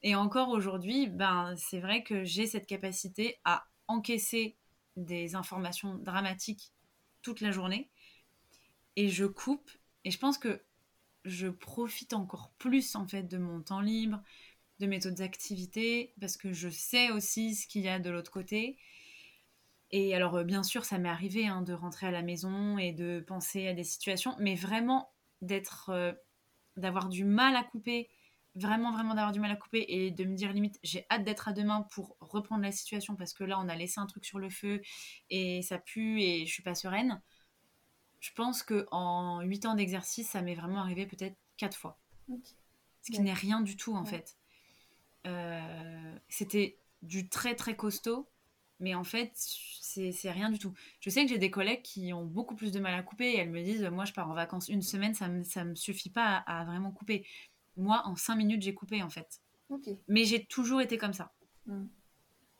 Et 0.03 0.13
encore 0.13 0.49
aujourd'hui, 0.49 1.07
ben, 1.07 1.55
c'est 1.57 1.79
vrai 1.79 2.03
que 2.03 2.23
j'ai 2.23 2.45
cette 2.45 2.67
capacité 2.67 3.39
à 3.43 3.65
encaisser 3.87 4.55
des 4.97 5.33
informations 5.33 5.95
dramatiques 5.95 6.73
toute 7.23 7.41
la 7.41 7.49
journée 7.49 7.89
et 8.95 9.09
je 9.09 9.25
coupe 9.25 9.71
et 10.03 10.11
je 10.11 10.19
pense 10.19 10.37
que 10.37 10.61
je 11.25 11.47
profite 11.47 12.13
encore 12.13 12.51
plus 12.59 12.95
en 12.95 13.07
fait 13.07 13.23
de 13.23 13.37
mon 13.39 13.61
temps 13.61 13.81
libre, 13.81 14.21
de 14.79 14.87
mes 14.87 15.05
autres 15.05 15.21
activités 15.21 16.13
parce 16.19 16.37
que 16.37 16.53
je 16.53 16.69
sais 16.69 17.11
aussi 17.11 17.55
ce 17.55 17.67
qu'il 17.67 17.81
y 17.83 17.89
a 17.89 17.99
de 17.99 18.09
l'autre 18.09 18.31
côté. 18.31 18.77
Et 19.91 20.15
alors 20.15 20.35
euh, 20.35 20.43
bien 20.43 20.63
sûr, 20.63 20.85
ça 20.85 20.97
m'est 20.97 21.09
arrivé 21.09 21.47
hein, 21.47 21.61
de 21.61 21.73
rentrer 21.73 22.07
à 22.07 22.11
la 22.11 22.21
maison 22.21 22.77
et 22.77 22.91
de 22.91 23.23
penser 23.25 23.67
à 23.67 23.73
des 23.73 23.83
situations, 23.83 24.35
mais 24.39 24.55
vraiment 24.55 25.11
d'être, 25.41 25.89
euh, 25.89 26.13
d'avoir 26.77 27.09
du 27.09 27.23
mal 27.23 27.55
à 27.55 27.63
couper, 27.63 28.09
vraiment, 28.55 28.91
vraiment 28.91 29.15
d'avoir 29.15 29.31
du 29.31 29.39
mal 29.39 29.51
à 29.51 29.55
couper 29.55 29.85
et 29.87 30.11
de 30.11 30.25
me 30.25 30.35
dire 30.35 30.53
limite, 30.53 30.79
j'ai 30.83 31.05
hâte 31.09 31.23
d'être 31.23 31.47
à 31.47 31.53
demain 31.53 31.87
pour 31.91 32.17
reprendre 32.19 32.63
la 32.63 32.71
situation 32.71 33.15
parce 33.15 33.33
que 33.33 33.43
là, 33.43 33.59
on 33.59 33.67
a 33.67 33.75
laissé 33.75 33.99
un 33.99 34.05
truc 34.05 34.25
sur 34.25 34.39
le 34.39 34.49
feu 34.49 34.81
et 35.29 35.61
ça 35.61 35.77
pue 35.77 36.21
et 36.21 36.45
je 36.45 36.51
suis 36.51 36.63
pas 36.63 36.75
sereine. 36.75 37.21
Je 38.19 38.31
pense 38.33 38.63
que 38.63 38.85
en 38.91 39.41
8 39.41 39.65
ans 39.65 39.75
d'exercice, 39.75 40.29
ça 40.29 40.41
m'est 40.41 40.55
vraiment 40.55 40.79
arrivé 40.79 41.05
peut-être 41.05 41.37
4 41.57 41.77
fois. 41.77 41.99
Ce 43.01 43.11
qui 43.11 43.21
n'est 43.21 43.33
rien 43.33 43.61
du 43.61 43.77
tout 43.77 43.95
en 43.95 44.05
fait. 44.05 44.38
Euh, 45.27 46.17
c'était 46.27 46.77
du 47.01 47.29
très 47.29 47.55
très 47.55 47.75
costaud 47.75 48.29
mais 48.79 48.95
en 48.95 49.03
fait, 49.03 49.31
c'est 49.35 50.31
rien 50.31 50.49
du 50.49 50.57
tout. 50.57 50.73
Je 51.01 51.09
sais 51.09 51.23
que 51.23 51.29
j'ai 51.29 51.37
des 51.37 51.51
collègues 51.51 51.81
qui 51.81 52.13
ont 52.13 52.23
beaucoup 52.23 52.55
plus 52.55 52.71
de 52.71 52.79
mal 52.79 52.93
à 52.93 53.03
couper 53.03 53.31
et 53.31 53.37
elles 53.37 53.49
me 53.49 53.61
disent 53.61 53.83
Moi, 53.83 54.05
je 54.05 54.13
pars 54.13 54.29
en 54.29 54.33
vacances 54.33 54.69
une 54.69 54.81
semaine, 54.81 55.13
ça 55.13 55.27
me, 55.27 55.43
ça 55.43 55.65
me 55.65 55.75
suffit 55.75 56.09
pas 56.09 56.37
à, 56.47 56.63
vraiment 56.63 56.91
couper. 56.91 57.25
Moi, 57.75 58.01
en 58.05 58.15
cinq 58.15 58.35
minutes, 58.35 58.61
j'ai 58.61 58.73
coupé 58.73 59.03
en 59.03 59.09
fait. 59.09 59.41
Mais 60.07 60.23
j'ai 60.23 60.45
toujours 60.45 60.81
été 60.81 60.97
comme 60.97 61.13
ça. 61.13 61.31
Hmm. 61.65 61.87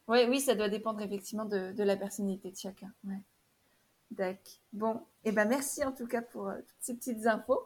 Ouais, 0.07 0.27
oui, 0.27 0.39
ça 0.39 0.55
doit 0.55 0.69
dépendre 0.69 1.01
effectivement 1.01 1.45
de, 1.45 1.71
de 1.71 1.83
la 1.83 1.95
personnalité 1.95 2.51
de 2.51 2.57
chacun. 2.57 2.91
Ouais. 3.05 3.21
D'accord. 4.11 4.59
Bon, 4.73 4.95
et 5.23 5.29
eh 5.29 5.31
ben 5.31 5.47
merci 5.47 5.83
en 5.85 5.91
tout 5.91 6.07
cas 6.07 6.21
pour 6.21 6.49
euh, 6.49 6.57
toutes 6.57 6.77
ces 6.79 6.95
petites 6.95 7.27
infos. 7.27 7.61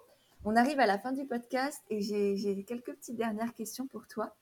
On 0.45 0.55
arrive 0.55 0.79
à 0.79 0.85
la 0.85 0.99
fin 0.99 1.13
du 1.13 1.25
podcast 1.25 1.81
et 1.89 2.01
j'ai 2.01 2.65
quelques 2.67 2.93
petites 2.93 3.15
dernières 3.15 3.53
questions 3.53 3.87
pour 3.87 4.07
toi. 4.07 4.35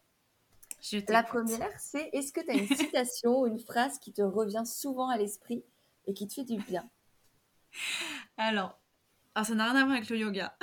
La 1.07 1.23
première, 1.23 1.79
c'est 1.79 2.09
est-ce 2.13 2.33
que 2.33 2.41
tu 2.41 2.49
as 2.49 2.55
une 2.55 2.75
citation 2.75 3.41
ou 3.41 3.47
une 3.47 3.59
phrase 3.59 3.99
qui 3.99 4.13
te 4.13 4.21
revient 4.21 4.63
souvent 4.65 5.09
à 5.09 5.17
l'esprit 5.17 5.63
et 6.07 6.13
qui 6.13 6.27
te 6.27 6.33
fait 6.33 6.43
du 6.43 6.57
bien? 6.57 6.89
Alors, 8.37 8.81
alors, 9.33 9.45
ça 9.45 9.55
n'a 9.55 9.71
rien 9.71 9.81
à 9.81 9.85
voir 9.85 9.97
avec 9.97 10.09
le 10.09 10.17
yoga. 10.17 10.57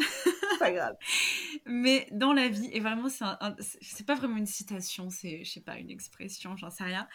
pas 0.58 0.72
grave. 0.72 0.94
Mais 1.66 2.06
dans 2.12 2.32
la 2.32 2.48
vie, 2.48 2.68
et 2.72 2.80
vraiment, 2.80 3.08
c'est 3.08 4.06
pas 4.06 4.14
vraiment 4.14 4.36
une 4.36 4.46
citation, 4.46 5.08
c'est, 5.08 5.44
je 5.44 5.50
sais 5.50 5.60
pas, 5.60 5.78
une 5.78 5.90
expression, 5.90 6.56
j'en 6.56 6.70
sais 6.70 6.84
rien. 6.84 7.08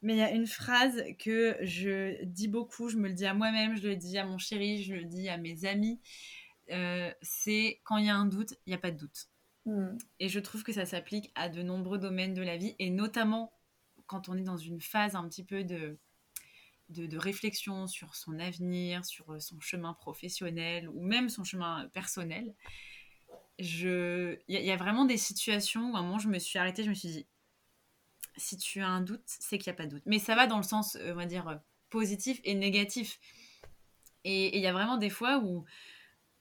Mais 0.00 0.14
il 0.14 0.18
y 0.18 0.22
a 0.22 0.30
une 0.30 0.46
phrase 0.46 1.02
que 1.18 1.56
je 1.60 2.22
dis 2.24 2.48
beaucoup, 2.48 2.88
je 2.88 2.96
me 2.96 3.08
le 3.08 3.14
dis 3.14 3.26
à 3.26 3.34
moi-même, 3.34 3.76
je 3.76 3.88
le 3.88 3.96
dis 3.96 4.16
à 4.18 4.24
mon 4.24 4.38
chéri, 4.38 4.82
je 4.82 4.94
le 4.94 5.04
dis 5.04 5.28
à 5.28 5.36
mes 5.36 5.64
amis. 5.66 6.00
Euh, 6.70 7.12
c'est 7.20 7.80
quand 7.84 7.98
il 7.98 8.06
y 8.06 8.10
a 8.10 8.16
un 8.16 8.26
doute, 8.26 8.54
il 8.66 8.70
n'y 8.70 8.74
a 8.74 8.78
pas 8.78 8.90
de 8.90 8.98
doute. 8.98 9.28
Hmm. 9.66 9.96
Et 10.20 10.28
je 10.28 10.40
trouve 10.40 10.62
que 10.62 10.72
ça 10.72 10.84
s'applique 10.84 11.32
à 11.34 11.48
de 11.48 11.62
nombreux 11.62 11.98
domaines 11.98 12.34
de 12.34 12.42
la 12.42 12.56
vie, 12.56 12.76
et 12.78 12.90
notamment 12.90 13.52
quand 14.06 14.28
on 14.28 14.36
est 14.36 14.42
dans 14.42 14.58
une 14.58 14.80
phase 14.80 15.16
un 15.16 15.26
petit 15.28 15.44
peu 15.44 15.64
de, 15.64 15.98
de, 16.90 17.18
réflexion 17.18 17.86
sur 17.86 18.14
son 18.14 18.38
avenir, 18.38 19.04
sur 19.04 19.32
euh, 19.32 19.40
son 19.40 19.58
chemin 19.60 19.94
professionnel 19.94 20.88
ou 20.88 21.00
même 21.00 21.28
son 21.28 21.44
chemin 21.44 21.88
personnel. 21.94 22.54
Il 23.58 24.38
y, 24.48 24.70
a 24.70 24.76
vraiment 24.76 25.04
des 25.04 25.16
situations 25.16 25.92
où 25.92 25.96
à 25.96 26.00
un 26.00 26.02
moment 26.02 26.18
je 26.18 26.28
me 26.28 26.38
suis 26.38 26.58
arrêtée, 26.58 26.82
je 26.82 26.90
me 26.90 26.94
suis 26.94 27.08
dit, 27.08 27.26
si 28.36 28.58
tu 28.58 28.80
as 28.80 28.88
un 28.88 29.00
doute, 29.00 29.22
c'est 29.26 29.58
qu'il 29.58 29.70
n'y 29.70 29.74
a 29.74 29.76
pas 29.76 29.86
de 29.86 29.92
doute. 29.92 30.02
Mais 30.06 30.18
ça 30.18 30.34
va 30.34 30.46
dans 30.46 30.56
le 30.56 30.64
sens, 30.64 30.96
euh, 30.96 31.12
on 31.12 31.16
va 31.16 31.26
dire, 31.26 31.60
positif 31.88 32.40
et 32.44 32.54
négatif. 32.54 33.20
Et 34.24 34.56
il 34.56 34.62
y 34.62 34.66
a 34.66 34.72
vraiment 34.72 34.96
des 34.96 35.10
fois 35.10 35.38
où 35.38 35.64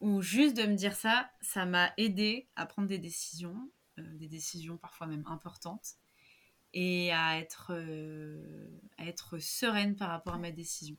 ou 0.04 0.22
juste 0.22 0.58
de 0.58 0.64
me 0.64 0.76
dire 0.76 0.96
ça, 0.98 1.30
ça 1.40 1.66
m'a 1.66 1.94
aidé 1.96 2.50
à 2.58 2.66
prendre 2.66 2.90
des 2.90 2.98
décisions, 2.98 3.72
euh, 4.00 4.18
des 4.18 4.28
décisions 4.28 4.76
parfois 4.76 5.08
même 5.08 5.24
importantes, 5.28 5.94
et 6.74 7.14
à 7.14 7.40
être, 7.40 7.72
euh, 7.74 8.68
à 8.98 9.06
être 9.06 9.38
sereine 9.38 9.96
par 9.96 10.10
rapport 10.10 10.34
à 10.34 10.40
ma 10.40 10.52
décision. 10.52 10.98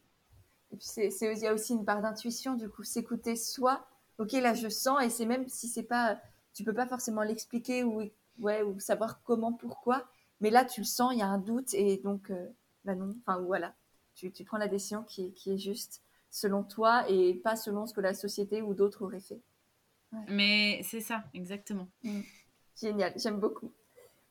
C'est, 0.81 1.11
il 1.21 1.39
y 1.39 1.47
a 1.47 1.53
aussi 1.53 1.75
une 1.75 1.85
part 1.85 2.01
d'intuition, 2.01 2.55
du 2.55 2.71
coup, 2.71 2.83
s'écouter 2.83 3.37
soi. 3.37 3.87
Ok, 4.17 4.33
là 4.33 4.55
je 4.55 4.71
sens, 4.71 5.03
et 5.03 5.11
c'est 5.11 5.27
même 5.27 5.47
si 5.51 5.69
c'est 5.69 5.83
pas, 5.83 6.19
tu 6.55 6.65
peux 6.65 6.73
pas 6.73 6.87
forcément 6.87 7.23
l'expliquer 7.23 7.85
ou, 7.85 8.05
ouais, 8.39 8.63
ou 8.63 8.81
savoir 8.81 9.23
comment, 9.23 9.53
pourquoi, 9.53 10.09
mais 10.41 10.49
là 10.49 10.65
tu 10.65 10.81
le 10.81 10.87
sens, 10.87 11.13
il 11.13 11.19
y 11.19 11.23
a 11.23 11.27
un 11.27 11.39
doute, 11.39 11.75
et 11.75 11.99
donc, 11.99 12.31
euh, 12.31 12.49
bah 12.87 12.95
non, 12.95 13.15
enfin 13.21 13.39
voilà, 13.39 13.75
tu, 14.15 14.33
tu, 14.33 14.45
prends 14.45 14.57
la 14.57 14.69
décision 14.69 15.03
qui 15.03 15.35
qui 15.35 15.51
est 15.51 15.59
juste 15.59 16.04
selon 16.35 16.65
toi 16.65 17.09
et 17.09 17.35
pas 17.35 17.55
selon 17.55 17.87
ce 17.87 17.95
que 17.95 18.01
la 18.01 18.13
société 18.13 18.61
ou 18.61 18.75
d'autres 18.75 19.03
auraient 19.03 19.21
fait. 19.21 19.41
Mais 20.27 20.81
c'est 20.83 21.01
ça, 21.01 21.23
exactement. 21.33 21.89
Mm. 22.03 22.21
Génial, 22.81 23.13
j'aime 23.17 23.39
beaucoup. 23.39 23.73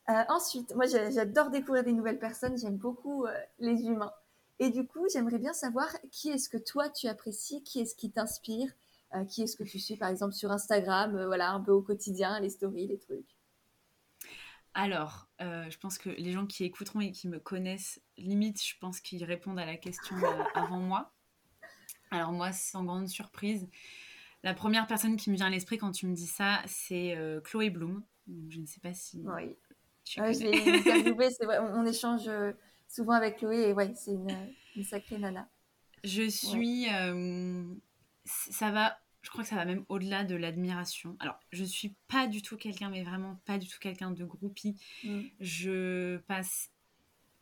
Euh, 0.10 0.24
ensuite, 0.28 0.76
moi 0.76 0.86
j'adore 0.86 1.50
découvrir 1.50 1.86
des 1.86 1.94
nouvelles 1.94 2.20
personnes, 2.20 2.58
j'aime 2.58 2.76
beaucoup 2.76 3.26
euh, 3.26 3.34
les 3.60 3.84
humains. 3.84 4.12
Et 4.60 4.70
du 4.70 4.86
coup, 4.86 5.08
j'aimerais 5.12 5.40
bien 5.40 5.54
savoir 5.54 5.88
qui 6.12 6.30
est-ce 6.30 6.50
que 6.50 6.58
toi 6.58 6.90
tu 6.90 7.08
apprécies, 7.08 7.64
qui 7.64 7.80
est-ce 7.80 7.96
qui 7.96 8.12
t'inspire, 8.12 8.70
euh, 9.16 9.24
qui 9.24 9.44
est-ce 9.44 9.56
que 9.56 9.64
tu 9.64 9.80
suis 9.80 9.96
par 9.96 10.10
exemple 10.10 10.34
sur 10.34 10.52
Instagram, 10.52 11.26
voilà, 11.26 11.52
un 11.52 11.62
peu 11.62 11.72
au 11.72 11.82
quotidien, 11.82 12.38
les 12.42 12.50
stories, 12.50 12.88
les 12.88 13.00
trucs? 13.00 13.38
Alors, 14.74 15.30
je 15.40 15.78
pense 15.78 16.00
que 16.00 16.10
les 16.10 16.32
gens 16.32 16.48
qui 16.48 16.64
écouteront 16.64 17.02
et 17.02 17.12
qui 17.12 17.28
me 17.28 17.40
connaissent, 17.40 18.02
limite, 18.18 18.62
je 18.62 18.74
pense 18.82 19.02
qu'ils 19.02 19.24
répondent 19.24 19.60
à 19.60 19.68
la 19.68 19.78
question 19.78 20.16
avant 20.56 20.80
moi. 20.80 21.13
Alors 22.14 22.32
moi, 22.32 22.52
sans 22.52 22.84
grande 22.84 23.08
surprise, 23.08 23.68
la 24.44 24.54
première 24.54 24.86
personne 24.86 25.18
qui 25.18 25.32
me 25.32 25.36
vient 25.36 25.48
à 25.48 25.50
l'esprit 25.50 25.80
quand 25.80 25.92
tu 25.92 26.06
me 26.06 26.14
dis 26.14 26.28
ça, 26.28 26.62
c'est 26.68 27.18
euh, 27.18 27.42
Chloé 27.42 27.72
Bloom. 27.72 28.04
Je 28.50 28.60
ne 28.60 28.68
sais 28.68 28.80
pas 28.80 28.94
si... 28.94 29.24
Oui. 29.26 29.56
Tu 30.04 30.22
ouais, 30.22 30.34
c'est 30.34 31.46
vrai, 31.46 31.60
on, 31.60 31.86
échange 31.86 32.28
euh, 32.28 32.52
souvent 32.88 33.14
avec 33.14 33.38
Chloé 33.38 33.70
et 33.70 33.74
ouais, 33.74 33.94
c'est 33.96 34.12
une, 34.12 34.84
sacrée 34.84 35.18
nana. 35.18 35.50
Je 36.04 36.30
suis... 36.30 36.88
Euh, 36.94 37.64
ça 38.26 38.70
va... 38.70 39.00
Je 39.24 39.30
crois 39.30 39.44
que 39.44 39.50
ça 39.50 39.56
va 39.56 39.66
même 39.66 39.86
au-delà 39.90 40.24
de 40.24 40.36
l'admiration. 40.36 41.16
Alors, 41.20 41.40
je 41.52 41.64
suis 41.64 41.96
pas 42.10 42.28
du 42.28 42.44
tout 42.44 42.58
quelqu'un, 42.58 42.90
mais 42.90 43.04
vraiment 43.04 43.40
pas 43.46 43.58
du 43.58 43.68
tout 43.68 43.80
quelqu'un 43.80 44.12
de 44.12 44.24
groupie. 44.24 44.76
Mm. 45.04 45.22
Je 45.40 46.18
passe 46.28 46.70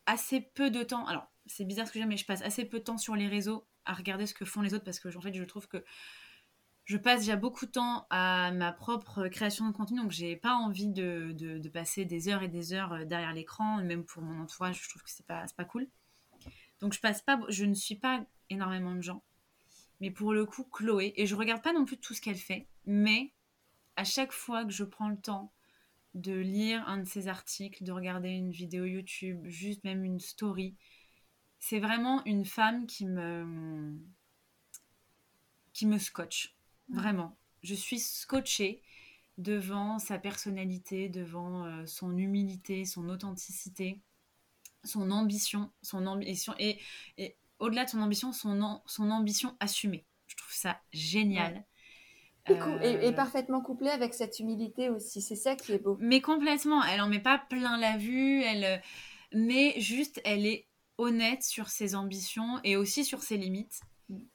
assez 0.06 0.40
peu 0.40 0.70
de 0.70 0.84
temps. 0.84 1.06
Alors, 1.08 1.30
c'est 1.48 1.66
bizarre 1.66 1.88
ce 1.88 1.92
que 1.92 2.00
j'aime, 2.00 2.10
mais 2.10 2.18
je 2.18 2.26
passe 2.26 2.44
assez 2.44 2.64
peu 2.64 2.80
de 2.80 2.84
temps 2.84 3.00
sur 3.00 3.16
les 3.16 3.28
réseaux 3.28 3.66
à 3.86 3.94
regarder 3.94 4.26
ce 4.26 4.34
que 4.34 4.46
font 4.46 4.62
les 4.62 4.74
autres 4.74 4.84
parce 4.84 5.00
que 5.00 5.16
en 5.16 5.22
fait 5.22 5.34
je 5.34 5.44
trouve 5.44 5.68
que 5.68 5.84
je 6.86 6.98
passe 6.98 7.22
déjà 7.22 7.36
beaucoup 7.36 7.66
de 7.66 7.72
temps 7.72 8.06
à 8.10 8.52
ma 8.52 8.72
propre 8.72 9.28
création 9.28 9.68
de 9.68 9.72
contenu, 9.74 10.02
donc 10.02 10.12
j'ai 10.12 10.36
pas 10.36 10.56
envie 10.56 10.88
de, 10.88 11.70
passer 11.74 12.06
des 12.06 12.28
heures 12.28 12.44
et 12.44 12.48
des 12.48 12.74
heures 12.74 12.94
euh, 12.94 13.06
derrière 13.06 13.34
l'écran, 13.34 13.82
même 13.84 14.04
pour 14.04 14.22
mon 14.22 14.42
entourage, 14.42 14.82
je 14.84 14.90
trouve 14.90 15.04
que 15.04 15.10
c'est 15.10 15.26
pas, 15.26 15.46
pas 15.56 15.66
cool. 15.66 15.88
Donc 16.82 16.94
je 16.94 17.00
passe 17.00 17.22
pas, 17.22 17.40
je 17.50 17.66
ne 17.66 17.76
suis 17.76 17.96
pas 17.96 18.26
énormément 18.50 18.94
de 18.94 19.02
gens, 19.02 19.24
mais 20.02 20.12
pour 20.12 20.34
le 20.34 20.46
coup 20.46 20.64
Chloé, 20.64 21.14
et 21.16 21.28
je 21.28 21.36
regarde 21.36 21.62
pas 21.62 21.74
non 21.74 21.86
plus 21.86 21.98
tout 21.98 22.14
ce 22.14 22.22
qu'elle 22.22 22.36
fait, 22.36 22.68
mais 22.86 23.32
à 23.96 24.04
chaque 24.04 24.34
fois 24.34 24.66
que 24.66 24.72
je 24.72 24.84
prends 24.84 25.10
le 25.10 25.18
temps 25.18 25.54
de 26.14 26.34
lire 26.34 26.84
un 26.88 26.98
de 26.98 27.06
ses 27.08 27.28
articles, 27.28 27.84
de 27.84 27.92
regarder 27.92 28.30
une 28.30 28.52
vidéo 28.52 28.86
YouTube, 28.86 29.46
juste 29.46 29.84
même 29.84 30.04
une 30.04 30.20
story, 30.20 30.76
c'est 31.62 31.80
vraiment 31.80 32.26
une 32.26 32.44
femme 32.44 32.88
qui 32.88 33.06
me 33.06 33.96
qui 35.72 35.86
me 35.86 35.98
scotche 36.00 36.54
vraiment 36.90 37.38
je 37.64 37.76
suis 37.76 38.00
scotchée 38.00 38.82
devant 39.38 40.00
sa 40.00 40.18
personnalité 40.18 41.08
devant 41.08 41.66
euh, 41.66 41.86
son 41.86 42.18
humilité 42.18 42.84
son 42.84 43.08
authenticité 43.10 44.02
son 44.84 45.12
ambition 45.12 45.72
son 45.84 46.08
ambition 46.08 46.54
et, 46.60 46.80
au-delà 47.60 47.86
de 47.86 47.92
son 47.92 48.02
ambition 48.02 48.34
son, 48.34 48.82
son 48.86 49.12
ambition 49.12 49.56
assumée 49.60 50.04
je 50.28 50.36
trouve 50.36 50.54
ça 50.54 50.82
génial 50.92 51.64
Et, 52.48 52.54
euh, 52.54 53.12
parfaitement 53.12 53.62
couplée 53.62 53.92
avec 53.92 54.16
cette 54.16 54.40
humilité 54.40 54.90
aussi. 54.90 55.22
C'est 55.22 55.36
ça 55.36 55.56
qui 55.56 55.74
est 55.74 55.78
beau. 55.78 55.96
Mais 56.00 56.22
complètement. 56.22 56.84
Elle 56.86 57.02
en 57.02 57.08
met 57.08 57.20
pas 57.20 57.38
plein 57.38 57.78
la 57.78 57.98
vue. 57.98 58.42
Elle, 58.42 58.82
mais 59.32 59.80
juste, 59.80 60.20
elle 60.26 60.48
est 60.48 60.66
honnête 61.02 61.44
sur 61.44 61.70
ses 61.70 61.96
ambitions 61.96 62.60
et 62.64 62.76
aussi 62.76 63.04
sur 63.04 63.24
ses 63.24 63.38
limites. 63.38 63.82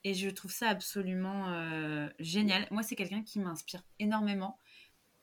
Et 0.05 0.15
je 0.15 0.31
trouve 0.31 0.53
ça 0.53 0.69
absolument 0.69 1.49
euh, 1.53 2.09
génial. 2.19 2.67
Moi, 2.71 2.83
c'est 2.83 2.97
quelqu'un 2.97 3.23
qui 3.23 3.39
m'inspire 3.39 3.83
énormément. 3.99 4.59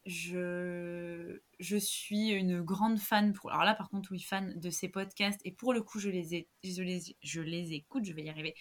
Je, 0.05 1.39
je 1.59 1.77
suis 1.77 2.29
une 2.29 2.61
grande 2.61 2.99
fan, 2.99 3.33
pour, 3.33 3.51
alors 3.51 3.63
là 3.63 3.73
par 3.73 3.89
contre, 3.89 4.11
oui, 4.11 4.19
fan 4.19 4.59
de 4.59 4.69
ses 4.69 4.89
podcasts. 4.89 5.41
Et 5.43 5.51
pour 5.51 5.73
le 5.73 5.81
coup, 5.81 5.99
je 5.99 6.09
les, 6.09 6.35
ai, 6.35 6.49
je 6.63 6.83
les, 6.83 7.15
je 7.21 7.41
les 7.41 7.73
écoute, 7.73 8.05
je 8.05 8.13
vais 8.13 8.23
y 8.23 8.29
arriver 8.29 8.55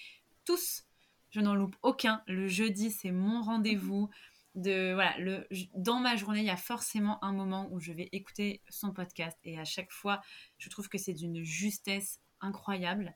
tous. 0.44 0.84
Je 1.30 1.40
n'en 1.40 1.54
loupe 1.54 1.76
aucun. 1.82 2.22
Le 2.26 2.46
jeudi, 2.46 2.90
c'est 2.90 3.10
mon 3.12 3.42
rendez-vous. 3.42 4.10
De, 4.54 4.92
voilà, 4.92 5.16
le, 5.18 5.46
dans 5.74 5.98
ma 5.98 6.14
journée, 6.16 6.40
il 6.40 6.46
y 6.46 6.50
a 6.50 6.56
forcément 6.58 7.24
un 7.24 7.32
moment 7.32 7.68
où 7.70 7.80
je 7.80 7.92
vais 7.92 8.10
écouter 8.12 8.60
son 8.68 8.92
podcast. 8.92 9.38
Et 9.44 9.58
à 9.58 9.64
chaque 9.64 9.90
fois, 9.90 10.20
je 10.58 10.68
trouve 10.68 10.88
que 10.88 10.98
c'est 10.98 11.14
d'une 11.14 11.42
justesse 11.42 12.20
incroyable. 12.42 13.14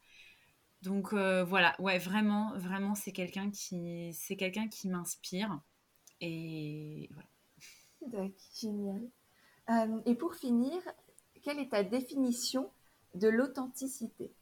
Donc 0.83 1.13
euh, 1.13 1.45
voilà, 1.45 1.75
ouais, 1.79 1.99
vraiment, 1.99 2.53
vraiment, 2.57 2.95
c'est 2.95 3.13
quelqu'un 3.13 3.51
qui, 3.51 4.13
c'est 4.15 4.37
quelqu'un 4.37 4.69
qui 4.69 4.89
m'inspire. 4.89 5.61
Et 6.21 7.11
voilà. 7.13 8.29
Génial. 8.55 9.03
Euh, 9.71 10.01
et 10.07 10.15
pour 10.15 10.35
finir, 10.35 10.81
quelle 11.43 11.59
est 11.59 11.71
ta 11.71 11.83
définition 11.83 12.71
de 13.15 13.29
l'authenticité? 13.29 14.33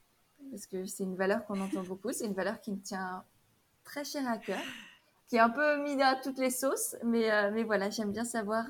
Parce 0.50 0.66
que 0.66 0.84
c'est 0.84 1.04
une 1.04 1.16
valeur 1.16 1.46
qu'on 1.46 1.60
entend 1.60 1.82
beaucoup, 1.82 2.12
c'est 2.12 2.26
une 2.26 2.34
valeur 2.34 2.60
qui 2.60 2.72
me 2.72 2.80
tient 2.80 3.24
très 3.84 4.04
cher 4.04 4.28
à 4.28 4.36
cœur, 4.36 4.60
qui 5.28 5.36
est 5.36 5.40
un 5.40 5.50
peu 5.50 5.82
mise 5.82 6.00
à 6.00 6.16
toutes 6.16 6.38
les 6.38 6.50
sauces, 6.50 6.96
mais, 7.02 7.30
euh, 7.30 7.50
mais 7.52 7.62
voilà, 7.62 7.88
j'aime 7.88 8.12
bien 8.12 8.24
savoir 8.24 8.66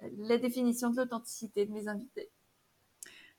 la 0.00 0.38
définition 0.38 0.90
de 0.90 0.96
l'authenticité 0.96 1.66
de 1.66 1.72
mes 1.72 1.88
invités. 1.88 2.30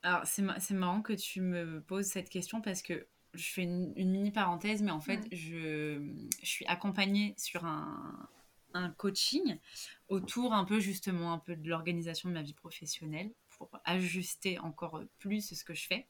Alors, 0.02 0.22
c'est 0.26 0.74
marrant 0.74 1.02
que 1.02 1.12
tu 1.12 1.40
me 1.40 1.80
poses 1.82 2.06
cette 2.06 2.28
question 2.28 2.60
parce 2.60 2.82
que 2.82 3.06
je 3.34 3.52
fais 3.52 3.62
une, 3.62 3.92
mini 3.94 4.30
parenthèse, 4.30 4.82
mais 4.82 4.90
en 4.90 5.00
fait, 5.00 5.20
je, 5.32 6.00
je, 6.42 6.46
suis 6.46 6.66
accompagnée 6.66 7.34
sur 7.36 7.64
un, 7.64 8.28
un, 8.74 8.90
coaching 8.90 9.58
autour 10.08 10.54
un 10.54 10.64
peu 10.64 10.80
justement 10.80 11.32
un 11.32 11.38
peu 11.38 11.56
de 11.56 11.68
l'organisation 11.68 12.28
de 12.28 12.34
ma 12.34 12.42
vie 12.42 12.54
professionnelle 12.54 13.32
pour 13.50 13.70
ajuster 13.84 14.58
encore 14.60 15.02
plus 15.18 15.54
ce 15.54 15.64
que 15.64 15.74
je 15.74 15.86
fais. 15.86 16.06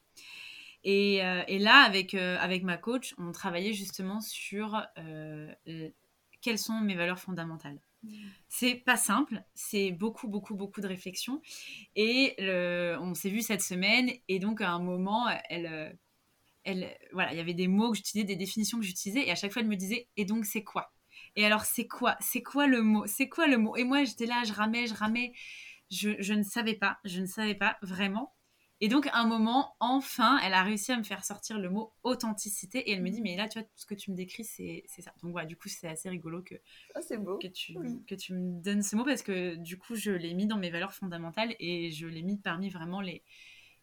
Et, 0.83 1.23
euh, 1.23 1.43
et 1.47 1.59
là, 1.59 1.83
avec, 1.83 2.13
euh, 2.13 2.37
avec 2.39 2.63
ma 2.63 2.77
coach, 2.77 3.13
on 3.17 3.31
travaillait 3.31 3.73
justement 3.73 4.21
sur 4.21 4.81
euh, 4.97 5.53
quelles 6.41 6.59
sont 6.59 6.79
mes 6.79 6.95
valeurs 6.95 7.19
fondamentales. 7.19 7.79
C'est 8.47 8.75
pas 8.75 8.97
simple, 8.97 9.43
c'est 9.53 9.91
beaucoup, 9.91 10.27
beaucoup, 10.27 10.55
beaucoup 10.55 10.81
de 10.81 10.87
réflexion. 10.87 11.41
Et 11.95 12.35
on 12.39 13.13
s'est 13.13 13.29
vu 13.29 13.41
cette 13.41 13.61
semaine, 13.61 14.11
et 14.27 14.39
donc 14.39 14.61
à 14.61 14.71
un 14.71 14.79
moment, 14.79 15.27
elle, 15.49 15.97
elle, 16.63 16.97
voilà, 17.13 17.33
il 17.33 17.37
y 17.37 17.41
avait 17.41 17.53
des 17.53 17.67
mots 17.67 17.91
que 17.91 17.97
j'utilisais, 17.97 18.25
des 18.25 18.35
définitions 18.35 18.79
que 18.79 18.85
j'utilisais, 18.85 19.27
et 19.27 19.31
à 19.31 19.35
chaque 19.35 19.51
fois, 19.51 19.61
elle 19.61 19.67
me 19.67 19.75
disait, 19.75 20.07
et 20.17 20.25
donc 20.25 20.45
c'est 20.45 20.63
quoi? 20.63 20.91
Et 21.35 21.45
alors, 21.45 21.63
c'est 21.63 21.87
quoi? 21.87 22.17
C'est 22.21 22.41
quoi 22.41 22.67
le 22.67 22.81
mot? 22.81 23.05
C'est 23.07 23.29
quoi 23.29 23.47
le 23.47 23.57
mot? 23.57 23.75
Et 23.75 23.83
moi, 23.83 24.03
j'étais 24.03 24.25
là, 24.25 24.43
je 24.45 24.53
ramais, 24.53 24.87
je 24.87 24.93
ramais, 24.93 25.33
je, 25.91 26.11
je 26.19 26.33
ne 26.33 26.43
savais 26.43 26.75
pas, 26.75 26.97
je 27.05 27.21
ne 27.21 27.25
savais 27.25 27.55
pas 27.55 27.77
vraiment. 27.81 28.33
Et 28.81 28.87
donc, 28.87 29.07
à 29.07 29.17
un 29.17 29.25
moment, 29.25 29.75
enfin, 29.81 30.39
elle 30.43 30.53
a 30.53 30.63
réussi 30.63 30.91
à 30.93 30.97
me 30.97 31.03
faire 31.03 31.25
sortir 31.25 31.59
le 31.59 31.69
mot 31.69 31.91
authenticité. 32.03 32.79
Et 32.89 32.93
elle 32.93 33.01
me 33.01 33.09
dit, 33.09 33.21
mais 33.21 33.35
là, 33.35 33.49
tu 33.49 33.59
vois, 33.59 33.67
tout 33.67 33.77
ce 33.77 33.85
que 33.85 33.93
tu 33.93 34.11
me 34.11 34.15
décris, 34.15 34.45
c'est 34.45 34.85
ça. 34.99 35.11
Donc 35.21 35.31
voilà, 35.31 35.47
du 35.47 35.57
coup, 35.57 35.67
c'est 35.67 35.87
assez 35.87 36.09
rigolo 36.09 36.41
que, 36.41 36.55
ah, 36.95 37.17
beau. 37.17 37.37
Que, 37.37 37.47
tu, 37.47 37.75
que 38.07 38.15
tu 38.15 38.33
me 38.33 38.61
donnes 38.61 38.81
ce 38.81 38.95
mot 38.95 39.03
parce 39.03 39.21
que 39.21 39.55
du 39.55 39.77
coup, 39.77 39.95
je 39.95 40.11
l'ai 40.11 40.33
mis 40.33 40.47
dans 40.47 40.57
mes 40.57 40.69
valeurs 40.69 40.93
fondamentales 40.93 41.55
et 41.59 41.91
je 41.91 42.07
l'ai 42.07 42.21
mis 42.21 42.37
parmi 42.37 42.69
vraiment 42.69 43.01
les 43.01 43.21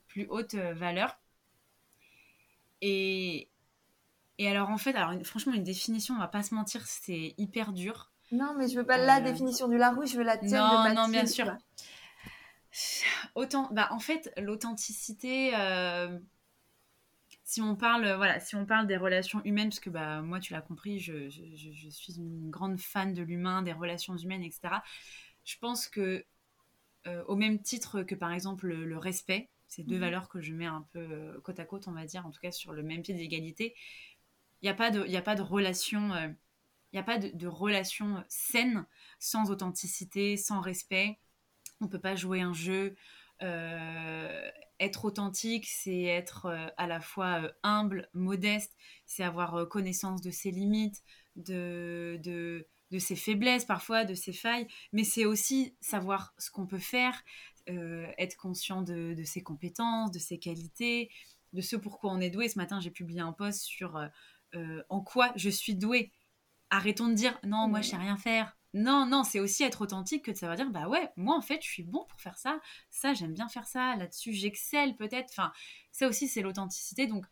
plus 0.07 0.27
hautes 0.31 0.55
euh, 0.55 0.73
valeurs. 0.73 1.19
Et, 2.81 3.49
et 4.39 4.49
alors, 4.49 4.71
en 4.71 4.79
fait, 4.79 4.95
alors, 4.95 5.13
franchement, 5.25 5.53
une 5.53 5.65
définition, 5.65 6.15
on 6.15 6.19
va 6.19 6.29
pas 6.29 6.43
se 6.43 6.55
mentir, 6.55 6.87
c'est 6.87 7.35
hyper 7.37 7.73
dur. 7.73 8.13
Non, 8.33 8.55
mais 8.59 8.69
je 8.69 8.77
veux 8.77 8.87
pas 8.87 8.99
la 8.99 9.21
définition 9.21 9.69
du 9.69 9.77
Larousse, 9.77 10.13
je 10.13 10.17
veux 10.17 10.25
la 10.25 10.37
tienne 10.37 10.59
non, 10.59 10.89
de 10.89 10.95
Non, 10.95 11.09
bien 11.09 11.27
sûr. 11.27 11.47
Autant, 13.35 13.69
bah, 13.73 13.89
en 13.91 13.99
fait, 13.99 14.33
l'authenticité, 14.37 15.53
si 17.45 17.63
on 17.63 17.77
parle, 17.77 18.13
voilà, 18.17 18.41
si 18.41 18.57
on 18.57 18.67
parle 18.67 18.87
des 18.87 18.97
relations 18.97 19.43
humaines, 19.45 19.69
parce 19.69 19.81
que 19.81 19.91
bah, 19.91 20.21
moi, 20.21 20.41
tu 20.41 20.53
l'as 20.53 20.61
compris, 20.61 20.99
je, 20.99 21.29
je, 21.29 21.89
suis 21.91 22.17
une 22.17 22.51
grande 22.51 22.81
fan 22.81 23.15
de 23.15 23.23
l'humain, 23.23 23.63
des 23.63 23.73
relations 23.73 24.17
humaines, 24.17 24.43
etc. 24.43 24.83
Je 25.45 25.57
pense 25.59 25.89
que, 25.89 26.25
au 27.29 27.37
même 27.37 27.63
titre 27.63 28.03
que 28.03 28.17
par 28.17 28.33
exemple 28.33 28.67
le, 28.67 28.99
respect, 28.99 29.49
ces 29.69 29.85
deux 29.85 29.95
mhm. 29.95 30.01
valeurs 30.01 30.29
que 30.29 30.41
je 30.41 30.53
mets 30.53 30.67
un 30.67 30.85
peu 30.93 31.41
côte 31.45 31.61
à 31.61 31.65
côte, 31.65 31.87
on 31.87 31.93
va 31.93 32.05
dire, 32.05 32.27
en 32.27 32.31
tout 32.31 32.41
cas 32.41 32.51
sur 32.51 32.73
le 32.73 32.83
même 32.83 33.03
pied 33.03 33.15
d'égalité, 33.15 33.77
il 34.63 34.67
n'y 34.67 34.71
a, 34.71 34.75
pas 34.75 34.91
de, 34.91 35.15
a 35.15 35.23
pas 35.23 35.37
de 35.37 35.43
relation. 35.43 36.15
il 36.17 36.35
n'y 36.95 36.99
a 36.99 37.05
pas 37.05 37.19
de, 37.19 37.29
de, 37.29 37.47
relation 37.47 38.25
saine 38.29 38.87
sans 39.21 39.51
authenticité, 39.53 40.37
sans 40.37 40.61
respect. 40.61 41.21
On 41.81 41.89
peut 41.89 42.01
pas 42.01 42.17
jouer 42.17 42.41
un 42.41 42.53
jeu. 42.53 42.97
Euh, 43.43 44.51
être 44.79 45.05
authentique, 45.07 45.67
c'est 45.67 46.03
être 46.03 46.47
euh, 46.47 46.67
à 46.77 46.87
la 46.87 47.01
fois 47.01 47.43
euh, 47.43 47.51
humble, 47.63 48.09
modeste, 48.15 48.77
c'est 49.05 49.23
avoir 49.23 49.69
connaissance 49.69 50.23
de 50.23 50.31
ses 50.31 50.51
limites, 50.51 51.03
de, 51.37 52.19
de, 52.23 52.67
de, 52.91 52.99
ses 52.99 53.17
faiblesses 53.17 53.65
parfois, 53.65 54.05
de 54.05 54.15
ses 54.15 54.33
failles, 54.33 54.67
mais 54.93 55.05
c'est 55.05 55.25
aussi 55.27 55.77
savoir 55.81 56.35
ce 56.39 56.51
qu'on 56.51 56.67
peut 56.67 56.79
faire, 56.79 57.23
être 57.67 58.37
conscient 58.37 58.81
de, 58.81 59.13
de, 59.15 59.25
ses 59.25 59.43
compétences, 59.43 60.13
de 60.13 60.21
ses 60.21 60.39
qualités, 60.39 61.11
de 61.53 61.61
ce 61.61 61.75
pourquoi 61.75 62.13
on 62.13 62.21
est 62.21 62.31
doué. 62.31 62.49
Ce 62.49 62.59
matin, 62.59 62.79
j'ai 62.79 62.93
publié 62.93 63.21
un 63.21 63.33
post 63.33 63.63
sur 63.63 64.01
en 64.89 65.01
quoi 65.01 65.33
je 65.35 65.51
suis 65.51 65.75
doué. 65.75 66.13
Arrêtons 66.71 67.09
de 67.09 67.15
dire 67.15 67.39
non, 67.43 67.67
moi 67.67 67.81
je 67.81 67.91
sais 67.91 67.97
rien 67.97 68.17
faire. 68.17 68.57
Non, 68.77 69.07
non, 69.07 69.25
c'est 69.25 69.41
aussi 69.41 69.63
être 69.63 69.81
authentique 69.81 70.27
que 70.27 70.31
de 70.31 70.37
savoir 70.37 70.55
dire, 70.55 70.69
bah 70.71 70.87
ouais, 70.87 71.11
moi 71.17 71.35
en 71.35 71.41
fait, 71.41 71.63
je 71.63 71.67
suis 71.67 71.83
bon 71.83 72.05
pour 72.11 72.21
faire 72.21 72.37
ça, 72.37 72.61
ça, 72.91 73.15
j'aime 73.15 73.33
bien 73.33 73.49
faire 73.49 73.67
ça, 73.67 73.97
là-dessus, 73.97 74.35
j'excelle 74.35 74.97
peut-être. 74.97 75.31
Enfin, 75.31 75.51
ça 75.93 76.07
aussi, 76.07 76.29
c'est 76.29 76.43
l'authenticité. 76.43 77.07
Donc, 77.07 77.25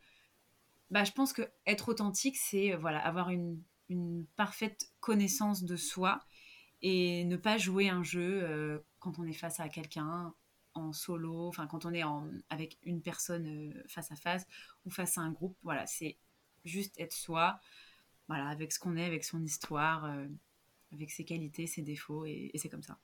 bah, 0.91 1.05
je 1.05 1.13
pense 1.13 1.35
que 1.35 1.43
être 1.67 1.91
authentique, 1.91 2.39
c'est 2.39 2.73
euh, 2.73 2.79
voilà, 2.79 2.99
avoir 3.05 3.29
une, 3.31 3.63
parfaite 4.37 4.91
connaissance 5.01 5.65
de 5.65 5.77
soi 5.77 6.25
et 6.83 7.25
ne 7.25 7.37
pas 7.37 7.59
jouer 7.59 7.91
un 7.91 8.03
jeu 8.03 8.41
euh, 8.43 8.79
quand 8.99 9.19
on 9.19 9.27
est 9.27 9.35
face 9.35 9.61
à 9.61 9.69
quelqu'un 9.69 10.35
en 10.73 10.93
solo, 10.93 11.47
enfin 11.49 11.67
quand 11.67 11.85
on 11.85 11.93
est 11.93 12.03
en, 12.03 12.29
avec 12.51 12.79
une 12.83 13.03
personne 13.03 13.47
euh, 13.47 13.85
face 13.87 14.11
à 14.11 14.17
face 14.17 14.47
ou 14.87 14.91
face 14.91 15.19
à 15.19 15.21
un 15.21 15.31
groupe. 15.31 15.57
Voilà, 15.63 15.87
c'est 15.87 16.17
juste 16.65 16.99
être 16.99 17.13
soi, 17.13 17.61
voilà, 18.29 18.49
avec 18.49 18.73
ce 18.73 18.79
qu'on 18.79 18.97
est, 18.97 19.05
avec 19.05 19.25
son 19.25 19.43
histoire 19.45 20.11
avec 20.95 21.11
ses 21.11 21.25
qualités, 21.25 21.67
ses 21.67 21.83
défauts, 21.83 22.25
et, 22.25 22.51
c'est 22.57 22.69
comme 22.69 22.83
ça. 22.83 22.99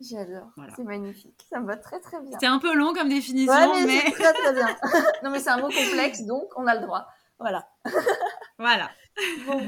J'adore, 0.00 0.50
c'est 0.76 0.84
magnifique, 0.84 1.44
ça 1.50 1.58
me 1.60 1.66
va 1.66 1.76
très 1.76 1.98
très 1.98 2.20
bien. 2.20 2.32
C'était 2.32 2.46
un 2.46 2.60
peu 2.60 2.72
long 2.74 2.92
comme 2.92 3.08
définition, 3.08 3.52
ouais, 3.52 3.84
mais, 3.84 4.00
c'est 4.00 4.12
très 4.12 4.32
très 4.32 4.52
bien. 4.52 4.76
non 5.24 5.30
mais 5.30 5.40
c'est 5.40 5.50
un 5.50 5.60
mot 5.60 5.68
complexe, 5.68 6.22
donc 6.22 6.52
on 6.56 6.66
a 6.68 6.76
le 6.76 6.82
droit. 6.82 7.08
Voilà. 7.40 7.68
voilà. 8.58 8.90
Bon, 9.46 9.66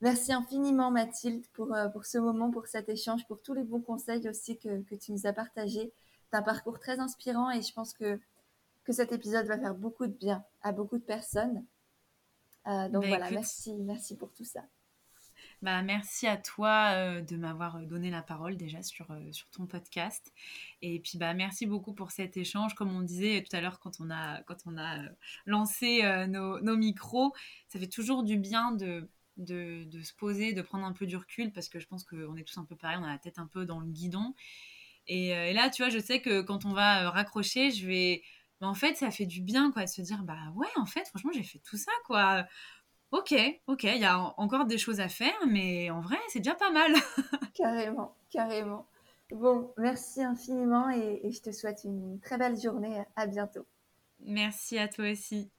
merci 0.00 0.32
infiniment 0.32 0.90
Mathilde 0.90 1.46
pour, 1.52 1.72
euh, 1.74 1.88
pour 1.88 2.06
ce 2.06 2.18
moment, 2.18 2.50
pour 2.50 2.66
cet 2.66 2.88
échange, 2.88 3.24
pour 3.26 3.40
tous 3.40 3.54
les 3.54 3.62
bons 3.62 3.80
conseils 3.80 4.28
aussi 4.28 4.58
que, 4.58 4.82
que 4.82 4.96
tu 4.96 5.12
nous 5.12 5.26
as 5.26 5.32
partagés. 5.32 5.92
C'est 6.30 6.36
un 6.36 6.42
parcours 6.42 6.78
très 6.78 6.98
inspirant 6.98 7.50
et 7.50 7.62
je 7.62 7.72
pense 7.72 7.92
que, 7.94 8.20
que 8.84 8.92
cet 8.92 9.12
épisode 9.12 9.46
va 9.46 9.58
faire 9.58 9.74
beaucoup 9.74 10.06
de 10.06 10.12
bien 10.12 10.44
à 10.62 10.72
beaucoup 10.72 10.98
de 10.98 11.04
personnes. 11.04 11.64
Euh, 12.66 12.88
donc 12.88 13.02
bah, 13.02 13.08
voilà, 13.08 13.30
merci, 13.30 13.74
merci 13.74 14.16
pour 14.16 14.32
tout 14.32 14.44
ça. 14.44 14.62
Bah, 15.60 15.82
merci 15.82 16.28
à 16.28 16.36
toi 16.36 16.92
euh, 16.94 17.20
de 17.20 17.36
m'avoir 17.36 17.76
euh, 17.76 17.84
donné 17.84 18.10
la 18.10 18.22
parole 18.22 18.56
déjà 18.56 18.80
sur, 18.82 19.10
euh, 19.10 19.32
sur 19.32 19.50
ton 19.50 19.66
podcast. 19.66 20.32
Et 20.82 21.00
puis 21.00 21.18
bah, 21.18 21.34
merci 21.34 21.66
beaucoup 21.66 21.92
pour 21.92 22.12
cet 22.12 22.36
échange. 22.36 22.74
Comme 22.74 22.94
on 22.94 23.02
disait 23.02 23.42
tout 23.42 23.56
à 23.56 23.60
l'heure 23.60 23.80
quand 23.80 24.00
on 24.00 24.08
a, 24.10 24.40
quand 24.44 24.58
on 24.66 24.78
a 24.78 25.00
lancé 25.46 26.02
nos, 26.28 26.60
nos, 26.60 26.76
micros, 26.76 27.32
ça 27.68 27.80
fait 27.80 27.88
toujours 27.88 28.22
du 28.22 28.36
bien 28.36 28.70
de, 28.70 29.10
de, 29.36 30.00
se 30.02 30.14
poser, 30.14 30.52
de 30.52 30.62
prendre 30.62 30.84
un 30.84 30.92
peu 30.92 31.06
du 31.06 31.16
recul 31.16 31.52
parce 31.52 31.68
que 31.68 31.80
je 31.80 31.86
pense 31.88 32.04
qu'on 32.04 32.36
est 32.36 32.44
tous 32.44 32.58
un 32.58 32.64
peu 32.64 32.76
pareil, 32.76 32.98
on 33.00 33.04
a 33.04 33.12
la 33.12 33.18
tête 33.18 33.38
un 33.40 33.46
peu 33.46 33.64
dans 33.66 33.80
le 33.80 33.88
guidon. 33.88 34.34
Et, 35.08 35.30
là, 35.54 35.70
tu 35.70 35.82
vois, 35.82 35.90
je 35.90 35.98
sais 35.98 36.20
que 36.20 36.42
quand 36.42 36.66
on 36.66 36.72
va 36.72 37.10
raccrocher, 37.10 37.70
je 37.70 37.86
vais... 37.86 38.22
en 38.60 38.74
fait, 38.74 38.94
ça 38.96 39.10
fait 39.10 39.26
du 39.26 39.40
bien 39.40 39.72
quoi, 39.72 39.84
de 39.84 39.88
se 39.88 40.02
dire, 40.02 40.22
bah 40.22 40.52
ouais, 40.54 40.68
en 40.76 40.86
fait, 40.86 41.08
franchement, 41.08 41.32
j'ai 41.34 41.42
fait 41.42 41.60
tout 41.60 41.78
ça. 41.78 41.90
quoi 42.06 42.46
Ok, 43.10 43.34
ok, 43.66 43.84
il 43.84 44.00
y 44.00 44.04
a 44.04 44.18
encore 44.38 44.66
des 44.66 44.76
choses 44.78 45.00
à 45.00 45.08
faire, 45.08 45.38
mais 45.46 45.90
en 45.90 46.00
vrai, 46.00 46.18
c'est 46.28 46.40
déjà 46.40 46.54
pas 46.54 46.70
mal. 46.70 46.92
carrément, 47.52 48.16
carrément. 48.30 48.86
Bon, 49.30 49.74
merci 49.76 50.22
infiniment 50.22 50.88
et, 50.90 51.20
et 51.24 51.32
je 51.32 51.42
te 51.42 51.52
souhaite 51.52 51.84
une 51.84 52.20
très 52.20 52.38
belle 52.38 52.58
journée. 52.58 53.04
À 53.16 53.26
bientôt. 53.26 53.66
Merci 54.20 54.78
à 54.78 54.88
toi 54.88 55.10
aussi. 55.10 55.50